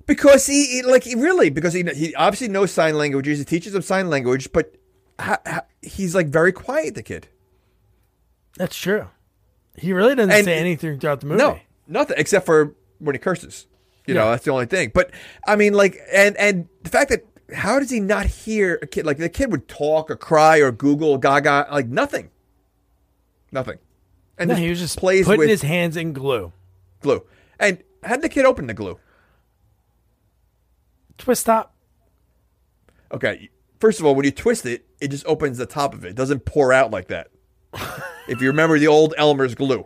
[0.05, 3.39] because he, he- like he really because he he obviously knows sign languages.
[3.39, 4.75] He teaches them sign language, but
[5.19, 6.95] ha, ha, he's like very quiet.
[6.95, 7.27] The kid.
[8.57, 9.07] That's true.
[9.75, 11.39] He really doesn't And- say anything throughout the movie.
[11.39, 13.67] No, nothing except for when he curses.
[14.05, 14.91] You know, that's the only thing.
[14.93, 15.11] But
[15.47, 19.05] I mean, like, and and the fact that how does he not hear a kid?
[19.05, 22.29] Like the kid would talk or cry or Google Gaga, like nothing,
[23.53, 23.77] nothing.
[24.37, 26.51] And No, he was just plays putting with his hands in glue.
[27.01, 27.23] glue.
[27.59, 28.99] And how did the kid open the glue?
[31.17, 31.75] Twist top.
[33.11, 33.49] Okay,
[33.79, 36.09] first of all, when you twist it, it just opens the top of it.
[36.09, 37.27] It doesn't pour out like that.
[38.27, 39.85] if you remember the old Elmer's glue.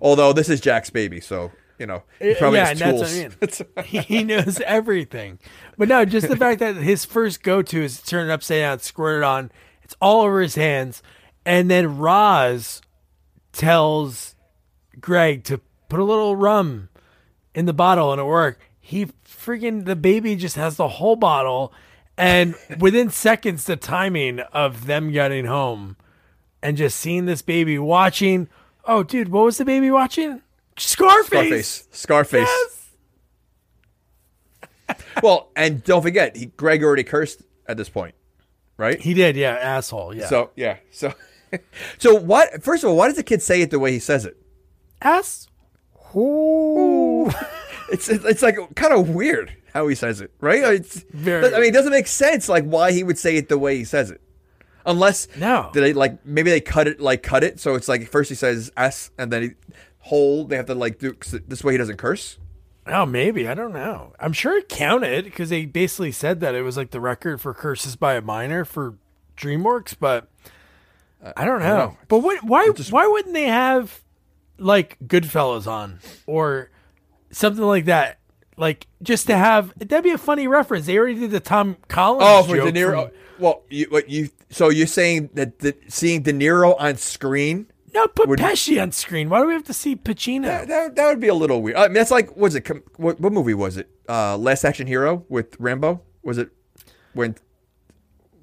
[0.00, 3.00] Although this is Jack's baby, so you know he uh, probably yeah, has tools.
[3.38, 4.02] that's what I mean.
[4.08, 5.38] he knows everything.
[5.78, 8.60] But no, just the fact that his first go to is to turn it upside
[8.60, 9.52] down, squirt it on.
[9.92, 11.02] It's all over his hands.
[11.44, 12.80] And then Roz
[13.52, 14.34] tells
[14.98, 15.60] Greg to
[15.90, 16.88] put a little rum
[17.54, 18.62] in the bottle and it worked.
[18.80, 21.74] He freaking, the baby just has the whole bottle.
[22.16, 25.96] And within seconds, the timing of them getting home
[26.62, 28.48] and just seeing this baby watching.
[28.86, 30.40] Oh, dude, what was the baby watching?
[30.78, 31.86] Scarface.
[31.90, 32.46] Scarface.
[32.48, 32.88] Scarface.
[35.22, 38.14] well, and don't forget, he, Greg already cursed at this point,
[38.76, 39.00] right?
[39.00, 40.26] He did, yeah, asshole, yeah.
[40.28, 41.12] So yeah, so
[41.98, 42.62] so what?
[42.62, 44.36] First of all, why does the kid say it the way he says it?
[45.00, 45.48] ass.
[46.16, 47.30] Ooh.
[47.90, 50.62] It's it's like kind of weird how he says it, right?
[50.64, 53.58] It's Very I mean, it doesn't make sense like why he would say it the
[53.58, 54.22] way he says it,
[54.86, 55.68] unless No.
[55.74, 58.34] did they like maybe they cut it like cut it so it's like first he
[58.34, 59.50] says s and then he
[59.98, 61.14] whole they have to like do
[61.48, 62.38] this way he doesn't curse.
[62.86, 64.12] Oh, maybe I don't know.
[64.18, 67.54] I'm sure it counted because they basically said that it was like the record for
[67.54, 68.96] curses by a minor for
[69.36, 70.28] DreamWorks, but
[71.36, 71.76] I don't know.
[71.76, 71.96] know.
[72.08, 72.68] But what, why?
[72.90, 74.02] why wouldn't they have
[74.58, 76.70] like Goodfellas on or
[77.30, 78.18] something like that?
[78.56, 80.86] Like just to have that'd be a funny reference.
[80.86, 82.24] They already did the Tom Collins.
[82.26, 83.04] Oh, for De Niro.
[83.04, 87.66] from- well, you, what you so you're saying that the, seeing De Niro on screen
[87.94, 89.28] no, put Would- Pesci on screen.
[89.28, 90.42] Why do we have to see Pacino?
[90.44, 91.76] that, that, that would be a little weird.
[91.76, 92.66] I mean, that's like was it?
[92.96, 93.90] What, what movie was it?
[94.08, 96.00] Uh, Last Action Hero with Rambo.
[96.22, 96.50] Was it
[97.12, 97.36] when?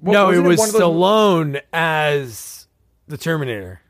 [0.00, 2.66] what- no, it wasn't was one of those- Stallone as
[3.08, 3.80] the Terminator.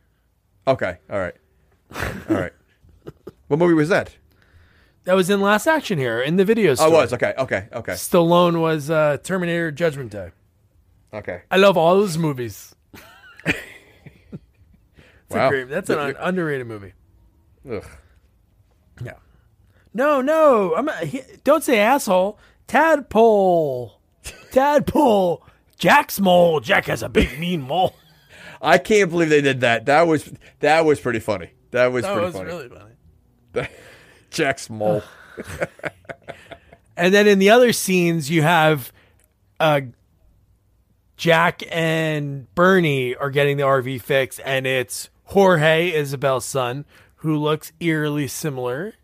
[0.66, 1.34] Okay, all right,
[2.28, 2.52] all right.
[3.48, 4.14] what movie was that?
[5.04, 6.88] That was in Last Action here in the video Oh, store.
[6.88, 10.30] it was okay, okay, okay, Stallone was uh, Terminator Judgment Day.
[11.12, 11.42] okay.
[11.50, 12.74] I love all those movies.
[15.36, 15.48] Wow.
[15.50, 16.92] great, that's an un- underrated movie.
[17.70, 17.84] Ugh.
[19.04, 19.14] Yeah.
[19.94, 20.74] No, no.
[20.74, 22.38] I'm not, he, don't say asshole.
[22.66, 24.00] Tadpole.
[24.52, 25.44] Tadpole.
[25.78, 26.60] Jack's mole.
[26.60, 27.94] Jack has a big mean mole.
[28.62, 29.86] I can't believe they did that.
[29.86, 30.30] That was
[30.60, 31.50] that was pretty funny.
[31.70, 32.46] That was That pretty was funny.
[32.46, 33.68] really funny.
[34.30, 35.02] Jack's mole.
[36.96, 38.92] And then in the other scenes, you have
[39.58, 39.80] uh,
[41.16, 46.84] Jack and Bernie are getting the RV fixed, and it's Jorge, Isabel's son,
[47.16, 48.94] who looks eerily similar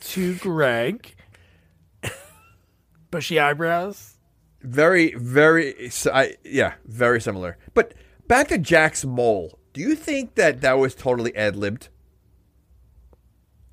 [0.00, 1.14] to Greg.
[3.10, 4.18] Bushy eyebrows.
[4.60, 7.56] very, very, I, yeah, very similar.
[7.72, 7.94] But
[8.28, 9.58] back to Jack's mole.
[9.72, 11.88] Do you think that that was totally ad libbed?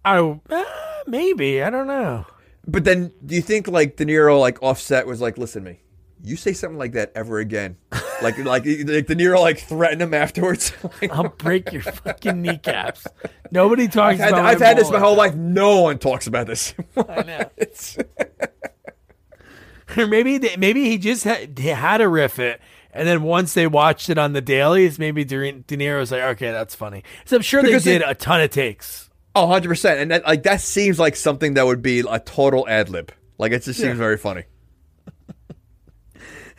[0.05, 0.63] Oh, uh,
[1.07, 1.61] maybe.
[1.61, 2.25] I don't know.
[2.65, 5.81] But then, do you think like De Niro, like Offset, was like, "Listen, to me,
[6.23, 7.77] you say something like that ever again,
[8.21, 10.71] like like like De Niro like threatened him afterwards."
[11.01, 13.07] Like, I'll break your fucking kneecaps.
[13.51, 14.45] Nobody talks I've had, about.
[14.45, 15.33] I've had this my whole life.
[15.35, 16.73] No one talks about this.
[16.95, 17.49] I know.
[19.97, 22.61] Or maybe they, maybe he just had, he had to riff it,
[22.93, 26.51] and then once they watched it on the dailies, maybe De, De Niro's like, okay,
[26.51, 27.03] that's funny.
[27.25, 29.09] So I'm sure Because they did it- a ton of takes.
[29.35, 32.67] Oh, 100 percent, and that like that seems like something that would be a total
[32.67, 33.11] ad lib.
[33.37, 33.95] Like it just seems Yeah.
[33.95, 34.43] very funny.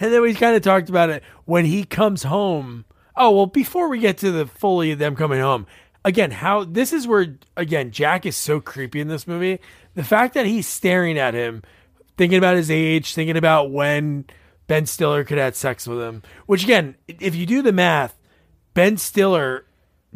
[0.03, 2.85] And then we kind of talked about it when he comes home.
[3.17, 5.65] Oh well, before we get to the fully them coming home,
[6.05, 9.61] again, how this is where again Jack is so creepy in this movie.
[9.95, 11.63] The fact that he's staring at him,
[12.17, 14.25] thinking about his age, thinking about when
[14.67, 16.25] Ben Stiller could have sex with him.
[16.47, 18.19] Which again, if you do the math,
[18.75, 19.67] Ben Stiller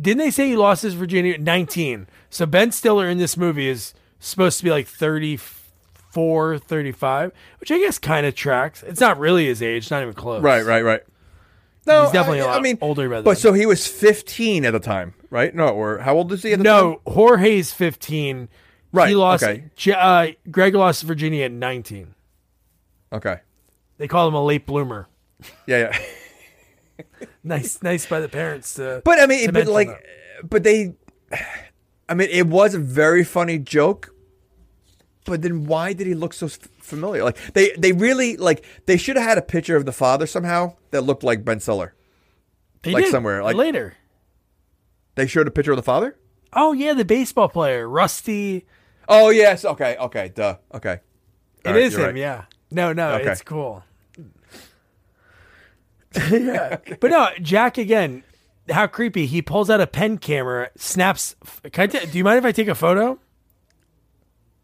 [0.00, 2.08] didn't they say he lost his virginity at 19?
[2.28, 5.65] So Ben Stiller in this movie is supposed to be like 34,
[6.16, 8.82] 35, which I guess kind of tracks.
[8.82, 10.43] It's not really his age, not even close.
[10.43, 11.02] Right, right, right.
[11.86, 13.36] No, He's definitely I, a lot I mean, older by But then.
[13.36, 15.55] so he was 15 at the time, right?
[15.55, 16.72] No, or how old is he at the time?
[16.74, 18.48] No, Jorge's 15.
[18.93, 19.70] Right, He lost, okay.
[19.93, 22.14] Uh, Greg lost Virginia at 19.
[23.12, 23.40] Okay.
[23.98, 25.09] They call him a late bloomer.
[25.66, 25.98] Yeah, yeah.
[27.44, 29.02] Nice, nice by the parents to.
[29.05, 30.51] But I mean, but like, that.
[30.51, 30.94] but they,
[32.09, 34.12] I mean, it was a very funny joke.
[35.26, 36.48] But then why did he look so
[36.78, 37.22] familiar?
[37.24, 40.76] Like they, they really like they should have had a picture of the father somehow
[40.92, 41.94] that looked like Ben Stiller.
[42.82, 43.94] They like did somewhere, like- later.
[45.16, 46.16] They showed a picture of the father.
[46.52, 48.66] Oh yeah, the baseball player, Rusty.
[49.08, 51.00] Oh yes, okay, okay, duh, okay.
[51.64, 52.16] It All right, is him, right.
[52.16, 52.44] yeah.
[52.70, 53.30] No, no, Okay.
[53.32, 53.82] it's cool.
[56.30, 58.22] yeah, but no, Jack again.
[58.70, 59.26] How creepy!
[59.26, 61.36] He pulls out a pen camera, snaps.
[61.72, 63.18] Can I ta- do you mind if I take a photo?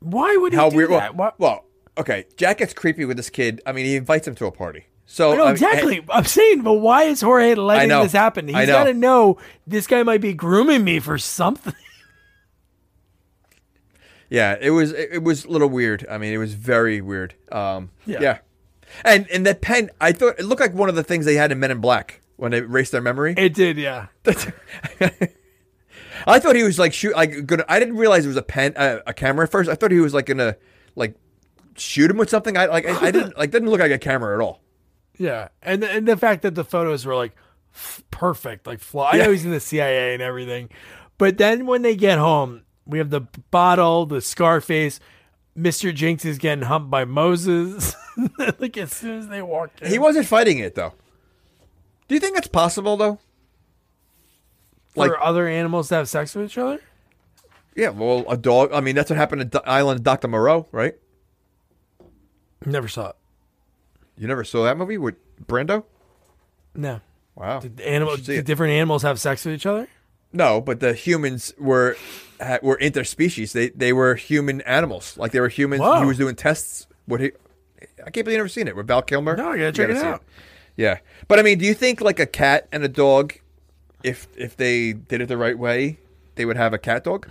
[0.02, 0.90] Why would he How do weird.
[0.90, 1.14] that?
[1.16, 1.64] Well, well,
[1.98, 2.26] okay.
[2.36, 3.60] Jack gets creepy with this kid.
[3.66, 4.86] I mean, he invites him to a party.
[5.06, 6.04] So I know I mean, exactly.
[6.08, 8.02] I'm saying, but why is Jorge letting know.
[8.02, 8.48] this happen?
[8.48, 11.74] He's got to know this guy might be grooming me for something.
[14.30, 16.06] Yeah, it was it, it was a little weird.
[16.10, 17.34] I mean, it was very weird.
[17.50, 18.20] Um, Yeah.
[18.22, 18.38] yeah.
[19.04, 21.52] and and that pen, I thought it looked like one of the things they had
[21.52, 23.34] in Men in Black when they erased their memory.
[23.36, 24.06] It did, yeah.
[26.26, 27.64] I thought he was like shoot, like gonna.
[27.68, 29.68] I didn't realize it was a pen, uh, a camera at first.
[29.70, 30.56] I thought he was like gonna
[30.94, 31.14] like
[31.76, 32.56] shoot him with something.
[32.56, 34.60] I like I, I didn't like didn't look like a camera at all.
[35.18, 37.32] Yeah, and the, and the fact that the photos were like
[37.74, 39.10] f- perfect, like flaw.
[39.12, 40.70] I know he's in the CIA and everything,
[41.18, 45.00] but then when they get home, we have the bottle, the Scarface.
[45.54, 47.94] Mister Jinx is getting humped by Moses.
[48.58, 50.94] like as soon as they walk in, He wasn't fighting it though.
[52.08, 53.18] Do you think it's possible though?
[54.94, 56.80] For like- other animals to have sex with each other.
[57.74, 58.70] Yeah, well, a dog.
[58.72, 60.94] I mean, that's what happened at the Island of Doctor Moreau, right?
[62.64, 63.16] Never saw it.
[64.18, 65.14] You never saw that movie with
[65.46, 65.84] Brando?
[66.74, 67.00] No,
[67.34, 67.60] Wow.
[67.60, 68.46] did animal, did it.
[68.46, 69.88] different animals have sex with each other?
[70.32, 71.96] No, but the humans were
[72.62, 73.52] were interspecies.
[73.52, 75.16] They they were human animals.
[75.18, 75.80] Like they were humans.
[75.82, 76.00] Whoa.
[76.00, 76.86] He was doing tests.
[77.06, 77.32] What he?
[78.04, 79.36] I can't believe you never seen it with Val Kilmer.
[79.36, 80.22] No, I gotta You check it see out.
[80.76, 80.98] Yeah,
[81.28, 83.34] but I mean, do you think like a cat and a dog,
[84.04, 85.98] if if they did it the right way,
[86.34, 87.28] they would have a cat dog?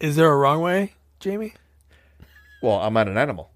[0.00, 1.54] Is there a wrong way, Jamie?
[2.62, 3.50] Well, I'm not an animal.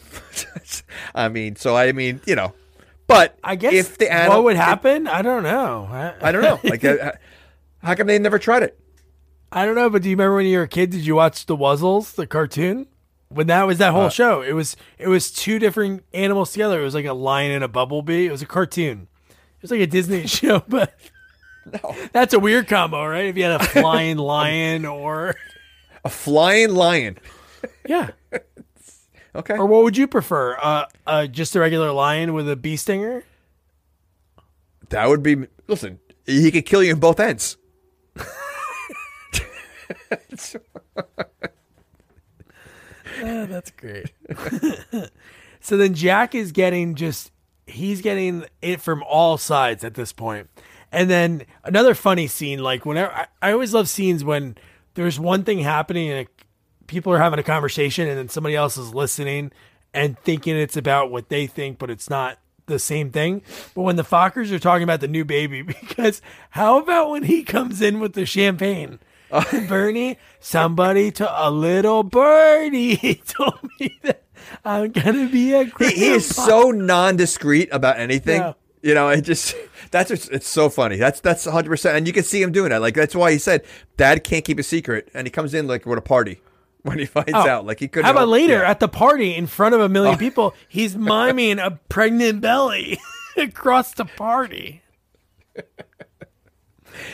[1.14, 2.54] I mean, so I mean, you know,
[3.06, 5.06] but I guess if the animal, what would happen?
[5.06, 5.88] I don't know.
[5.90, 6.60] I, I don't know.
[6.64, 7.12] Like, uh,
[7.82, 8.78] how come they never tried it?
[9.50, 10.90] I don't know, but do you remember when you were a kid?
[10.90, 12.86] Did you watch the Wuzzles, the cartoon?
[13.28, 16.80] When that was that whole Uh, show, it was it was two different animals together.
[16.80, 18.26] It was like a lion and a bumblebee.
[18.26, 19.08] It was a cartoon.
[19.30, 20.94] It was like a Disney show, but
[22.12, 23.26] that's a weird combo, right?
[23.26, 25.34] If you had a flying lion or
[26.04, 27.18] A flying lion.
[27.86, 28.10] yeah,
[29.34, 29.56] Okay.
[29.56, 30.56] or what would you prefer?
[30.60, 33.24] Uh, uh, just a regular lion with a bee stinger?
[34.90, 35.46] That would be.
[35.68, 37.56] Listen, he could kill you in both ends.
[43.22, 44.12] Oh, that's great.
[45.60, 47.30] so then Jack is getting just
[47.66, 50.48] he's getting it from all sides at this point.
[50.92, 54.56] And then another funny scene, like whenever I, I always love scenes when
[54.94, 56.28] there's one thing happening and it,
[56.86, 59.50] people are having a conversation and then somebody else is listening
[59.94, 63.42] and thinking it's about what they think, but it's not the same thing.
[63.74, 66.20] But when the Fockers are talking about the new baby, because
[66.50, 68.98] how about when he comes in with the champagne?
[69.66, 74.24] Bernie, somebody to a little birdie told me that
[74.62, 75.96] I'm gonna be a grandpa.
[75.96, 78.42] he is so non-discreet about anything.
[78.42, 78.52] Yeah.
[78.82, 79.54] You know, it just
[79.92, 80.96] that's what's- it's so funny.
[80.96, 82.80] That's that's 100, percent and you can see him doing that.
[82.80, 83.62] Like that's why he said
[83.96, 86.40] Dad can't keep a secret, and he comes in like with a party
[86.82, 87.64] when he finds Oh, out.
[87.64, 88.06] Like he couldn't.
[88.06, 88.62] How about later yeah.
[88.62, 88.70] Oh.
[88.70, 90.18] at the party in front of a million oh.
[90.18, 90.54] people?
[90.68, 92.98] He's miming a pregnant belly
[93.36, 94.82] across the party.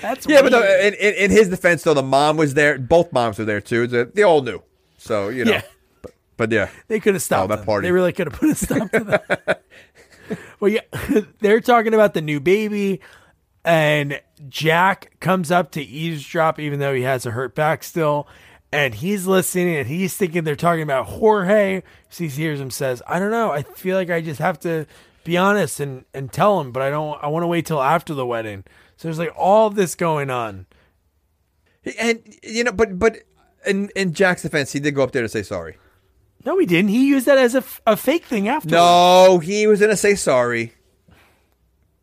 [0.03, 0.65] That's Yeah, but weird.
[0.65, 2.78] no, in, in, in his defense, though, the mom was there.
[2.78, 3.86] Both moms were there too.
[3.86, 4.62] They, they all knew.
[4.97, 5.53] So you know.
[5.53, 5.62] Yeah.
[6.03, 7.66] But, but yeah, They could have stopped Oh, that them.
[7.66, 7.86] party.
[7.89, 9.62] They really could have put a stop to that.
[10.60, 10.80] well, yeah,
[11.40, 13.00] they're talking about the new baby,
[13.64, 18.26] and Jack comes up to eavesdrop, even though he has a hurt back still,
[18.72, 21.82] and he's listening and he's thinking they're talking about Jorge.
[22.09, 23.50] So he hears him says, "I don't know.
[23.50, 24.86] I feel like I just have to
[25.24, 27.22] be honest and and tell him, but I don't.
[27.22, 28.64] I want to wait till after the wedding."
[28.96, 30.66] So there's like all this going on.
[31.98, 33.18] and you know, but but
[33.66, 35.76] in in Jack's defense, he did go up there to say sorry.
[36.44, 36.89] No, he didn't.
[36.90, 38.70] He used that as a, f- a fake thing after.
[38.70, 40.73] No, he was gonna say sorry.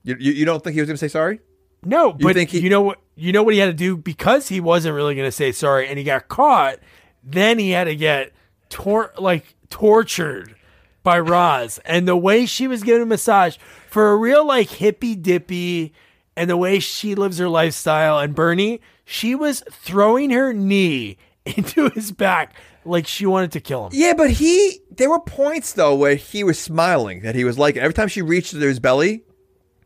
[0.04, 1.40] You you, you don't think he was gonna say sorry?
[1.84, 3.00] No, but think he- you know what?
[3.16, 5.88] You know what he had to do because he wasn't really going to say sorry,
[5.88, 6.80] and he got caught.
[7.24, 8.34] Then he had to get
[8.70, 10.54] tor- like tortured
[11.02, 13.56] by Roz, and the way she was giving a massage
[13.90, 15.94] for a real like hippy dippy,
[16.36, 18.20] and the way she lives her lifestyle.
[18.20, 22.54] And Bernie, she was throwing her knee into his back
[22.86, 23.92] like she wanted to kill him.
[23.94, 27.76] Yeah, but he there were points though where he was smiling that he was like
[27.78, 29.24] every time she reached to his belly,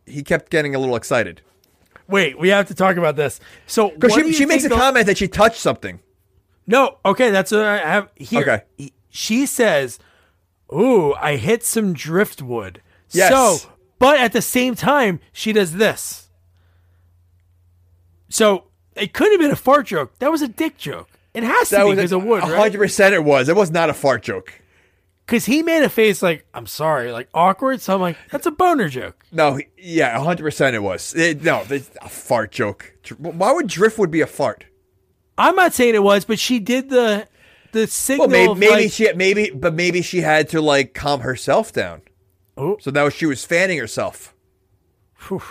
[0.05, 1.41] he kept getting a little excited.
[2.07, 3.39] Wait, we have to talk about this.
[3.67, 5.99] So Because she, she makes a the- comment that she touched something.
[6.67, 8.41] No, okay, that's what I have here.
[8.41, 8.61] Okay.
[8.77, 9.97] He- She says,
[10.73, 12.81] "Ooh, I hit some driftwood."
[13.11, 13.31] Yes.
[13.31, 16.29] So, but at the same time, she does this.
[18.29, 18.65] So
[18.95, 20.17] it could have been a fart joke.
[20.19, 21.08] That was a dick joke.
[21.33, 22.55] It has to be because wood, right?
[22.57, 23.13] hundred percent.
[23.13, 23.49] It was.
[23.49, 24.53] It was not a fart joke.
[25.25, 27.81] Because he made a face like, "I'm sorry," like awkward.
[27.81, 30.75] So I'm like, "That's a boner joke." No, yeah, hundred percent.
[30.75, 31.13] It was.
[31.15, 32.95] It, no, it's a fart joke.
[33.17, 34.65] Why would driftwood be a fart?
[35.37, 37.27] I'm not saying it was, but she did the
[37.73, 38.27] the signal.
[38.27, 42.01] Well, maybe, maybe like- she maybe, but maybe she had to like calm herself down.
[42.57, 42.77] Oh.
[42.81, 44.33] So now she was fanning herself.
[45.27, 45.41] Whew.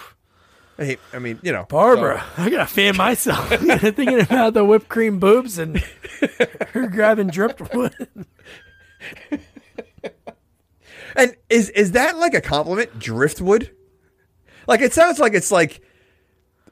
[0.79, 3.49] I, mean, you know, Barbara, I gotta fan myself.
[3.49, 5.79] Thinking about the whipped cream boobs and
[6.73, 7.95] her grabbing driftwood.
[11.17, 12.99] And is is that like a compliment?
[12.99, 13.75] Driftwood?
[14.69, 15.83] Like it sounds like it's like.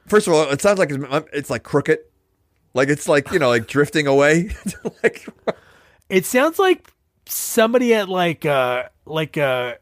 [0.07, 1.99] First of all, it sounds like it's, it's like crooked.
[2.75, 4.51] Like it's like you know, like drifting away.
[5.03, 5.27] like
[6.09, 6.93] It sounds like
[7.27, 9.75] somebody at like uh like uh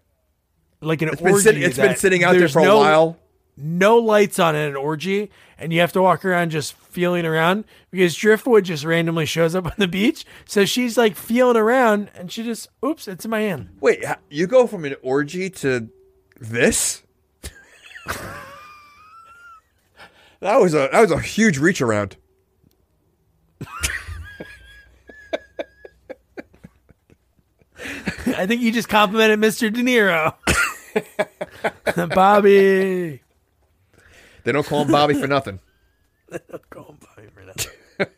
[0.81, 1.43] like an it's been orgy.
[1.43, 3.19] sitting, it's been sitting out there for a no- while.
[3.57, 7.65] No lights on at an orgy, and you have to walk around just feeling around
[7.91, 10.25] because driftwood just randomly shows up on the beach.
[10.45, 13.71] So she's like feeling around, and she just, oops, it's in my hand.
[13.81, 15.89] Wait, you go from an orgy to
[16.41, 17.03] this?
[20.41, 22.17] that was a that was a huge reach around.
[28.27, 29.73] I think you just complimented Mr.
[29.73, 30.35] De Niro.
[32.15, 33.21] Bobby.
[34.45, 35.61] They don't call him Bobby for nothing.
[36.71, 37.67] Go on, Bobby, for that.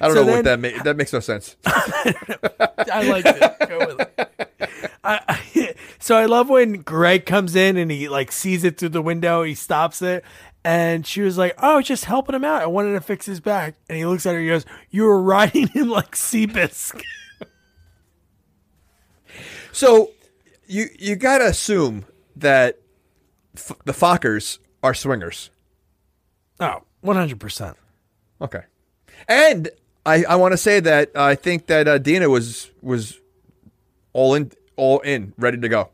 [0.00, 0.82] I don't So know what that makes.
[0.82, 1.56] That makes no sense.
[1.66, 3.68] I like it.
[3.68, 4.92] Go with it.
[5.02, 8.90] I, I, so I love when Greg comes in and he like sees it through
[8.90, 9.42] the window.
[9.42, 10.24] He stops it,
[10.64, 12.62] And she was like, "Oh, it's just helping him out.
[12.62, 14.38] I wanted to fix his back." And he looks at her.
[14.38, 17.02] and He goes, "You were riding him like Seabiscuit."
[19.72, 20.10] So
[20.66, 22.04] you you gotta assume
[22.36, 22.78] that
[23.56, 25.50] f- the Fockers are swingers.
[26.60, 27.76] Oh, 100 percent.
[28.40, 28.62] Okay,
[29.28, 29.68] and
[30.06, 33.18] I I want to say that I think that uh, Dina was was
[34.12, 35.90] all in all in ready to go.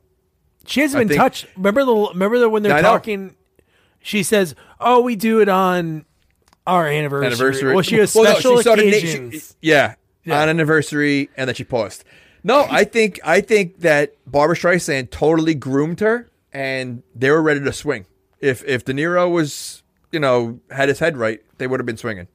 [0.67, 1.47] She hasn't I been think- touched.
[1.57, 2.89] Remember the remember the when they're I know.
[2.91, 3.35] talking.
[4.01, 6.05] She says, "Oh, we do it on
[6.67, 7.73] our anniversary." Anniversary.
[7.75, 9.95] Well, she has Well, no, special she started na- she- yeah,
[10.25, 10.43] Yeah.
[10.43, 12.05] on anniversary, and then she paused.
[12.43, 17.61] No, I think I think that Barbra Streisand totally groomed her, and they were ready
[17.61, 18.05] to swing.
[18.45, 21.97] If if De Niro was you know had his head right, they would have been
[21.97, 22.29] swinging.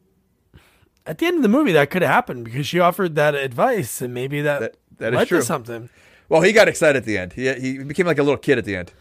[1.06, 4.02] At the end of the movie, that could have happened because she offered that advice,
[4.02, 5.40] and maybe that That- that is led true.
[5.40, 5.90] to something.
[6.28, 7.34] Well, he got excited at the end.
[7.34, 8.92] He he became like a little kid at the end.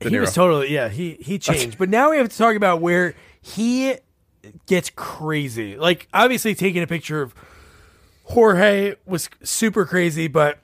[0.00, 0.20] De He Niro.
[0.22, 0.88] was totally yeah.
[0.88, 3.96] He he changed, but now we have to talk about where he
[4.66, 5.76] gets crazy.
[5.76, 7.34] Like obviously, taking a picture of
[8.24, 10.58] Jorge was super crazy, but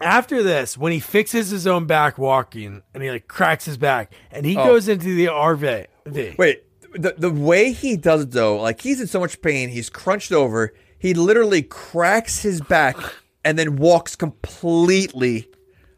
[0.00, 4.12] after this, when he fixes his own back walking and he like cracks his back
[4.30, 4.64] and he oh.
[4.64, 5.86] goes into the RV.
[6.06, 6.34] Oh.
[6.38, 9.90] Wait, the the way he does it though, like he's in so much pain, he's
[9.90, 10.74] crunched over.
[10.98, 12.96] He literally cracks his back
[13.44, 15.48] and then walks completely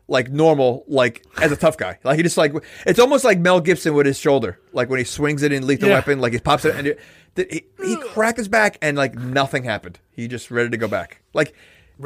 [0.08, 1.98] like normal, like as a tough guy.
[2.04, 2.52] Like he just like
[2.86, 5.88] it's almost like Mel Gibson with his shoulder, like when he swings it in Lethal
[5.88, 5.96] Yeah.
[5.96, 6.98] Weapon, like he pops it and it,
[7.36, 10.00] he, he cracked his back and like nothing happened.
[10.10, 11.22] He just ready to go back.
[11.32, 11.54] Like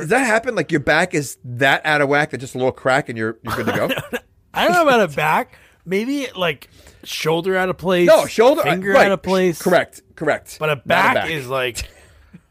[0.02, 0.54] does that happen?
[0.54, 3.38] Like your back is that out of whack that just a little crack and you're
[3.42, 3.88] you're good to go?
[4.54, 5.58] I don't know about a back.
[5.86, 6.70] Maybe like
[7.02, 8.08] shoulder out of place.
[8.08, 9.60] no, shoulder finger right, out of place.
[9.60, 10.56] Correct, correct.
[10.58, 11.88] But a Not back, is like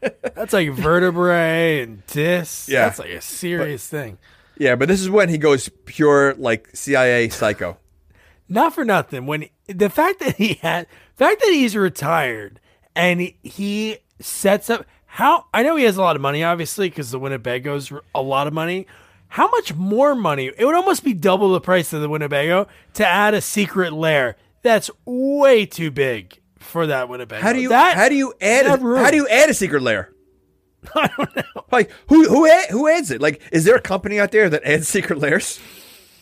[0.00, 2.68] that's like vertebrae and discs.
[2.68, 2.86] Yeah.
[2.86, 4.18] that's like a serious thing.
[4.56, 7.78] Yeah, but this is when he goes pure like CIA psycho.
[8.48, 9.26] Not for nothing.
[9.26, 12.60] When the fact that he had, fact that he's retired
[12.94, 14.84] and he, he sets up
[15.14, 18.48] how I know he has a lot of money, obviously, because the Winnebago's a lot
[18.48, 18.86] of money.
[19.28, 20.50] How much more money?
[20.58, 24.36] It would almost be double the price of the Winnebago to add a secret lair.
[24.62, 27.42] That's way too big for that Winnebago.
[27.42, 28.98] How do you That- how do you add a, room.
[29.04, 30.12] how do you add a secret lair?
[30.96, 31.64] I don't know.
[31.70, 33.20] Like who who who adds it?
[33.20, 35.60] Like is there a company out there that adds secret lairs?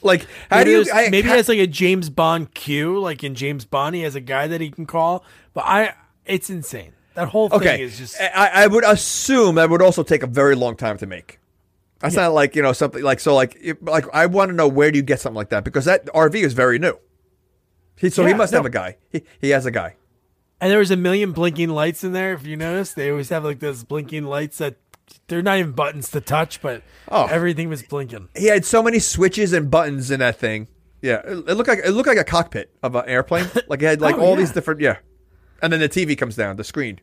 [0.03, 3.25] Like how maybe do you I- maybe how- has like a James Bond Q, like
[3.25, 5.25] in James Bond, he has a guy that he can call.
[5.55, 5.95] But I,
[6.27, 6.93] it's insane.
[7.15, 7.83] That whole thing okay?
[7.83, 11.07] is just I, I would assume that would also take a very long time to
[11.07, 11.39] make.
[12.01, 14.67] That's not like you know something like so like it- like I want to know
[14.69, 16.99] where do you get something like that because that RV is very new.
[17.97, 18.97] He, so he Yeah, must have a guy.
[19.11, 19.97] He, he has a guy.
[20.61, 22.33] And there was a million blinking lights in there.
[22.33, 24.77] If you notice, they always have like those blinking lights that
[25.29, 27.27] they're not even buttons to touch, but Oh.
[27.27, 28.29] everything was blinking.
[28.35, 30.69] He had so many switches and buttons in that thing.
[31.03, 33.47] Yeah, it, it looked like it looked like a cockpit of an airplane.
[33.69, 34.37] Like it had like Oh, all yeah.
[34.37, 34.97] these different yeah,
[35.63, 37.01] and then the TV comes down the screen.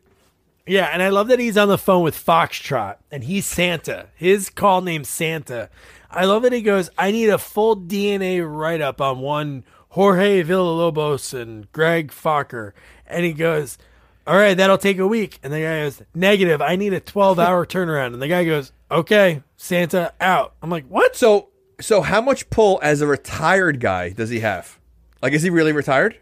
[0.66, 4.08] Yeah, and I love that he's on the phone with Foxtrot and he's Santa.
[4.14, 5.70] His call name's Santa.
[6.10, 10.42] I love that he goes, I need a full DNA write up on one Jorge
[10.44, 12.72] Villalobos and Greg Focker.
[13.06, 13.78] And he goes,
[14.26, 15.40] All right, that'll take a week.
[15.42, 18.12] And the guy goes, Negative, I need a 12 hour turnaround.
[18.12, 20.54] And the guy goes, Okay, Santa out.
[20.62, 21.16] I'm like, What?
[21.16, 21.48] So
[21.80, 24.78] so how much pull as a retired guy does he have?
[25.22, 26.18] Like is he really retired?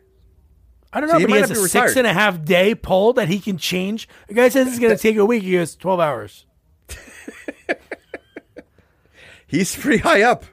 [0.92, 2.74] I don't know, See, he but he might has a six and a half day
[2.74, 4.08] poll that he can change.
[4.28, 5.42] The guy says it's going to take a week.
[5.42, 6.46] He goes, 12 hours.
[9.46, 10.44] He's pretty high up.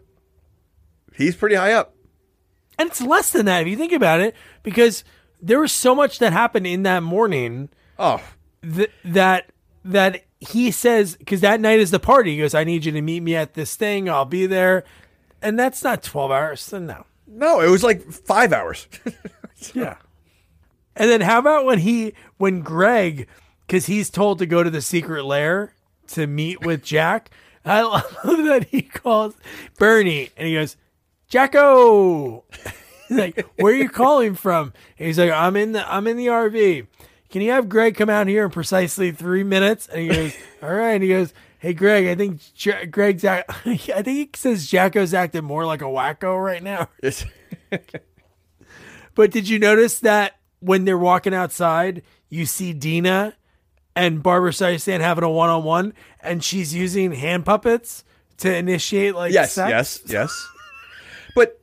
[1.14, 1.96] He's pretty high up.
[2.78, 5.04] And it's less than that if you think about it, because
[5.42, 8.22] there was so much that happened in that morning Oh,
[8.62, 9.52] th- that
[9.86, 12.32] that he says because that night is the party.
[12.32, 14.10] He goes, "I need you to meet me at this thing.
[14.10, 14.84] I'll be there,"
[15.42, 16.60] and that's not twelve hours.
[16.62, 18.88] So no, no, it was like five hours.
[19.74, 19.96] yeah.
[20.96, 23.28] And then how about when he when Greg
[23.68, 25.74] because he's told to go to the secret lair
[26.10, 27.30] to meet with Jack.
[27.66, 29.36] I love that he calls
[29.80, 30.78] Bernie and he goes,
[31.28, 32.44] Jacko.
[33.08, 34.74] He's like, where are you calling from?
[34.98, 36.88] And he's like, I'm in the I'm in the RV.
[37.30, 39.88] Can you have Greg come out here in precisely three minutes?
[39.88, 40.94] And he goes, all right.
[40.94, 45.14] And he goes, hey Greg, I think Ja- Greg's act- I think he says Jacko's
[45.14, 46.90] acting more like a wacko right now.
[49.14, 53.36] But did you notice that when they're walking outside, you see Dina
[53.96, 58.04] and Barbra Streisand having a one on one, and she's using hand puppets
[58.38, 59.70] to initiate like yes, sex?
[59.70, 60.48] yes, yes.
[61.36, 61.62] But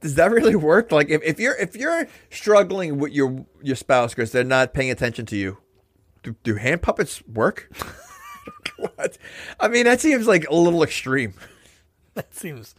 [0.00, 0.92] does that really work?
[0.92, 4.90] Like if, if you're if you're struggling with your your spouse because they're not paying
[4.90, 5.58] attention to you,
[6.22, 7.70] do, do hand puppets work?
[8.76, 9.18] what?
[9.58, 11.34] I mean, that seems like a little extreme.
[12.14, 12.74] That seems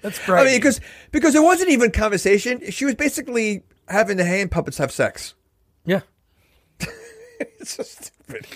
[0.00, 0.40] that's crazy.
[0.40, 2.70] I mean, because because it wasn't even conversation.
[2.70, 5.34] She was basically having the hand puppets have sex?
[5.84, 6.00] Yeah.
[7.60, 8.46] It's so stupid.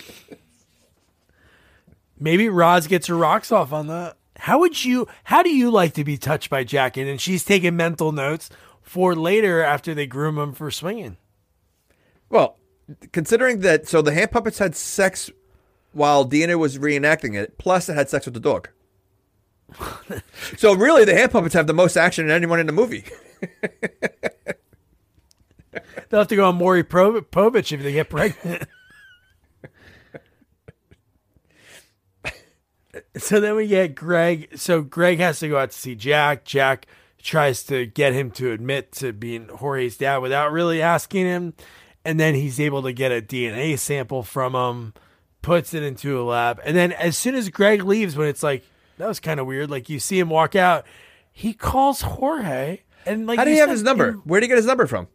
[2.19, 4.17] Maybe Roz gets her rocks off on that.
[4.37, 5.07] How would you?
[5.23, 6.97] How do you like to be touched by Jack?
[6.97, 8.49] And she's taking mental notes
[8.81, 11.17] for later after they groom him for swinging.
[12.29, 12.57] Well,
[13.11, 15.29] considering that, so the hand puppets had sex
[15.93, 18.69] while Dina was reenacting it, plus it had sex with the dog.
[20.57, 23.05] so really, the hand puppets have the most action than anyone in the movie.
[26.13, 28.67] They'll have to go on Maury Pro- Povich if they get pregnant.
[33.17, 34.49] so then we get Greg.
[34.55, 36.45] So Greg has to go out to see Jack.
[36.45, 36.85] Jack
[37.17, 41.55] tries to get him to admit to being Jorge's dad without really asking him.
[42.05, 44.93] And then he's able to get a DNA sample from him,
[45.41, 46.61] puts it into a lab.
[46.63, 48.63] And then as soon as Greg leaves, when it's like,
[48.99, 50.85] that was kind of weird, like you see him walk out,
[51.31, 52.81] he calls Jorge.
[53.07, 54.11] And like, How do you have said, his number?
[54.25, 55.07] Where did he get his number from?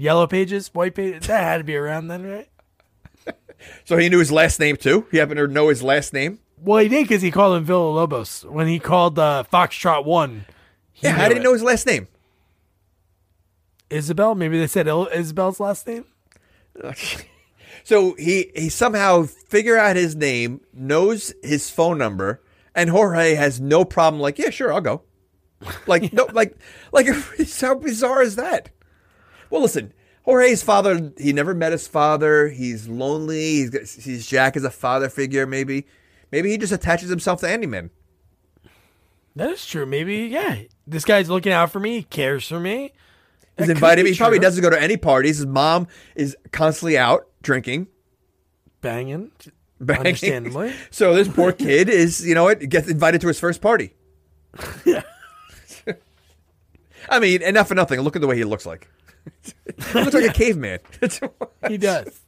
[0.00, 1.26] Yellow pages, white pages.
[1.26, 2.48] That had to be around then, right?
[3.84, 5.06] So he knew his last name too.
[5.10, 6.38] He happened to know his last name.
[6.58, 10.46] Well, he did because he called him Villalobos when he called uh, Foxtrot One.
[10.96, 11.44] Yeah, how knew did he it.
[11.44, 12.08] know his last name?
[13.90, 14.34] Isabel?
[14.34, 16.06] Maybe they said Isabel's last name.
[17.84, 22.42] So he he somehow figure out his name, knows his phone number,
[22.74, 24.20] and Jorge has no problem.
[24.20, 25.02] Like, yeah, sure, I'll go.
[25.86, 26.56] Like, no, like,
[26.92, 27.06] like,
[27.60, 28.70] how bizarre is that?
[29.50, 29.92] Well, listen,
[30.24, 31.12] Jorge's father.
[31.18, 32.48] He never met his father.
[32.48, 33.40] He's lonely.
[33.56, 35.46] He's got- sees Jack as a father figure.
[35.46, 35.86] Maybe,
[36.30, 37.90] maybe he just attaches himself to Andy Man.
[39.36, 39.86] That is true.
[39.86, 40.62] Maybe yeah.
[40.86, 41.96] This guy's looking out for me.
[41.98, 42.80] He cares for me.
[42.82, 42.90] He's
[43.56, 44.10] That could invited me.
[44.12, 45.38] He probably doesn't go to any parties.
[45.38, 45.86] His mom
[46.16, 47.86] is constantly out drinking.
[48.80, 49.30] Banging.
[49.80, 50.06] banging.
[50.06, 50.72] Understandably.
[50.90, 53.94] So this poor kid is, you know what, gets invited to his first party.
[54.84, 55.02] Yeah.
[57.08, 58.00] I mean, enough for nothing.
[58.00, 58.88] Look at the way he looks like.
[59.42, 60.80] He looks like a caveman.
[61.68, 62.20] He does.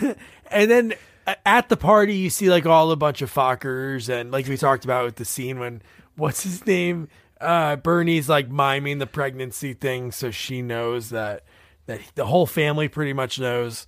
[0.50, 0.94] and then
[1.26, 4.56] uh, at the party, you see like all a bunch of Fockers, and like we
[4.56, 5.82] talked about with the scene when
[6.16, 7.08] what's his name,
[7.40, 11.44] uh, Bernie's like miming the pregnancy thing, so she knows that
[11.86, 13.86] that the whole family pretty much knows.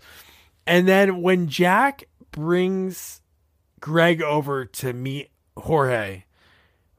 [0.67, 3.23] And then when Jack brings
[3.81, 6.25] Greg over to meet Jorge,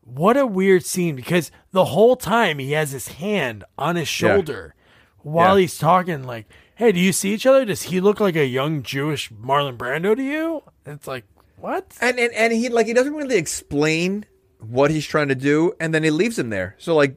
[0.09, 4.35] what a weird scene because the whole time he has his hand on his Yeah.
[4.35, 4.75] shoulder
[5.19, 5.61] while Yeah.
[5.61, 7.65] he's talking like, "Hey, do you see each other?
[7.65, 11.25] Does he look like a young Jewish Marlon Brando to you?" It's like,
[11.57, 14.25] "What?" and, and and he like he doesn't really explain
[14.59, 16.75] what he's trying to do, and then he leaves him there.
[16.79, 17.15] So like,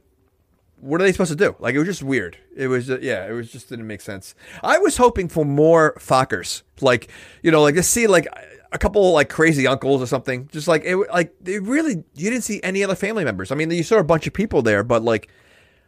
[0.79, 1.55] what are they supposed to do?
[1.59, 2.37] Like it was just weird.
[2.55, 4.35] It was uh, yeah, it was just didn't make sense.
[4.61, 7.09] I was hoping for more Fockers, like
[7.41, 8.27] you know, like to see like
[8.73, 10.49] a couple like crazy uncles or something.
[10.51, 13.51] Just like it, like they really you didn't see any other family members.
[13.51, 15.29] I mean, you saw a bunch of people there, but like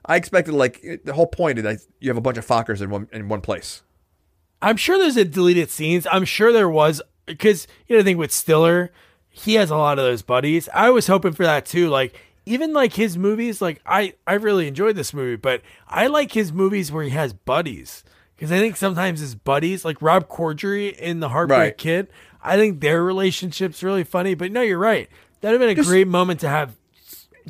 [0.06, 2.90] I expected like the whole point is that you have a bunch of Fockers in
[2.90, 3.82] one in one place.
[4.62, 6.08] I'm sure there's a deleted scenes.
[6.12, 8.92] I'm sure there was because you know the thing with Stiller,
[9.30, 10.70] he has a lot of those buddies.
[10.74, 11.90] I was hoping for that too.
[11.90, 16.34] Like even like his movies, like I I really enjoyed this movie, but I like
[16.34, 18.04] his movies where he has buddies
[18.36, 21.78] because I think sometimes his buddies, like Rob Corddry in The Heartbreak Right.
[21.78, 22.08] Kid,
[22.46, 24.36] I think their relationship's really funny.
[24.36, 25.10] But no, you're right.
[25.42, 26.76] That'd have been a great moment to have.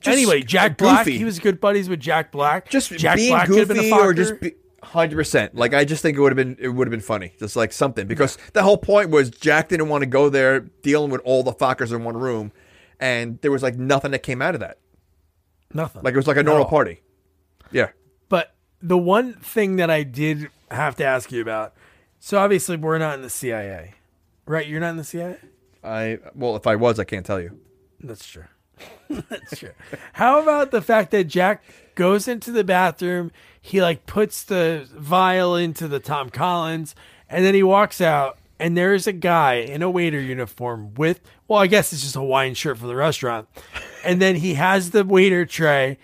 [0.05, 1.17] anyway, Jack Black, goofy.
[1.17, 2.69] he was good buddies with Jack Black.
[2.69, 4.53] just Jack being Black could have been a goofy or just be,
[4.83, 5.55] hundred percent.
[5.55, 7.71] Like I just think it would have been it would have been funny, just like
[7.73, 11.43] something because the whole point was Jack didn't want to go there dealing with all
[11.43, 12.51] the Fockers in one room,
[12.99, 14.77] and there was like nothing that came out of that.
[15.73, 16.01] nothing.
[16.03, 16.69] Like it was like a normal No.
[16.69, 17.01] party.
[17.71, 17.89] Yeah,
[18.29, 21.73] But the one thing that I did have to ask you about,
[22.19, 23.94] so obviously we're not in the CIA,
[24.45, 24.65] right?
[24.67, 25.37] You're not in the CIA.
[25.83, 27.59] I well if I was I can't tell you.
[28.01, 28.45] That's true.
[29.09, 29.71] That's true.
[30.13, 31.63] How about the fact that Jack
[31.95, 33.31] goes into the bathroom,
[33.61, 36.93] he like puts the vial into the Tom Collins,
[37.29, 41.59] and then he walks out, and there's a guy in a waiter uniform with, well,
[41.59, 43.47] I guess it's just a Hawaiian shirt for the restaurant,
[44.03, 45.97] and then he has the waiter tray,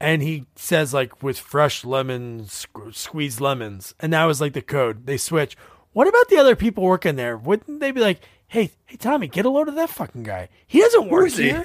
[0.00, 4.62] and he says like with fresh lemons, sque- squeezed lemons, and that was like the
[4.62, 5.06] code.
[5.06, 5.56] They switch.
[5.94, 7.36] What about the other people working there?
[7.36, 10.48] Wouldn't they be like, hey, hey, Tommy, get a load of that fucking guy.
[10.66, 11.44] He doesn't work he?
[11.44, 11.62] here.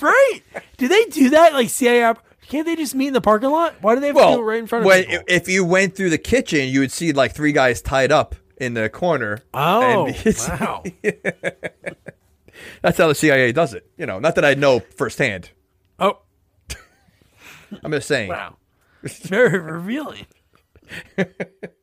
[0.00, 0.40] right?
[0.78, 1.52] Do they do that?
[1.52, 2.02] Like CIA?
[2.04, 3.76] op- Can't they just meet in the parking lot?
[3.80, 5.24] Why do they have to do it right in front of when, people?
[5.28, 8.74] if you went through the kitchen, you would see like three guys tied up in
[8.74, 9.38] the corner.
[9.54, 10.10] oh,
[10.48, 10.82] wow.
[12.82, 13.86] That's how the CIA does it.
[13.96, 15.50] You know, not that I know firsthand.
[15.98, 16.18] Oh,
[17.82, 18.28] I'm just saying.
[18.28, 18.56] wow.
[19.02, 20.26] It's Very revealing.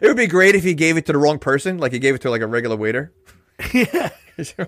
[0.00, 2.14] It would be great if he gave it to the wrong person, like he gave
[2.14, 3.12] it to like a regular waiter.
[3.72, 4.10] Yeah,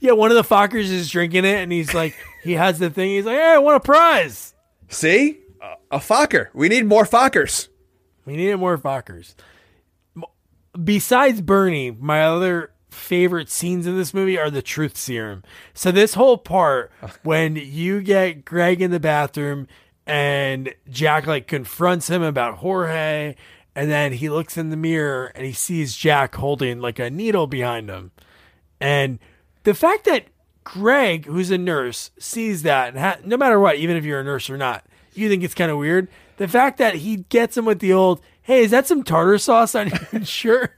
[0.00, 3.10] yeah, one of the Fockers is drinking it, and he's like, he has the thing.
[3.10, 4.54] He's like, hey, I want a prize.
[4.88, 6.48] See, a, a Focker.
[6.52, 7.68] We need more Fockers.
[8.24, 9.34] We needed more Fockers.
[10.82, 15.42] Besides Bernie, my other favorite scenes in this movie are the truth serum.
[15.74, 16.90] So this whole part
[17.22, 19.66] when you get Greg in the bathroom
[20.06, 23.34] and Jack like confronts him about Jorge
[23.74, 27.46] and then he looks in the mirror and he sees Jack holding like a needle
[27.46, 28.10] behind him.
[28.80, 29.18] And
[29.64, 30.26] the fact that
[30.64, 34.24] Greg, who's a nurse, sees that, and ha- no matter what, even if you're a
[34.24, 34.84] nurse or not,
[35.14, 36.08] you think it's kind of weird.
[36.36, 39.74] The fact that he gets him with the old, hey, is that some tartar sauce
[39.74, 40.72] on your shirt?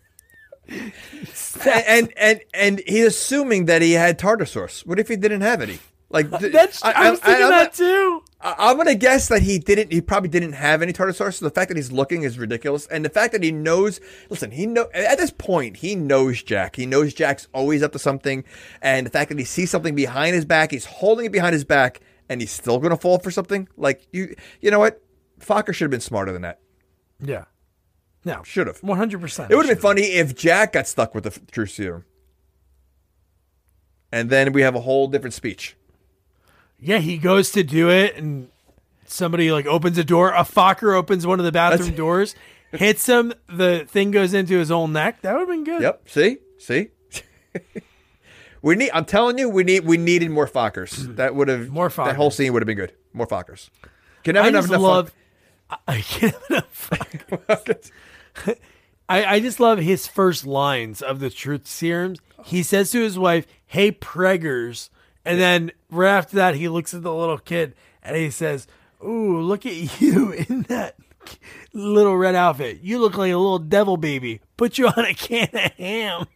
[1.66, 4.84] and and and he's assuming that he had tartar sauce.
[4.86, 5.78] What if he didn't have any?
[6.10, 8.23] Like uh, th- That's, I, was thinking I'm that not- too.
[8.46, 9.90] I'm gonna guess that he didn't.
[9.90, 11.38] He probably didn't have any tartar sauce.
[11.38, 14.00] So the fact that he's looking is ridiculous, and the fact that he knows.
[14.28, 16.76] Listen, he know at this point he knows Jack.
[16.76, 18.44] He knows Jack's always up to something,
[18.82, 21.64] and the fact that he sees something behind his back, he's holding it behind his
[21.64, 23.66] back, and he's still gonna fall for something.
[23.78, 25.02] Like you, you know what?
[25.40, 26.60] Focker should have been smarter than that.
[27.20, 27.44] Yeah.
[28.26, 28.42] No.
[28.42, 28.80] Should have.
[28.82, 29.50] 100%.
[29.50, 32.04] It would have been funny if Jack got stuck with the truth serum,
[34.12, 35.76] and then we have a whole different speech.
[36.80, 38.48] Yeah, he goes to do it, and
[39.06, 40.30] somebody like opens a door.
[40.32, 42.34] A Focker opens one of the bathroom That's- doors,
[42.72, 43.32] hits him.
[43.48, 45.22] The thing goes into his own neck.
[45.22, 45.82] That would have been good.
[45.82, 46.08] Yep.
[46.08, 46.88] See, see.
[48.62, 48.90] we need.
[48.92, 49.84] I'm telling you, we need.
[49.84, 51.04] We needed more Fockers.
[51.06, 51.14] Hmm.
[51.16, 52.92] That would have More That whole scene would have been good.
[53.12, 53.70] More Fockers.
[54.22, 55.12] Can never I enough just enough love.
[55.70, 56.90] Fock- I- can't have enough.
[57.48, 57.90] Fockers.
[59.08, 62.20] I, I just love his first lines of the truth serums.
[62.44, 64.88] He says to his wife, Hey, preggers.
[65.24, 68.66] And then right after that, he looks at the little kid and he says,
[69.02, 70.96] Ooh, look at you in that
[71.72, 72.80] little red outfit.
[72.82, 74.40] You look like a little devil baby.
[74.56, 76.26] Put you on a can of ham.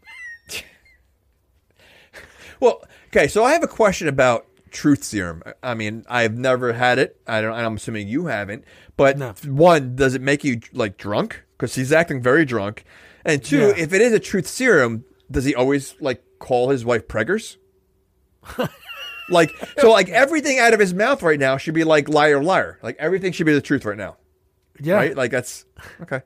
[2.60, 3.28] Well, okay.
[3.28, 5.43] So I have a question about truth serum.
[5.62, 7.20] I mean, I've never had it.
[7.27, 7.52] I don't.
[7.55, 8.65] I'm assuming you haven't.
[8.97, 9.32] But No.
[9.47, 11.44] one, does it make you like drunk?
[11.56, 12.85] Because he's acting very drunk.
[13.24, 13.74] And two, Yeah.
[13.77, 17.56] if it is a truth serum, does he always like call his wife preggers?
[19.31, 22.79] like so, like everything out of his mouth right now should be like liar, liar.
[22.83, 24.16] Like everything should be the truth right now.
[24.81, 24.95] Yeah.
[24.95, 25.16] right?
[25.16, 25.65] Like that's
[26.03, 26.23] okay.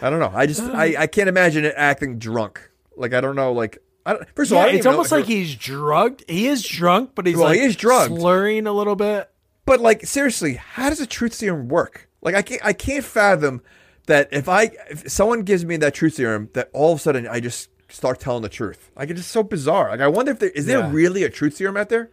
[0.00, 0.32] I don't know.
[0.34, 2.70] I just I, I can't imagine it acting drunk.
[2.96, 3.52] Like I don't know.
[3.52, 6.24] Like I don't, first of all, Yeah, it's know almost like he's drugged.
[6.28, 8.14] He is drunk, but he's Well, like he is drugged.
[8.14, 9.30] slurring a little bit.
[9.64, 12.08] But like seriously, how does a truth serum work?
[12.22, 13.62] Like I can't I can't fathom
[14.06, 17.26] that if I if someone gives me that truth serum that all of a sudden
[17.26, 18.90] I just start telling the truth.
[18.96, 19.90] Like it's just so bizarre.
[19.90, 22.10] Like I wonder if there is there really a truth serum out there?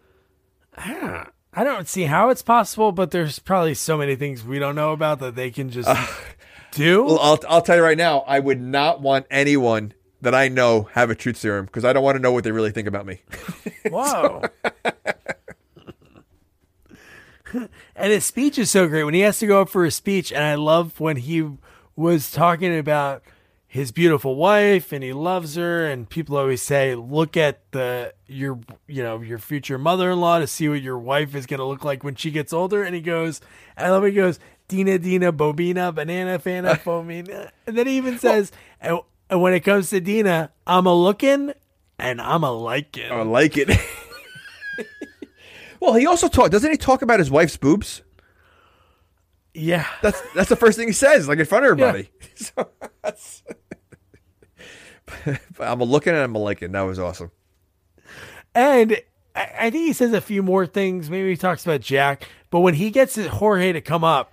[0.75, 4.91] I don't see how it's possible, but there's probably so many things we don't know
[4.91, 5.89] about that they can just
[6.71, 7.03] do.
[7.03, 10.89] Well, I'll I'll tell you right now, I would not want anyone that I know
[10.93, 13.05] have a truth serum because I don't want to know what they really think about
[13.05, 13.21] me.
[13.89, 14.43] Whoa.
[17.95, 20.31] and his speech is so great when he has to go up for a speech.
[20.31, 21.47] And I love when he
[21.95, 23.23] was talking about
[23.73, 25.87] his beautiful wife and he loves her.
[25.87, 30.69] And people always say, look at the, your, you know, your future mother-in-law to see
[30.69, 32.83] what your wife is going to look like when she gets older.
[32.83, 33.41] And he goes,
[33.75, 34.37] I love, he goes,
[34.67, 37.49] Dina, Dina, Bobina, Banana, Fana, Fomina.
[37.65, 41.51] And then he even says, and, and when it comes to Dina, I'm a looking
[41.97, 43.11] and I'm a liking.
[43.11, 43.71] I like it.
[45.79, 46.51] well, he also talk.
[46.51, 48.03] Doesn't he talk about his wife's boobs?
[49.53, 49.87] Yeah.
[50.01, 52.09] That's that's the first thing he says, like in front of everybody.
[52.35, 52.67] So
[53.03, 53.43] that's.
[55.59, 56.71] I'm a looking and I'm a liking.
[56.71, 57.31] That was awesome.
[58.55, 59.01] And
[59.35, 61.09] I, think he says a few more things.
[61.09, 64.31] Maybe he talks about Jack, but when he gets Jorge to come up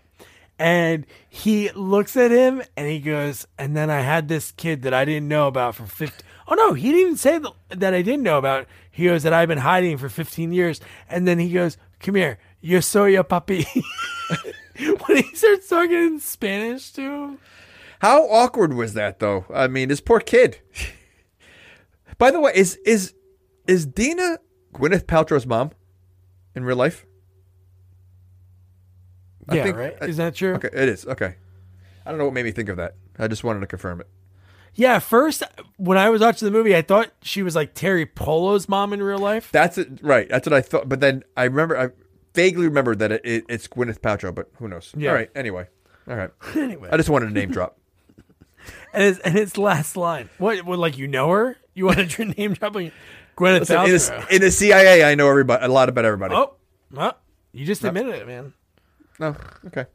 [0.58, 4.92] and he looks at him and he goes, and then I had this kid that
[4.92, 6.22] I didn't know about for 50.
[6.48, 8.66] Oh no, he didn't even say th- that I didn't know about.
[8.90, 10.80] He goes that I've been hiding for 15 years.
[11.08, 13.64] And then he goes, come here, yo soy a papi.
[15.06, 17.38] when he starts talking in Spanish to him.
[18.00, 19.44] How awkward was that, though?
[19.52, 20.58] I mean, this poor kid.
[22.18, 23.14] By the way, is is
[23.66, 24.38] is Dina
[24.74, 25.70] Gwyneth Paltrow's mom
[26.54, 27.04] in real life?
[29.48, 29.96] I Yeah, think- right?
[30.00, 30.54] I- Is that true?
[30.54, 31.06] Okay, it is.
[31.06, 31.36] Okay,
[32.06, 32.94] I don't know what made me think of that.
[33.18, 34.06] I just wanted to confirm it.
[34.74, 35.42] Yeah, first
[35.76, 39.02] when I was watching the movie, I thought she was like Teri Polo's mom in
[39.02, 39.50] real life.
[39.50, 40.28] That's it, right.
[40.28, 40.88] That's what I thought.
[40.88, 41.88] But then I remember, I
[42.34, 44.92] vaguely remembered that it, it, it's Gwyneth Paltrow, but who knows?
[44.96, 45.10] Yeah.
[45.10, 45.30] All right.
[45.34, 45.66] Anyway,
[46.08, 46.30] all right.
[46.56, 47.78] anyway, I just wanted to name drop.
[48.92, 50.30] And it's and its last line.
[50.38, 50.64] What?
[50.64, 50.78] What?
[50.78, 51.56] Like you know her?
[51.74, 52.92] You want to name dropping
[53.36, 56.34] Gwyneth Listen, in, the, in the CIA, I know everybody a lot about everybody.
[56.34, 56.54] oh,
[56.92, 57.16] well,
[57.52, 58.52] you just admitted it, man.
[59.18, 59.86] no, okay.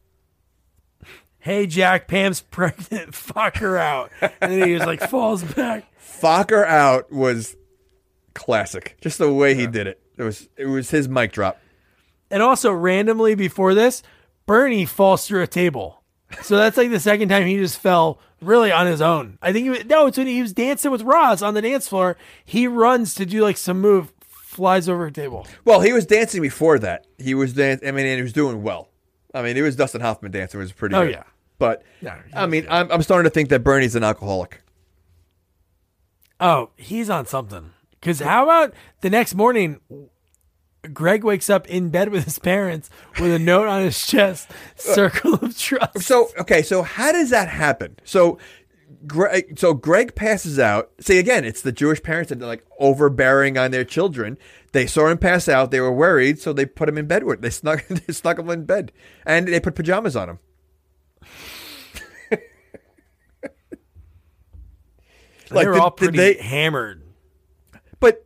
[1.38, 3.12] Hey, Jack, Pam's pregnant.
[3.12, 4.10] Focker out.
[4.20, 5.86] And then he was like falls back.
[6.02, 7.56] Focker out was
[8.34, 8.98] classic.
[9.00, 10.02] Just the way he did it.
[10.18, 11.60] It was it was his mic drop.
[12.32, 14.02] And also, randomly before this,
[14.48, 16.02] Bernie falls through a table.
[16.42, 19.38] So that's like the second time he just fell really on his own.
[19.42, 21.88] I think he was, no, it's when he was dancing with Roz on the dance
[21.88, 22.18] floor.
[22.44, 25.48] He runs to do like some move, flies over a table.
[25.64, 27.06] Well, he was dancing before that.
[27.18, 27.88] He was dancing.
[27.88, 28.90] I mean, and he was doing well.
[29.34, 30.60] I mean, it was Dustin Hoffman dancing.
[30.60, 30.96] It was pretty.
[30.96, 31.12] Oh, good.
[31.12, 31.24] yeah.
[31.58, 32.66] But Yeah, I mean.
[32.70, 34.62] I'm, I'm starting to think that Bernie's an alcoholic.
[36.40, 37.72] Oh, he's on something.
[37.92, 39.80] Because how about the next morning?
[40.94, 42.90] Greg wakes up in bed with his parents
[43.20, 44.54] with a note on his chest, uh,
[44.94, 46.02] circle of trust.
[46.02, 47.98] So okay, so how does that happen?
[48.04, 48.38] So.
[49.08, 50.90] Greg, so Greg passes out.
[51.00, 54.36] See again, it's the Jewish parents that are like overbearing on their children.
[54.72, 55.70] They saw him pass out.
[55.70, 57.42] They were worried, so they put him in bed with.
[57.42, 58.92] They snuck, they snuck him in bed,
[59.24, 60.40] and they put pajamas on him.
[65.52, 67.04] they were did- all pretty they- hammered.
[68.00, 68.26] But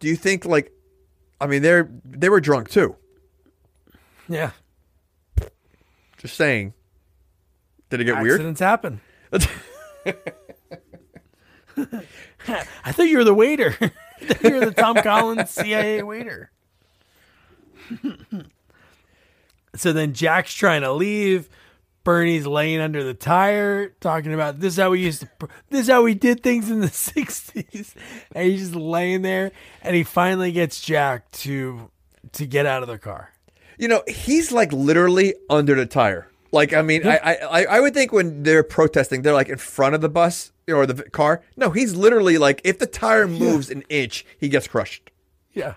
[0.00, 0.72] do you think like,
[1.40, 2.96] I mean, they're they were drunk too.
[4.28, 4.52] Yeah.
[6.18, 6.74] Just saying.
[7.90, 8.40] Did it get weird?
[8.40, 9.00] Accidents happen.
[12.82, 13.76] I thought you were the waiter.
[14.42, 16.50] You're the Tom Collins CIA waiter.
[19.74, 21.48] so then Jack's trying to leave.
[22.04, 25.28] Bernie's laying under the tire, talking about this is how we used to,
[25.70, 27.94] this is how we did things in the '60s,
[28.34, 29.52] and he's just laying there.
[29.82, 31.90] And he finally gets Jack to
[32.32, 33.30] to get out of the car.
[33.78, 36.28] You know, he's like literally under the tire.
[36.52, 39.58] Like, I mean, I, I, I- I would think when they're protesting, they're like in
[39.58, 41.42] front of the bus or the car.
[41.56, 45.10] No, he's literally like, if the tire moves an inch, he gets crushed.
[45.52, 45.74] Yeah.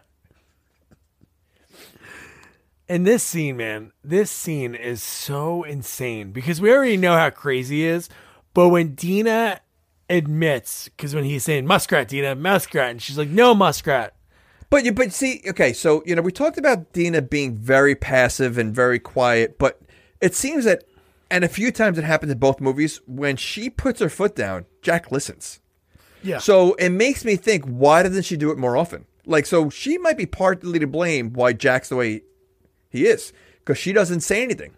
[2.89, 7.77] And this scene, man, this scene is so insane because we already know how crazy
[7.77, 8.07] he is.
[8.53, 9.59] But when Dina
[10.09, 14.15] admits, because when he's saying muskrat, Dina, muskrat, and she's like, no muskrat.
[14.69, 18.57] But you, but see, okay, so you know, we talked about Dina being very passive
[18.57, 19.81] and very quiet, but
[20.21, 20.83] it seems that,
[21.29, 24.65] and a few times it happens in both movies, when she puts her foot down,
[24.81, 25.59] Jack listens.
[26.23, 26.39] Yeah.
[26.39, 29.05] So it makes me think, why doesn't she do it more often?
[29.25, 32.21] Like, so she might be partly to blame why Jack's the way
[32.97, 34.73] he is, because she doesn't say anything,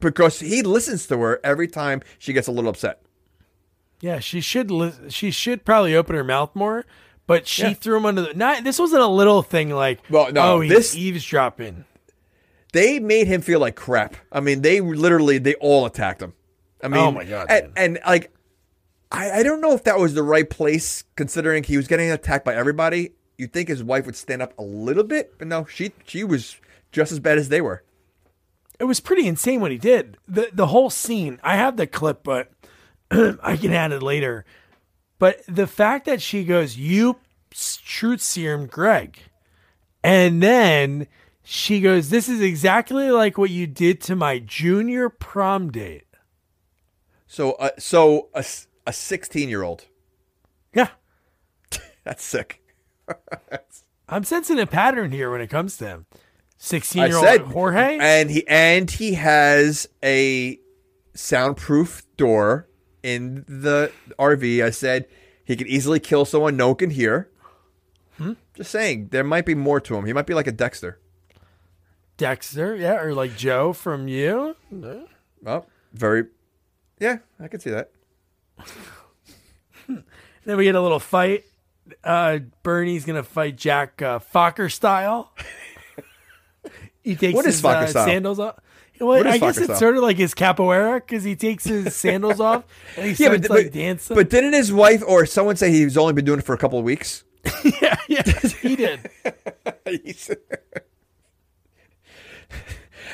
[0.00, 3.00] because he listens to her every time she gets a little upset.
[4.00, 6.86] Yeah, she should li- she should probably open her mouth more,
[7.26, 7.74] but she Yeah.
[7.74, 8.34] threw him under the.
[8.34, 11.84] Not this wasn't a little thing like, Well, no, oh, he's this- eavesdropping.
[12.72, 14.14] They made him feel like crap.
[14.30, 16.34] I mean, they literally they all attacked him.
[16.82, 18.30] I oh mean, Oh my God, and, and like,
[19.10, 22.44] I, I don't know if that was the right place considering he was getting attacked
[22.44, 23.12] by everybody.
[23.36, 26.56] You'd think his wife would stand up a little bit, but no, she she was
[26.92, 27.82] just as bad as they were.
[28.80, 30.16] it was pretty insane what he did.
[30.26, 31.38] The the whole scene.
[31.42, 32.50] I have the clip, but
[33.10, 34.44] I can add it later.
[35.18, 37.16] But the fact that she goes, "You
[37.50, 39.18] truth serum, Greg,"
[40.04, 41.08] and then
[41.42, 46.04] she goes, "This is exactly like what you did to my junior prom date."
[47.26, 48.44] So, uh, so a
[48.86, 49.86] a sixteen year old.
[50.74, 50.90] Yeah,
[52.04, 52.62] That's sick.
[54.08, 56.06] I'm sensing a pattern here when it comes to him.
[56.58, 57.98] Sixteen I year old Jorge.
[58.00, 60.58] and he and he has a
[61.14, 62.68] soundproof door
[63.02, 64.64] in the RV.
[64.64, 65.06] I said
[65.44, 67.30] he could easily kill someone no one can hear.
[68.16, 68.32] Hmm?
[68.54, 70.04] Just saying, there might be more to him.
[70.04, 70.98] He might be like a Dexter.
[72.16, 74.56] Dexter, yeah, or like Joe from you.
[75.46, 76.24] Oh, very.
[76.98, 77.92] Yeah, I can see that.
[80.44, 81.44] Then we get a little fight.
[82.02, 85.30] Uh, Bernie's gonna fight Jack uh, Focker style.
[87.02, 88.56] he takes What is his uh, sandals off.
[89.00, 92.64] Well, I guess it's sort of like his capoeira because he takes his sandals off
[92.96, 94.16] and he Yeah, starts but, like but, dancing.
[94.16, 96.78] but didn't his wife or someone say he's only been doing it for a couple
[96.78, 97.24] of weeks?
[97.80, 98.22] yeah, yeah,
[98.60, 99.10] he did.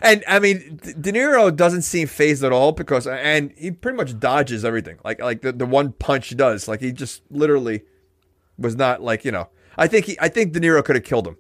[0.03, 4.19] And I mean, De Niro doesn't seem phased at all because, and he pretty much
[4.19, 4.99] dodges everything.
[5.05, 7.83] Like, like the, the one punch he does, like he just literally
[8.59, 9.49] was not like you know.
[9.79, 11.37] I think he, I think De Niro could have killed him.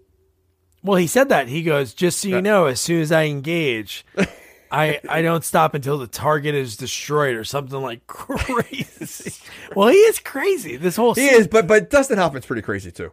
[0.85, 1.49] Well, he said that.
[1.49, 4.05] He goes, just so you know, as soon as I engage,
[4.71, 9.33] I I don't stop until the target is destroyed or something like crazy.
[9.75, 10.77] well, he is crazy.
[10.77, 13.11] This whole He scene- is, but but Dustin Hoffman's pretty crazy too.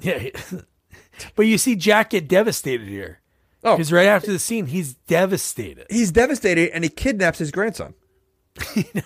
[0.00, 0.28] Yeah.
[1.34, 3.18] but you see Jack get devastated here.
[3.64, 3.74] Oh.
[3.74, 5.86] Because right after the scene, he's devastated.
[5.90, 7.94] He's devastated, and he kidnaps his grandson.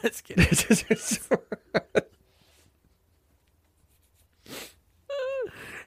[0.02, 0.46] That's kidding.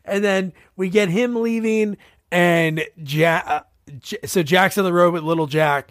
[0.03, 1.97] and then we get him leaving,
[2.35, 3.45] and Jack.
[3.47, 3.61] Uh,
[4.25, 5.89] so Jack's on the road with little Jack,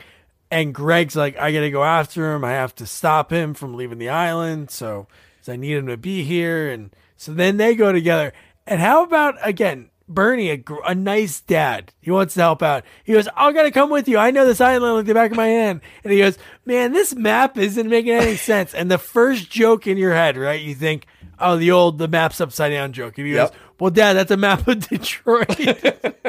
[0.50, 2.44] and Greg's like, "I gotta go after him.
[2.44, 4.70] I have to stop him from leaving the island.
[4.70, 5.08] So,
[5.40, 8.32] so I need him to be here." And so then they go together.
[8.66, 9.90] And how about again?
[10.06, 11.94] Bernie, a, a nice dad.
[12.02, 12.84] He wants to help out.
[13.04, 14.18] He goes, I gotta come with you.
[14.18, 15.80] I know this island like the back of my hand.
[16.02, 18.74] And he goes, Man, this map isn't making any sense.
[18.74, 20.60] And the first joke in your head, right?
[20.60, 21.06] You think,
[21.38, 23.16] Oh, the old the map's upside down joke.
[23.16, 23.54] And he goes, Yep.
[23.80, 25.58] Well, Dad, that's a map of Detroit.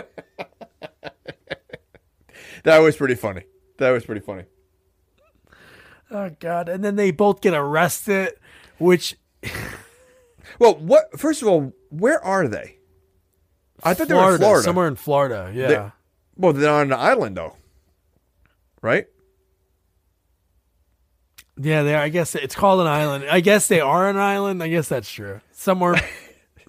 [2.64, 3.44] That was pretty funny.
[3.78, 4.46] That was pretty funny.
[6.10, 6.68] oh God.
[6.68, 8.34] And then they both get arrested,
[8.80, 9.16] which
[10.60, 11.20] Well, what?
[11.20, 12.78] First of all, where are they?
[13.84, 14.64] I thought they were in Florida.
[14.64, 15.52] Somewhere in Florida.
[15.54, 15.92] Yeah.
[16.38, 17.56] Well, they're on an island though,
[18.82, 19.06] right?
[21.62, 22.02] Yeah, they are.
[22.02, 23.26] I guess it's called an island.
[23.30, 24.64] I guess they are an island.
[24.64, 25.40] I guess that's true.
[25.52, 26.02] Somewhere,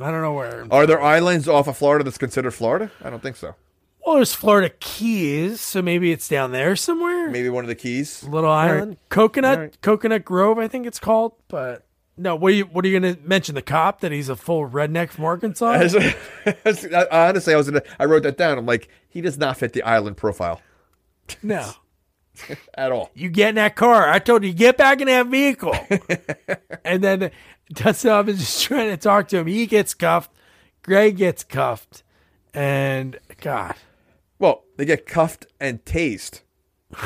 [0.01, 0.67] I don't know where.
[0.71, 2.91] Are there islands off of Florida that's considered Florida?
[3.03, 3.55] I don't think so.
[4.05, 7.29] Well, there's Florida Keys, so maybe it's down there somewhere.
[7.31, 8.23] Maybe one of the keys.
[8.23, 9.81] Little island, Coconut, All right.
[9.83, 11.33] Coconut Grove, I think it's called.
[11.49, 11.85] But
[12.17, 12.65] no, what are you?
[12.67, 13.57] What are you going to mention?
[13.57, 15.73] The cop that he's a full redneck from Arkansas?
[15.73, 15.97] As-
[16.65, 18.59] as- I- honestly, I was gonna, I wrote that down.
[18.59, 20.61] I'm like, he does not fit the island profile
[21.43, 21.73] no,
[22.75, 23.11] at all.
[23.15, 24.09] you get in that car.
[24.09, 25.75] I told you get back in that vehicle.
[26.85, 27.31] and then
[27.73, 29.47] Dustin Hoffman is just trying to talk to him.
[29.47, 30.31] He gets cuffed.
[30.83, 32.05] Greg gets cuffed,
[32.55, 33.75] and God.
[34.39, 36.43] Well, they get cuffed and tased.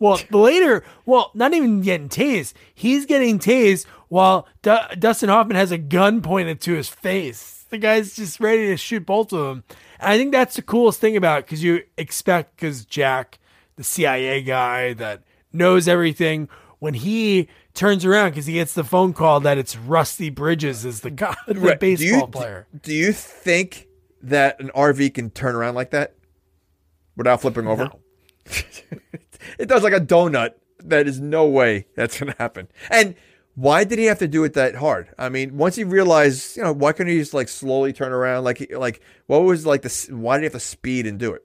[0.00, 2.52] Well, the later, well, not even getting tased.
[2.74, 7.64] He's getting tased while Du- Dustin Hoffman has a gun pointed to his face.
[7.70, 9.64] The guy's just ready to shoot both of them.
[10.00, 13.38] And I think that's the coolest thing about it because you expect, because Jack,
[13.76, 15.22] the CIA guy that
[15.52, 16.48] knows everything,
[16.78, 21.00] when he turns around because he gets the phone call that it's Rusty Bridges is
[21.00, 21.80] the guy, the Right.
[21.80, 22.66] Do you- baseball player.
[22.82, 23.88] Do you think
[24.22, 26.14] that an RV can turn around like that
[27.16, 27.84] without flipping over?
[27.84, 27.98] No.
[29.58, 30.54] it does like a donut.
[30.86, 32.68] That is no way that's going to happen.
[32.90, 33.14] And
[33.54, 35.08] why did he have to do it that hard?
[35.18, 38.44] I mean, once he realized, you know, why couldn't he just like slowly turn around?
[38.44, 40.08] Like, like what was like the?
[40.10, 41.42] Why did he have to speed and do it?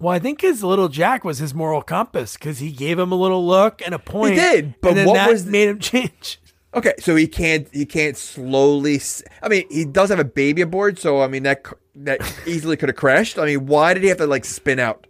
[0.00, 3.16] Well, I think his little Jack was his moral compass because he gave him a
[3.16, 4.34] little look and a point.
[4.34, 6.40] He did, but and what was the- made him change?
[6.72, 8.96] Okay, so he can't he can't slowly.
[8.96, 11.64] s- I mean, he does have a baby aboard, so I mean that
[11.96, 13.38] that easily could have crashed.
[13.38, 15.06] I mean, why did he have to like spin out?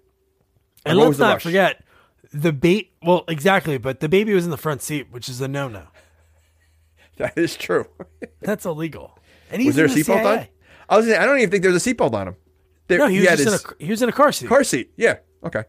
[0.84, 1.42] And what let's not rush?
[1.42, 1.84] forget
[2.32, 2.92] the bait.
[3.02, 5.82] Well, exactly, but the baby was in the front seat, which is a no-no.
[7.16, 7.84] That is true.
[8.40, 9.18] That's illegal.
[9.50, 10.46] And he's was there a seatbelt on?
[10.88, 11.06] I was.
[11.10, 12.36] I don't even think there was a seatbelt on him.
[12.90, 14.62] There, No, he was had just in a he was in a car seat, car
[14.64, 14.90] seat.
[14.96, 15.18] Yeah.
[15.44, 15.64] Okay.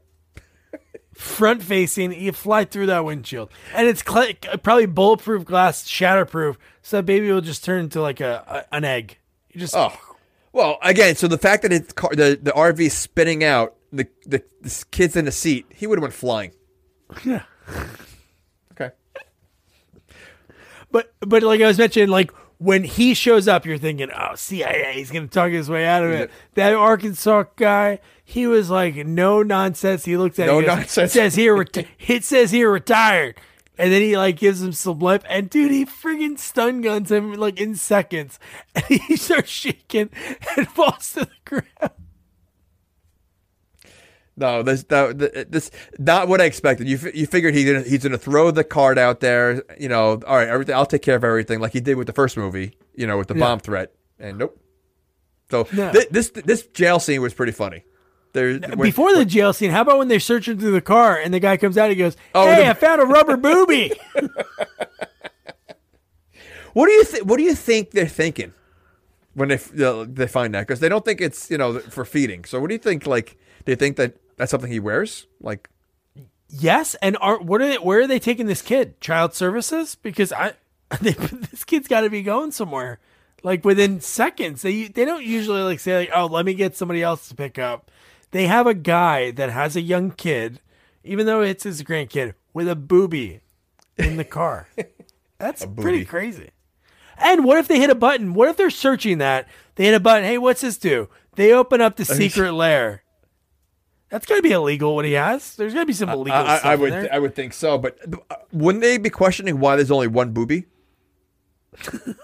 [1.16, 2.12] front facing.
[2.14, 7.04] You fly through that windshield, and it's cl- uh, probably bulletproof glass, shatterproof, so that
[7.06, 9.18] baby will just turn into like a, a an egg.
[9.52, 9.94] You just Oh,
[10.52, 14.08] well, again, so the fact that it's car, the the RV is spinning out, the
[14.26, 16.52] the this kid's in the seat, he would have went flying.
[17.24, 17.44] yeah.
[18.74, 18.92] Okay.
[20.92, 22.32] But but like I was mentioning, like
[22.62, 26.12] when he shows up, you're thinking, oh, CIA, he's gonna talk his way out of
[26.12, 26.30] it.
[26.54, 30.06] That Arkansas guy, he was like, no nonsense.
[30.06, 31.12] He looks at No it, goes, nonsense.
[31.12, 33.42] Says here, reti- it says here retired,
[33.80, 37.34] and then he like gives him some lip, and dude, he friggin' stun guns him
[37.34, 38.38] like in seconds,
[38.76, 40.12] and he starts shaking
[40.56, 41.94] and falls to the ground.
[44.38, 46.88] No, this that this not what I expected.
[46.88, 49.62] You you figured he gonna, he's going to throw the card out there.
[49.78, 50.74] You know, all right, everything.
[50.74, 52.78] I'll take care of everything, like he did with the first movie.
[52.96, 53.40] You know, with the Yeah.
[53.42, 53.94] bomb threat.
[54.20, 54.58] And nope.
[55.52, 55.92] So No.
[55.92, 57.84] thi- this this jail scene was pretty funny.
[58.34, 61.34] There when- Before the jail scene, how about when they're searching through the car and
[61.34, 63.92] the guy comes out, and he goes, Oh, "Hey, the- I found a rubber booby."
[66.74, 67.26] What do you think?
[67.26, 68.54] What do you think they're thinking
[69.34, 70.62] when they f- they find that?
[70.68, 72.46] Because they don't think it's you know for feeding.
[72.46, 73.06] So what do you think?
[73.06, 75.28] Like they think that that's something he wears?
[75.40, 75.70] Like
[76.54, 79.00] Yes, and are what are they, where are they taking this kid?
[79.00, 79.96] Child services?
[79.96, 80.54] Because I,
[81.02, 83.00] they, this kid's got to be going somewhere,
[83.42, 84.62] like within seconds.
[84.62, 87.58] They they don't usually like say like, oh, let me get somebody else to pick
[87.58, 87.90] up.
[88.32, 90.60] They have a guy that has a young kid,
[91.06, 93.40] even though it's his grandkid, with a booby
[93.98, 94.68] in the car.
[95.38, 96.52] That's pretty crazy.
[97.18, 98.34] And what if they hit a button?
[98.34, 99.48] What if they're searching that?
[99.76, 100.24] They hit a button.
[100.24, 101.10] Hey, what's this do?
[101.36, 103.04] They open up the secret lair.
[104.12, 104.94] That's got to be illegal.
[104.96, 105.56] What he has?
[105.56, 107.10] There's got to be some illegal I, stuff I in would.
[107.10, 107.98] I would think so, but
[108.30, 110.66] uh, wouldn't they be questioning why there's only one booby?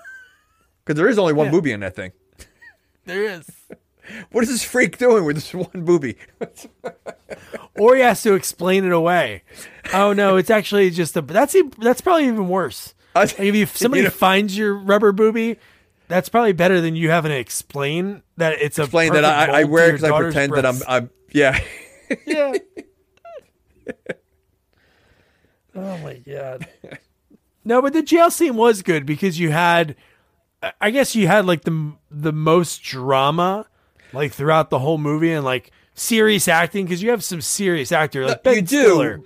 [0.86, 1.52] Because there is only one Yeah.
[1.52, 2.14] booby in that thing.
[3.06, 3.50] There is.
[4.32, 6.16] What is this freak doing with this one booby?
[7.78, 9.44] Or he has to explain it away.
[9.94, 11.22] Oh no, it's actually just a.
[11.22, 12.96] That's that's probably even worse.
[13.16, 15.58] I- Like if you, somebody you know- finds your rubber booby,
[16.08, 18.84] that's probably better than you having to explain that it's a.
[18.84, 20.78] Explain that I, I wear to it your because I pretend that I'm.
[20.88, 21.60] I'm yeah.
[22.26, 22.54] Yeah.
[25.76, 26.68] oh my god.
[27.66, 29.98] No, but the jail scene was good because you had,
[30.64, 33.66] I- I guess you had like the the most drama
[34.14, 38.26] like throughout the whole movie and like serious acting because you have some serious actor
[38.26, 38.84] like Ben you do.
[38.84, 39.20] Stiller.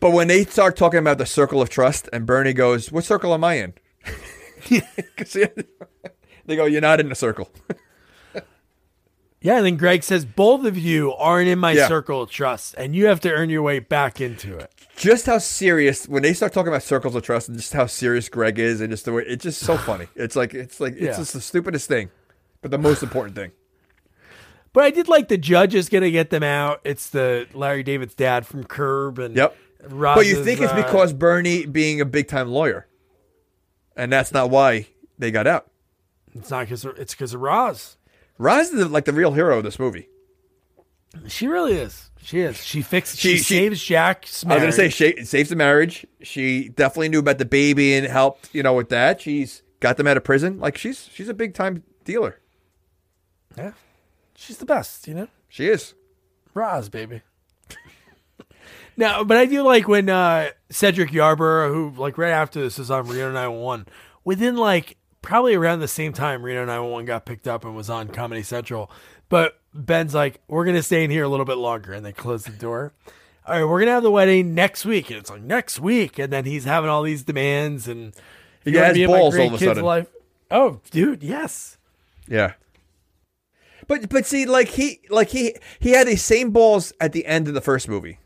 [0.00, 3.32] But when they start talking about the circle of trust, and Bernie goes, "What circle
[3.32, 3.72] am I in?"
[6.44, 7.50] they go, "You're not in the circle."
[9.40, 11.86] Yeah, and then Greg says both of you aren't in my Yeah.
[11.86, 14.72] circle of trust, and you have to earn your way back into it.
[14.96, 18.28] just how serious when they start talking about circles of trust and just how serious
[18.28, 20.08] Greg is, and just the way it's just so funny.
[20.16, 21.10] It's like it's like Yeah.
[21.10, 22.10] it's just the stupidest thing,
[22.62, 23.52] but the most important thing.
[24.72, 26.80] But I did like the judge is gonna get them out.
[26.84, 29.56] It's the Larry David's dad from Curb and Yep.
[29.90, 32.88] Roz but you is, think it's uh, because Bernie being a big time lawyer,
[33.96, 35.70] and that's not why they got out.
[36.34, 37.96] it's not because it's because of Roz.
[38.38, 40.08] Roz is the, like the real hero of this movie.
[41.26, 42.10] She really is.
[42.22, 42.62] She is.
[42.64, 43.18] She fixes.
[43.18, 46.06] She, She- she- saves Jack's I was gonna say she saves the marriage.
[46.22, 49.20] She definitely knew about the baby and helped, you know, with that.
[49.20, 50.58] She's got them out of prison.
[50.60, 52.40] Like she's she's a big time dealer.
[53.56, 53.72] yeah,
[54.34, 55.08] she's the best.
[55.08, 55.28] You know.
[55.48, 55.94] She is.
[56.54, 57.22] Roz, baby.
[58.96, 62.90] now, but I do like when uh, Cedric Yarbrough, who like right after this is
[62.90, 63.86] on Reno 911,
[64.24, 68.08] within like probably around the same time Reno 911 got picked up and was on
[68.08, 68.90] Comedy Central.
[69.28, 72.44] But Ben's like, we're gonna stay in here a little bit longer, and they close
[72.44, 72.92] the door.
[73.46, 76.32] All right, we're gonna have the wedding next week, and it's like next week, and
[76.32, 78.14] then he's having all these demands, and
[78.64, 79.84] He has be in my balls all of a sudden.
[79.84, 80.08] Life?
[80.50, 81.78] Oh, dude, yes.
[82.26, 82.54] Yeah.
[83.86, 87.48] But but see, like he like he he had these same balls at the end
[87.48, 88.18] of the first movie.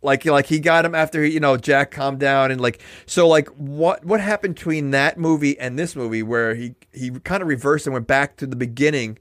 [0.00, 3.26] Like like he got him after he, you know Jack calmed down and like so
[3.26, 7.48] like what what happened between that movie and this movie where he he kind of
[7.48, 9.18] reversed and went back to the beginning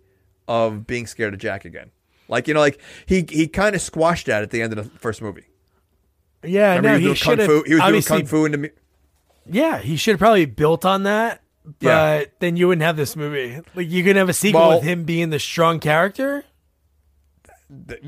[0.48, 1.90] of being scared of Jack again.
[2.28, 5.00] Like you know like he he kind of squashed that at the end of the
[5.00, 5.46] first movie.
[6.44, 7.50] Yeah, Remember no, he he should have.
[7.66, 8.72] He was doing kung fu in the
[9.50, 12.24] Yeah, he should have probably built on that, but Yeah.
[12.40, 13.60] then you wouldn't have this movie.
[13.74, 16.46] Like you could have a sequel Well- with him being the strong character.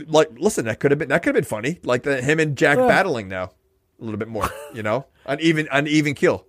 [0.08, 2.58] Like listen that could have been that could have been funny like the him and
[2.58, 2.88] Jack Yeah.
[2.88, 3.52] battling now
[4.00, 6.46] a little bit more you know an even an even kill.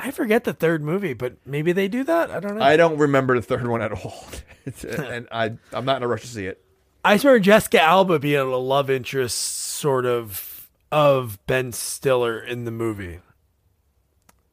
[0.00, 2.30] I forget the third movie, but maybe they do that.
[2.30, 2.62] I don't know.
[2.64, 4.26] I don't remember the third one at all,
[4.96, 6.62] and I I'm not in a rush to see it.
[7.04, 12.70] I remember Jessica Alba being a love interest sort of of Ben Stiller in the
[12.70, 13.20] movie.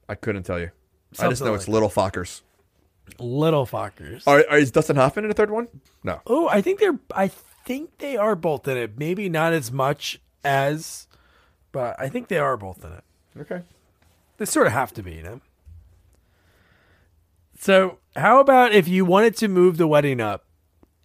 [0.10, 0.72] I couldn't tell you.
[1.20, 2.42] I just Something know it's like Little Fockers.
[3.20, 4.24] Little fuckers.
[4.26, 5.68] Are, are is Dustin Hoffman in the third one?
[6.04, 6.22] No.
[6.26, 6.98] Oh, I think they're.
[7.16, 7.30] I
[7.66, 8.98] think they are both in it.
[8.98, 11.08] Maybe not as much as,
[11.72, 13.04] but I think they are both in it.
[13.42, 13.62] Okay.
[14.38, 15.42] They sort of have to be, you know.
[17.58, 20.44] So, how about if you wanted to move the wedding up,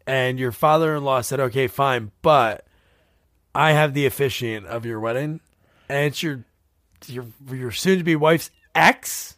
[0.06, 2.64] and your father-in-law said, "Okay, fine, but
[3.54, 5.40] I have the officiant of your wedding,
[5.88, 6.44] and it's your
[7.06, 9.36] your your soon-to-be wife's ex."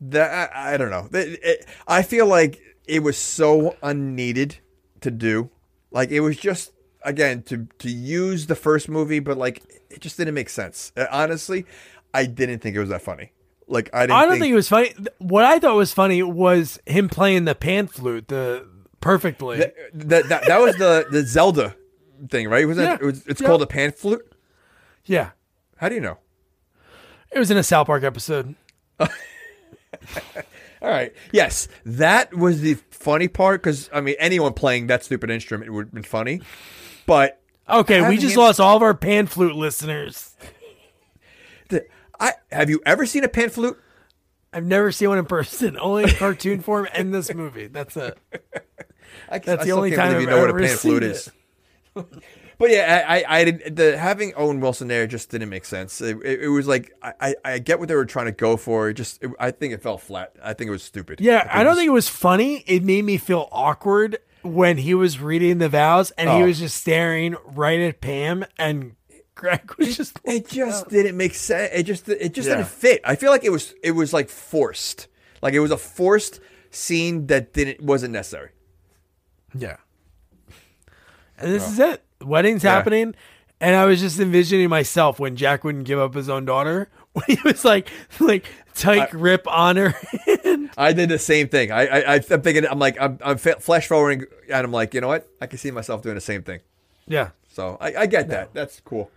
[0.00, 1.08] That I, I don't know.
[1.18, 4.58] It- it- I feel like it was so unneeded
[5.02, 5.50] to do.
[5.90, 6.72] Like it was just
[7.04, 10.92] again to to use the first movie, but like it just didn't make sense.
[10.96, 11.66] Uh, Honestly,
[12.14, 13.32] I didn't think it was that funny.
[13.68, 14.12] Like I didn't.
[14.18, 14.94] I don't think, it was funny.
[15.18, 18.66] What I thought was funny was him playing the pan flute the
[19.00, 19.58] perfectly.
[19.58, 21.76] that, that, that that was the the Zelda
[22.30, 22.66] thing, right?
[22.66, 22.94] Was that Yeah.
[23.00, 23.46] it was, it's Yeah.
[23.46, 24.30] called a pan flute?
[25.04, 25.30] yeah,
[25.76, 26.18] How do you know?
[27.32, 28.54] it was in a South Park episode.
[30.82, 31.14] All right.
[31.32, 35.86] Yes, that was the funny part because I mean, anyone playing that stupid instrument would
[35.86, 36.42] have been funny,
[37.06, 40.36] but Okay, we just him- lost all of our pan flute listeners.
[41.68, 41.86] the,
[42.18, 43.78] I have you ever seen a pan flute?
[44.52, 47.68] I've never seen one in person, only in cartoon form and this movie.
[47.68, 48.18] That's it.
[49.30, 51.02] I, That's I the only can't time I've you know what a ever pan flute
[51.02, 51.30] seen is.
[52.62, 53.74] but yeah, I, I, I didn't.
[53.74, 56.00] The having Owen Wilson there just didn't make sense.
[56.00, 58.56] It, it, it was like I, I, I get what they were trying to go
[58.56, 58.88] for.
[58.88, 60.36] It just, it, I think it fell flat.
[60.40, 61.20] I think it was stupid.
[61.20, 62.62] Yeah, I don't it think it was funny.
[62.68, 66.46] It made me feel awkward when he was reading the vows and he Oh.
[66.46, 68.94] was just staring right at Pam and
[69.34, 69.92] Greg was oh.
[69.94, 71.68] just It just didn't make sense.
[71.74, 72.58] It just it just Yeah.
[72.58, 73.00] didn't fit.
[73.04, 75.08] I feel like it was it was like forced.
[75.42, 76.38] Like it was a forced
[76.70, 78.50] scene that didn't wasn't necessary.
[79.52, 79.78] Yeah.
[81.38, 82.04] And this is it.
[82.24, 82.74] Wedding's Yeah.
[82.74, 83.14] happening.
[83.60, 86.88] And I was just envisioning myself when Jack wouldn't give up his own daughter.
[87.12, 87.90] When he was like
[88.20, 89.94] like tight grip on her.
[90.78, 91.70] I did the same thing.
[91.70, 95.08] I, I I'm thinking I'm like I'm I'm flash forwarding and I'm like you know
[95.08, 96.60] what I can see myself doing the same thing.
[97.06, 97.32] yeah.
[97.50, 98.54] So I, I get that.
[98.54, 99.10] That's cool.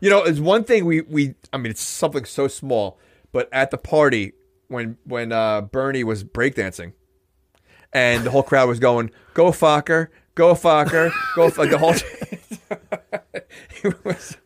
[0.00, 3.00] You know, it's one thing we we I mean it's something so small,
[3.32, 4.32] but at the party
[4.68, 6.92] when when uh, Bernie was breakdancing,
[7.92, 10.06] and the whole crowd was going, "Go Focker,
[10.36, 11.94] go Focker, go!" Like the whole.
[13.82, 14.36] it was,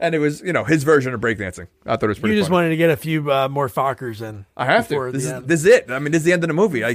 [0.00, 1.68] and it was you know his version of breakdancing.
[1.86, 2.34] I thought it was pretty.
[2.34, 2.64] You just funny.
[2.64, 4.46] wanted to get a few uh, more Fockers in.
[4.56, 5.10] I have to.
[5.12, 5.48] This is end.
[5.48, 5.90] this is it.
[5.90, 6.84] I mean, this is the end of the movie.
[6.84, 6.90] I,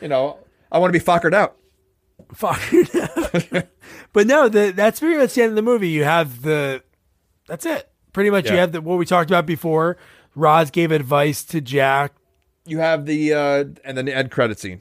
[0.00, 0.38] you know,
[0.70, 1.56] I want to be fuckered out.
[2.32, 2.60] Fuck.
[4.12, 5.88] but no, the, that's pretty much the end of the movie.
[5.88, 6.82] You have the.
[7.46, 7.90] That's it.
[8.12, 9.96] Pretty much, you have the what we talked about before.
[10.36, 12.12] Roz gave advice to Jack.
[12.64, 14.80] You have the uh and then the end credit scene.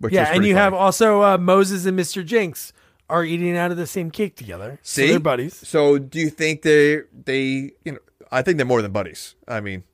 [0.00, 2.24] Which Yeah, and you have also uh, Moses and Mr.
[2.24, 2.72] Jinx
[3.08, 4.78] are eating out of the same cake together.
[4.82, 5.54] So See, they're buddies.
[5.66, 7.98] So do you think they they you know?
[8.32, 9.34] I think they're more than buddies.
[9.46, 9.84] I mean,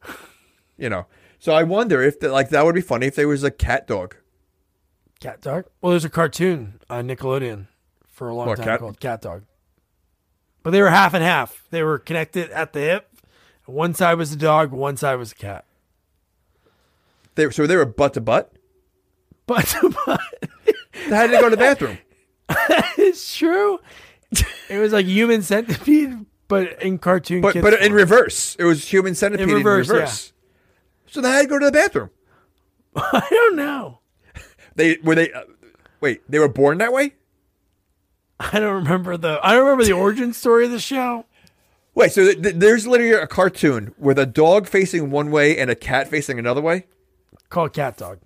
[0.79, 1.07] you know.
[1.39, 3.87] So I wonder if the, like that would be funny if there was a cat
[3.87, 4.17] dog.
[5.21, 5.67] Cat Dog.
[5.81, 7.69] Well, there's a cartoon on Nickelodeon
[8.09, 9.45] for a long What, time Cat- called Cat Dog.
[10.65, 11.63] But they were half and half.
[11.71, 13.09] They were connected at the hip.
[13.67, 15.65] One side was a dog, one side was a cat.
[17.37, 18.53] They so they were butt to butt.
[19.47, 20.21] Butt to butt.
[21.09, 21.99] How did they go to the bathroom?
[22.99, 23.81] it's true.
[24.69, 27.41] It was like human centipede, but in cartoon.
[27.43, 30.33] But but in reverse, it was human centipede in reverse, reverse.
[31.07, 32.11] So they had to go to the bathroom.
[32.97, 33.99] I don't know.
[34.75, 35.31] They were they.
[35.31, 35.43] Uh,
[36.01, 37.13] wait, they were born that way.
[38.41, 39.39] I don't remember the.
[39.43, 41.27] I don't remember the origin story of the show.
[41.95, 45.71] Wait, so th- th- there's literally a cartoon with a dog facing one way and
[45.71, 46.87] a cat facing another way.
[47.51, 48.21] Called Cat Dog.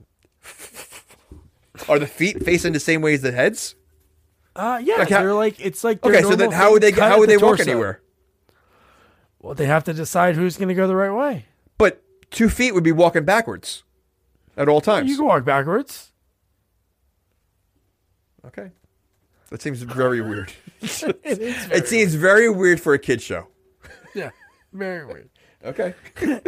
[1.89, 3.75] Are the feet facing the same way as the heads?
[4.57, 7.19] Uh, yeah, Like how- they're like it's like Okay, so then how would they how
[7.19, 8.01] would the they walk anywhere?
[9.41, 11.45] Well, they have to decide who's going to go the right way.
[11.79, 13.85] But two feet would be walking backwards
[14.57, 15.09] at all times.
[15.11, 16.11] You can walk backwards.
[18.47, 18.71] Okay,
[19.51, 20.53] that seems very weird.
[20.83, 23.49] It very it seems very weird for a kid show.
[24.15, 24.31] Yeah,
[24.73, 25.29] very weird.
[25.65, 25.95] Okay,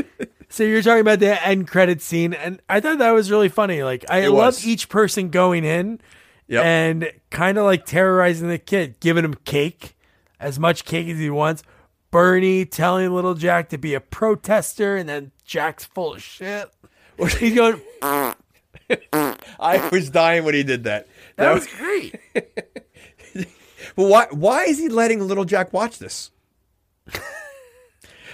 [0.48, 3.82] So you're talking about the end credit scene, and I thought that was really funny.
[3.82, 6.00] Like I love each person going in
[6.48, 6.64] Yep.
[6.64, 9.96] and kind of like terrorizing the kid, giving him cake,
[10.40, 11.62] as much cake as he wants.
[12.10, 16.70] Bernie telling little Jack to be a protester, and then Jack's full of shit.
[17.38, 17.82] He's going.
[19.12, 21.06] I was dying when he did that.
[21.36, 22.14] That was great.
[23.96, 26.30] Well, why why is he letting little Jack watch this?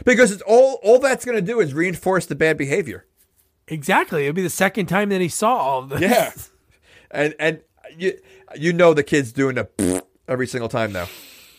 [0.05, 3.07] because it's all all that's going to do is reinforce the bad behavior.
[3.69, 4.24] Exactly.
[4.24, 6.01] It'll be the second time that he saw all of this.
[6.01, 6.32] Yeah,
[7.11, 7.61] and and
[7.99, 8.19] you
[8.57, 11.07] you know the kid's doing the every single time now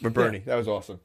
[0.02, 0.40] But Bernie.
[0.40, 1.00] That was awesome.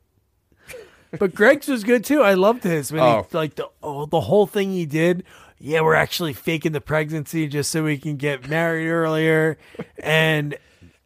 [1.18, 2.22] But Greg's was good too.
[2.22, 3.26] I loved his when Oh.
[3.30, 5.24] he like the oh, the whole thing he did.
[5.58, 9.58] Yeah, we're actually faking the pregnancy just so we can get married earlier.
[9.98, 10.56] And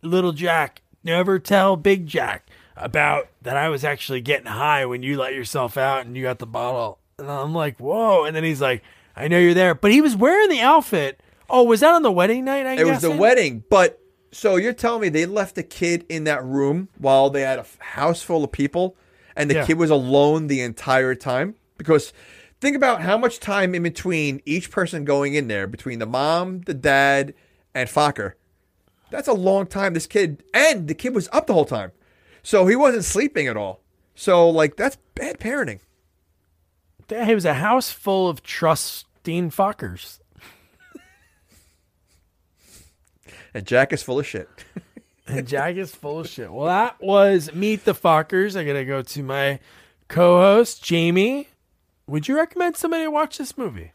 [0.03, 2.47] little Jack, never tell Big Jack
[2.77, 6.39] about that I was actually getting high when you let yourself out and you got
[6.39, 6.99] the bottle.
[7.19, 8.25] And I'm like, whoa.
[8.25, 8.83] And then he's like,
[9.17, 9.75] I know you're there.
[9.75, 11.21] But he was wearing the outfit.
[11.49, 12.67] Oh, was that on the wedding night?
[12.67, 14.01] I It was the wedding, but
[14.35, 17.67] so you're telling me they left the kid in that room while they had a
[17.79, 18.97] house full of people,
[19.37, 19.67] and the Yeah.
[19.67, 21.55] kid was alone the entire time?
[21.79, 22.13] Because
[22.61, 26.63] think about how much time in between each person going in there, between the mom,
[26.63, 27.35] the dad,
[27.75, 28.33] and Focker.
[29.11, 29.95] That's a long time.
[29.95, 31.93] This kid and the kid was up the whole time,
[32.43, 33.81] so he wasn't sleeping at all.
[34.15, 35.81] So like that's bad parenting.
[37.11, 40.19] It was a house full of trusting Fockers.
[43.55, 44.49] And Jack is full of shit.
[45.27, 46.53] And Jack is full of shit.
[46.53, 48.57] Well, that was Meet the Fockers.
[48.57, 49.59] I gotta go to my
[50.09, 51.49] co-host Jamie.
[52.07, 53.93] Would you recommend somebody watch this movie?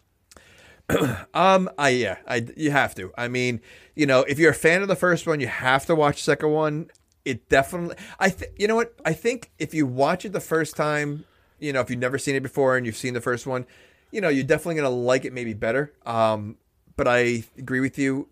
[1.35, 3.11] Um, I yeah, I you have to.
[3.15, 3.61] I mean,
[3.95, 6.23] you know, if you're a fan of the first one, you have to watch the
[6.23, 6.89] second one.
[7.25, 7.95] It definitely.
[8.19, 9.51] I think you know what I think.
[9.59, 11.25] If you watch it the first time,
[11.59, 13.67] you know, if you've never seen it before and you've seen the first one,
[14.09, 15.93] you know, you're definitely gonna like it maybe better.
[16.07, 16.57] Um,
[16.95, 18.27] but I agree with you.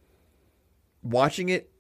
[1.04, 1.72] Watching it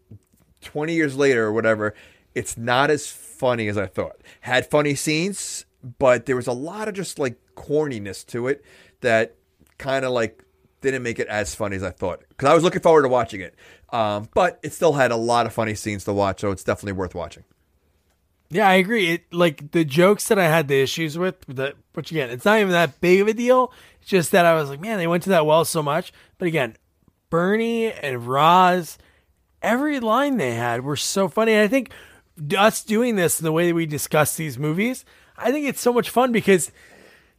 [0.62, 1.94] 20 years later or whatever,
[2.36, 4.18] it's not as funny as I thought.
[4.42, 5.66] Had funny scenes,
[6.00, 8.64] but there was a lot of just like corniness to it
[9.02, 9.36] that
[9.78, 10.44] kind of like
[10.82, 12.24] didn't make it as funny as I thought.
[12.30, 13.56] Because I was looking forward to watching it.
[13.90, 16.94] Um, but it still had a lot of funny scenes to watch, so it's definitely
[16.94, 17.44] worth watching.
[18.50, 19.10] Yeah, I agree.
[19.10, 22.60] It like the jokes that I had the issues with, that which again, it's not
[22.60, 23.74] even that big of a deal.
[24.02, 26.14] It's just that I was like, man, they went to that well so much.
[26.38, 26.78] But again,
[27.30, 28.98] Bernie and Roz,
[29.68, 31.54] every line they had were so funny.
[31.54, 31.92] And I think
[32.58, 35.06] us doing this and the way that we discuss these movies,
[35.38, 36.72] I think it's so much fun because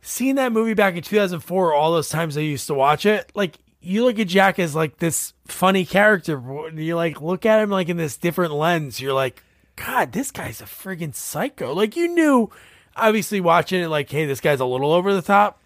[0.03, 3.57] seeing that movie back in 2004, all those times I used to watch it, like
[3.81, 6.41] you look at Jack as like this funny character.
[6.75, 9.01] You like look at him like in this different lens.
[9.01, 9.43] You're like,
[9.77, 11.73] God, this guy's a friggin' psycho.
[11.73, 12.51] Like you knew,
[12.97, 15.61] obviously watching it, like, hey, this guy's a little over the top,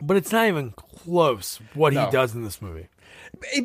[0.00, 2.04] but it's not even close what No.
[2.06, 2.86] he does in this movie.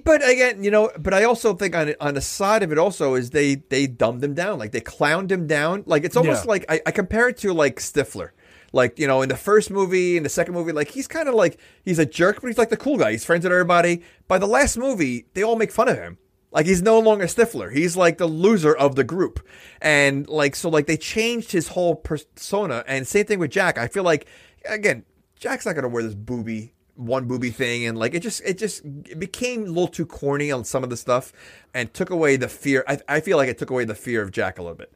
[0.04, 3.16] But again, you know, but I also think on on the side of it also
[3.16, 5.84] is they they dumbed him down, like they clowned him down.
[5.86, 6.49] Like it's almost Yeah.
[6.49, 8.30] like I, I compare it to like Stifler.
[8.74, 11.36] Like you know, in the first movie, in the second movie, like he's kind of
[11.36, 13.12] like he's a jerk, but he's like the cool guy.
[13.12, 14.04] He's friends with everybody.
[14.28, 16.18] By the last movie, they all make fun of him.
[16.52, 17.72] Like he's no longer Stifler.
[17.72, 19.45] He's like the loser of the group.
[19.82, 23.78] And like so like they changed his whole persona and same thing with Jack.
[23.78, 24.28] I feel like
[24.68, 25.04] again,
[25.40, 28.84] Jack's not gonna wear this booby one booby thing and like it just it just
[28.84, 31.32] it became a little too corny on some of the stuff
[31.74, 34.32] and took away the fear I, I feel like it took away the fear of
[34.32, 34.91] Jack a little bit.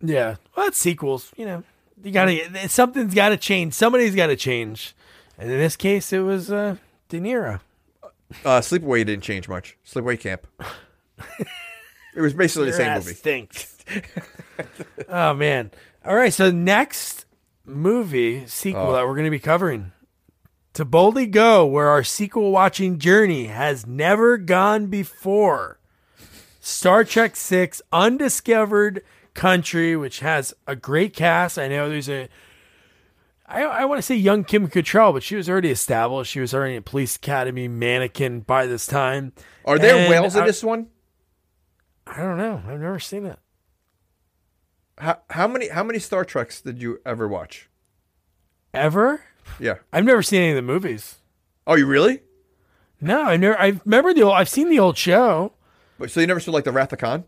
[0.00, 0.36] Yeah.
[0.56, 1.32] Well, it's sequels.
[1.36, 1.62] You know,
[2.02, 3.74] you gotta something's got to change.
[3.74, 4.94] Somebody's got to change.
[5.38, 6.76] And in this case, it was uh,
[7.08, 7.60] De Niro.
[8.44, 9.76] Uh, Sleepaway didn't change much.
[9.86, 10.46] Sleepaway Camp.
[12.16, 13.14] it was basically the same movie.
[13.14, 13.76] Stinks.
[15.08, 15.70] oh man.
[16.04, 16.32] All right.
[16.32, 17.26] So next
[17.64, 18.92] movie sequel Oh.
[18.92, 19.92] that we're to be covering
[20.74, 25.78] to boldly go where our sequel watching journey has never gone before.
[26.60, 29.02] Star Trek Six: Undiscovered
[29.34, 31.58] Country, which has a great cast.
[31.58, 32.28] I know there's a.
[33.46, 36.32] I, I want to say young Kim Cattrall, but she was already established.
[36.32, 39.32] She was already a police academy mannequin by this time.
[39.66, 40.88] Are there And whales in this one?
[42.06, 42.62] I don't know.
[42.66, 43.38] I've never seen it.
[44.96, 47.68] How, how many how many Star Treks did you ever watch?
[48.72, 49.22] Ever?
[49.58, 49.76] Yeah.
[49.92, 51.16] I've never seen any of the movies.
[51.66, 52.20] Oh, you really?
[53.00, 53.58] No, I never.
[53.58, 54.34] I remember the old.
[54.34, 55.52] I've seen the old show.
[55.98, 57.24] But so you never saw like the Wrath of Khan?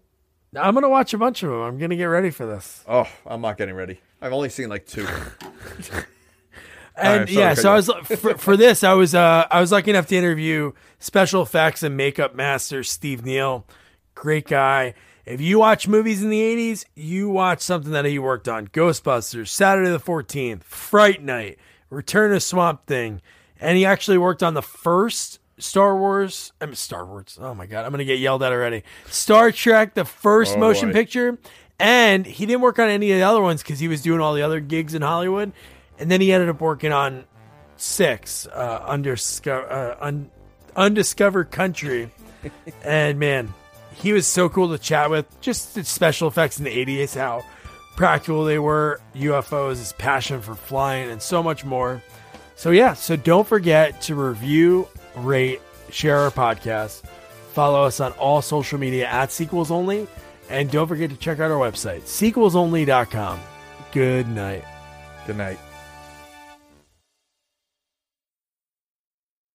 [0.54, 1.60] I'm gonna watch a bunch of them.
[1.60, 2.82] I'm gonna get ready for this.
[2.88, 4.00] Oh, I'm not getting ready.
[4.20, 5.06] I've only seen like two.
[6.98, 8.82] And right, yeah, so I was for, for this.
[8.82, 13.24] I was uh I was lucky enough to interview special effects and makeup master Steve
[13.24, 13.66] Neill.
[14.14, 14.94] Great guy.
[15.26, 18.68] If you watch movies in the 80s, you watch something that he worked on.
[18.68, 21.58] Ghostbusters, Saturday the 14th, Fright Night,
[21.90, 23.20] Return of Swamp Thing.
[23.60, 26.52] And he actually worked on the first Star Wars.
[26.60, 27.38] I mean, Star Wars.
[27.40, 27.84] Oh my God.
[27.84, 28.82] I'm going to get yelled at already.
[29.06, 30.92] Star Trek, the first Oh, motion boy.
[30.94, 31.38] picture.
[31.78, 34.34] And he didn't work on any of the other ones because he was doing all
[34.34, 35.52] the other gigs in Hollywood.
[35.98, 37.24] And then he ended up working on
[37.76, 40.30] six, uh, uh, un-
[40.74, 42.10] Undiscovered Country.
[42.82, 43.54] and man,
[43.94, 45.26] he was so cool to chat with.
[45.40, 47.44] Just the special effects in the 80s, how
[47.96, 52.02] practical they were, UFOs, his passion for flying, and so much more.
[52.54, 55.60] So, yeah, so don't forget to review, rate,
[55.90, 57.02] share our podcast.
[57.52, 60.06] Follow us on all social media at Sequels Only.
[60.48, 63.40] And don't forget to check out our website, sequelsonly.com.
[63.92, 64.64] Good night.
[65.26, 65.58] Good night.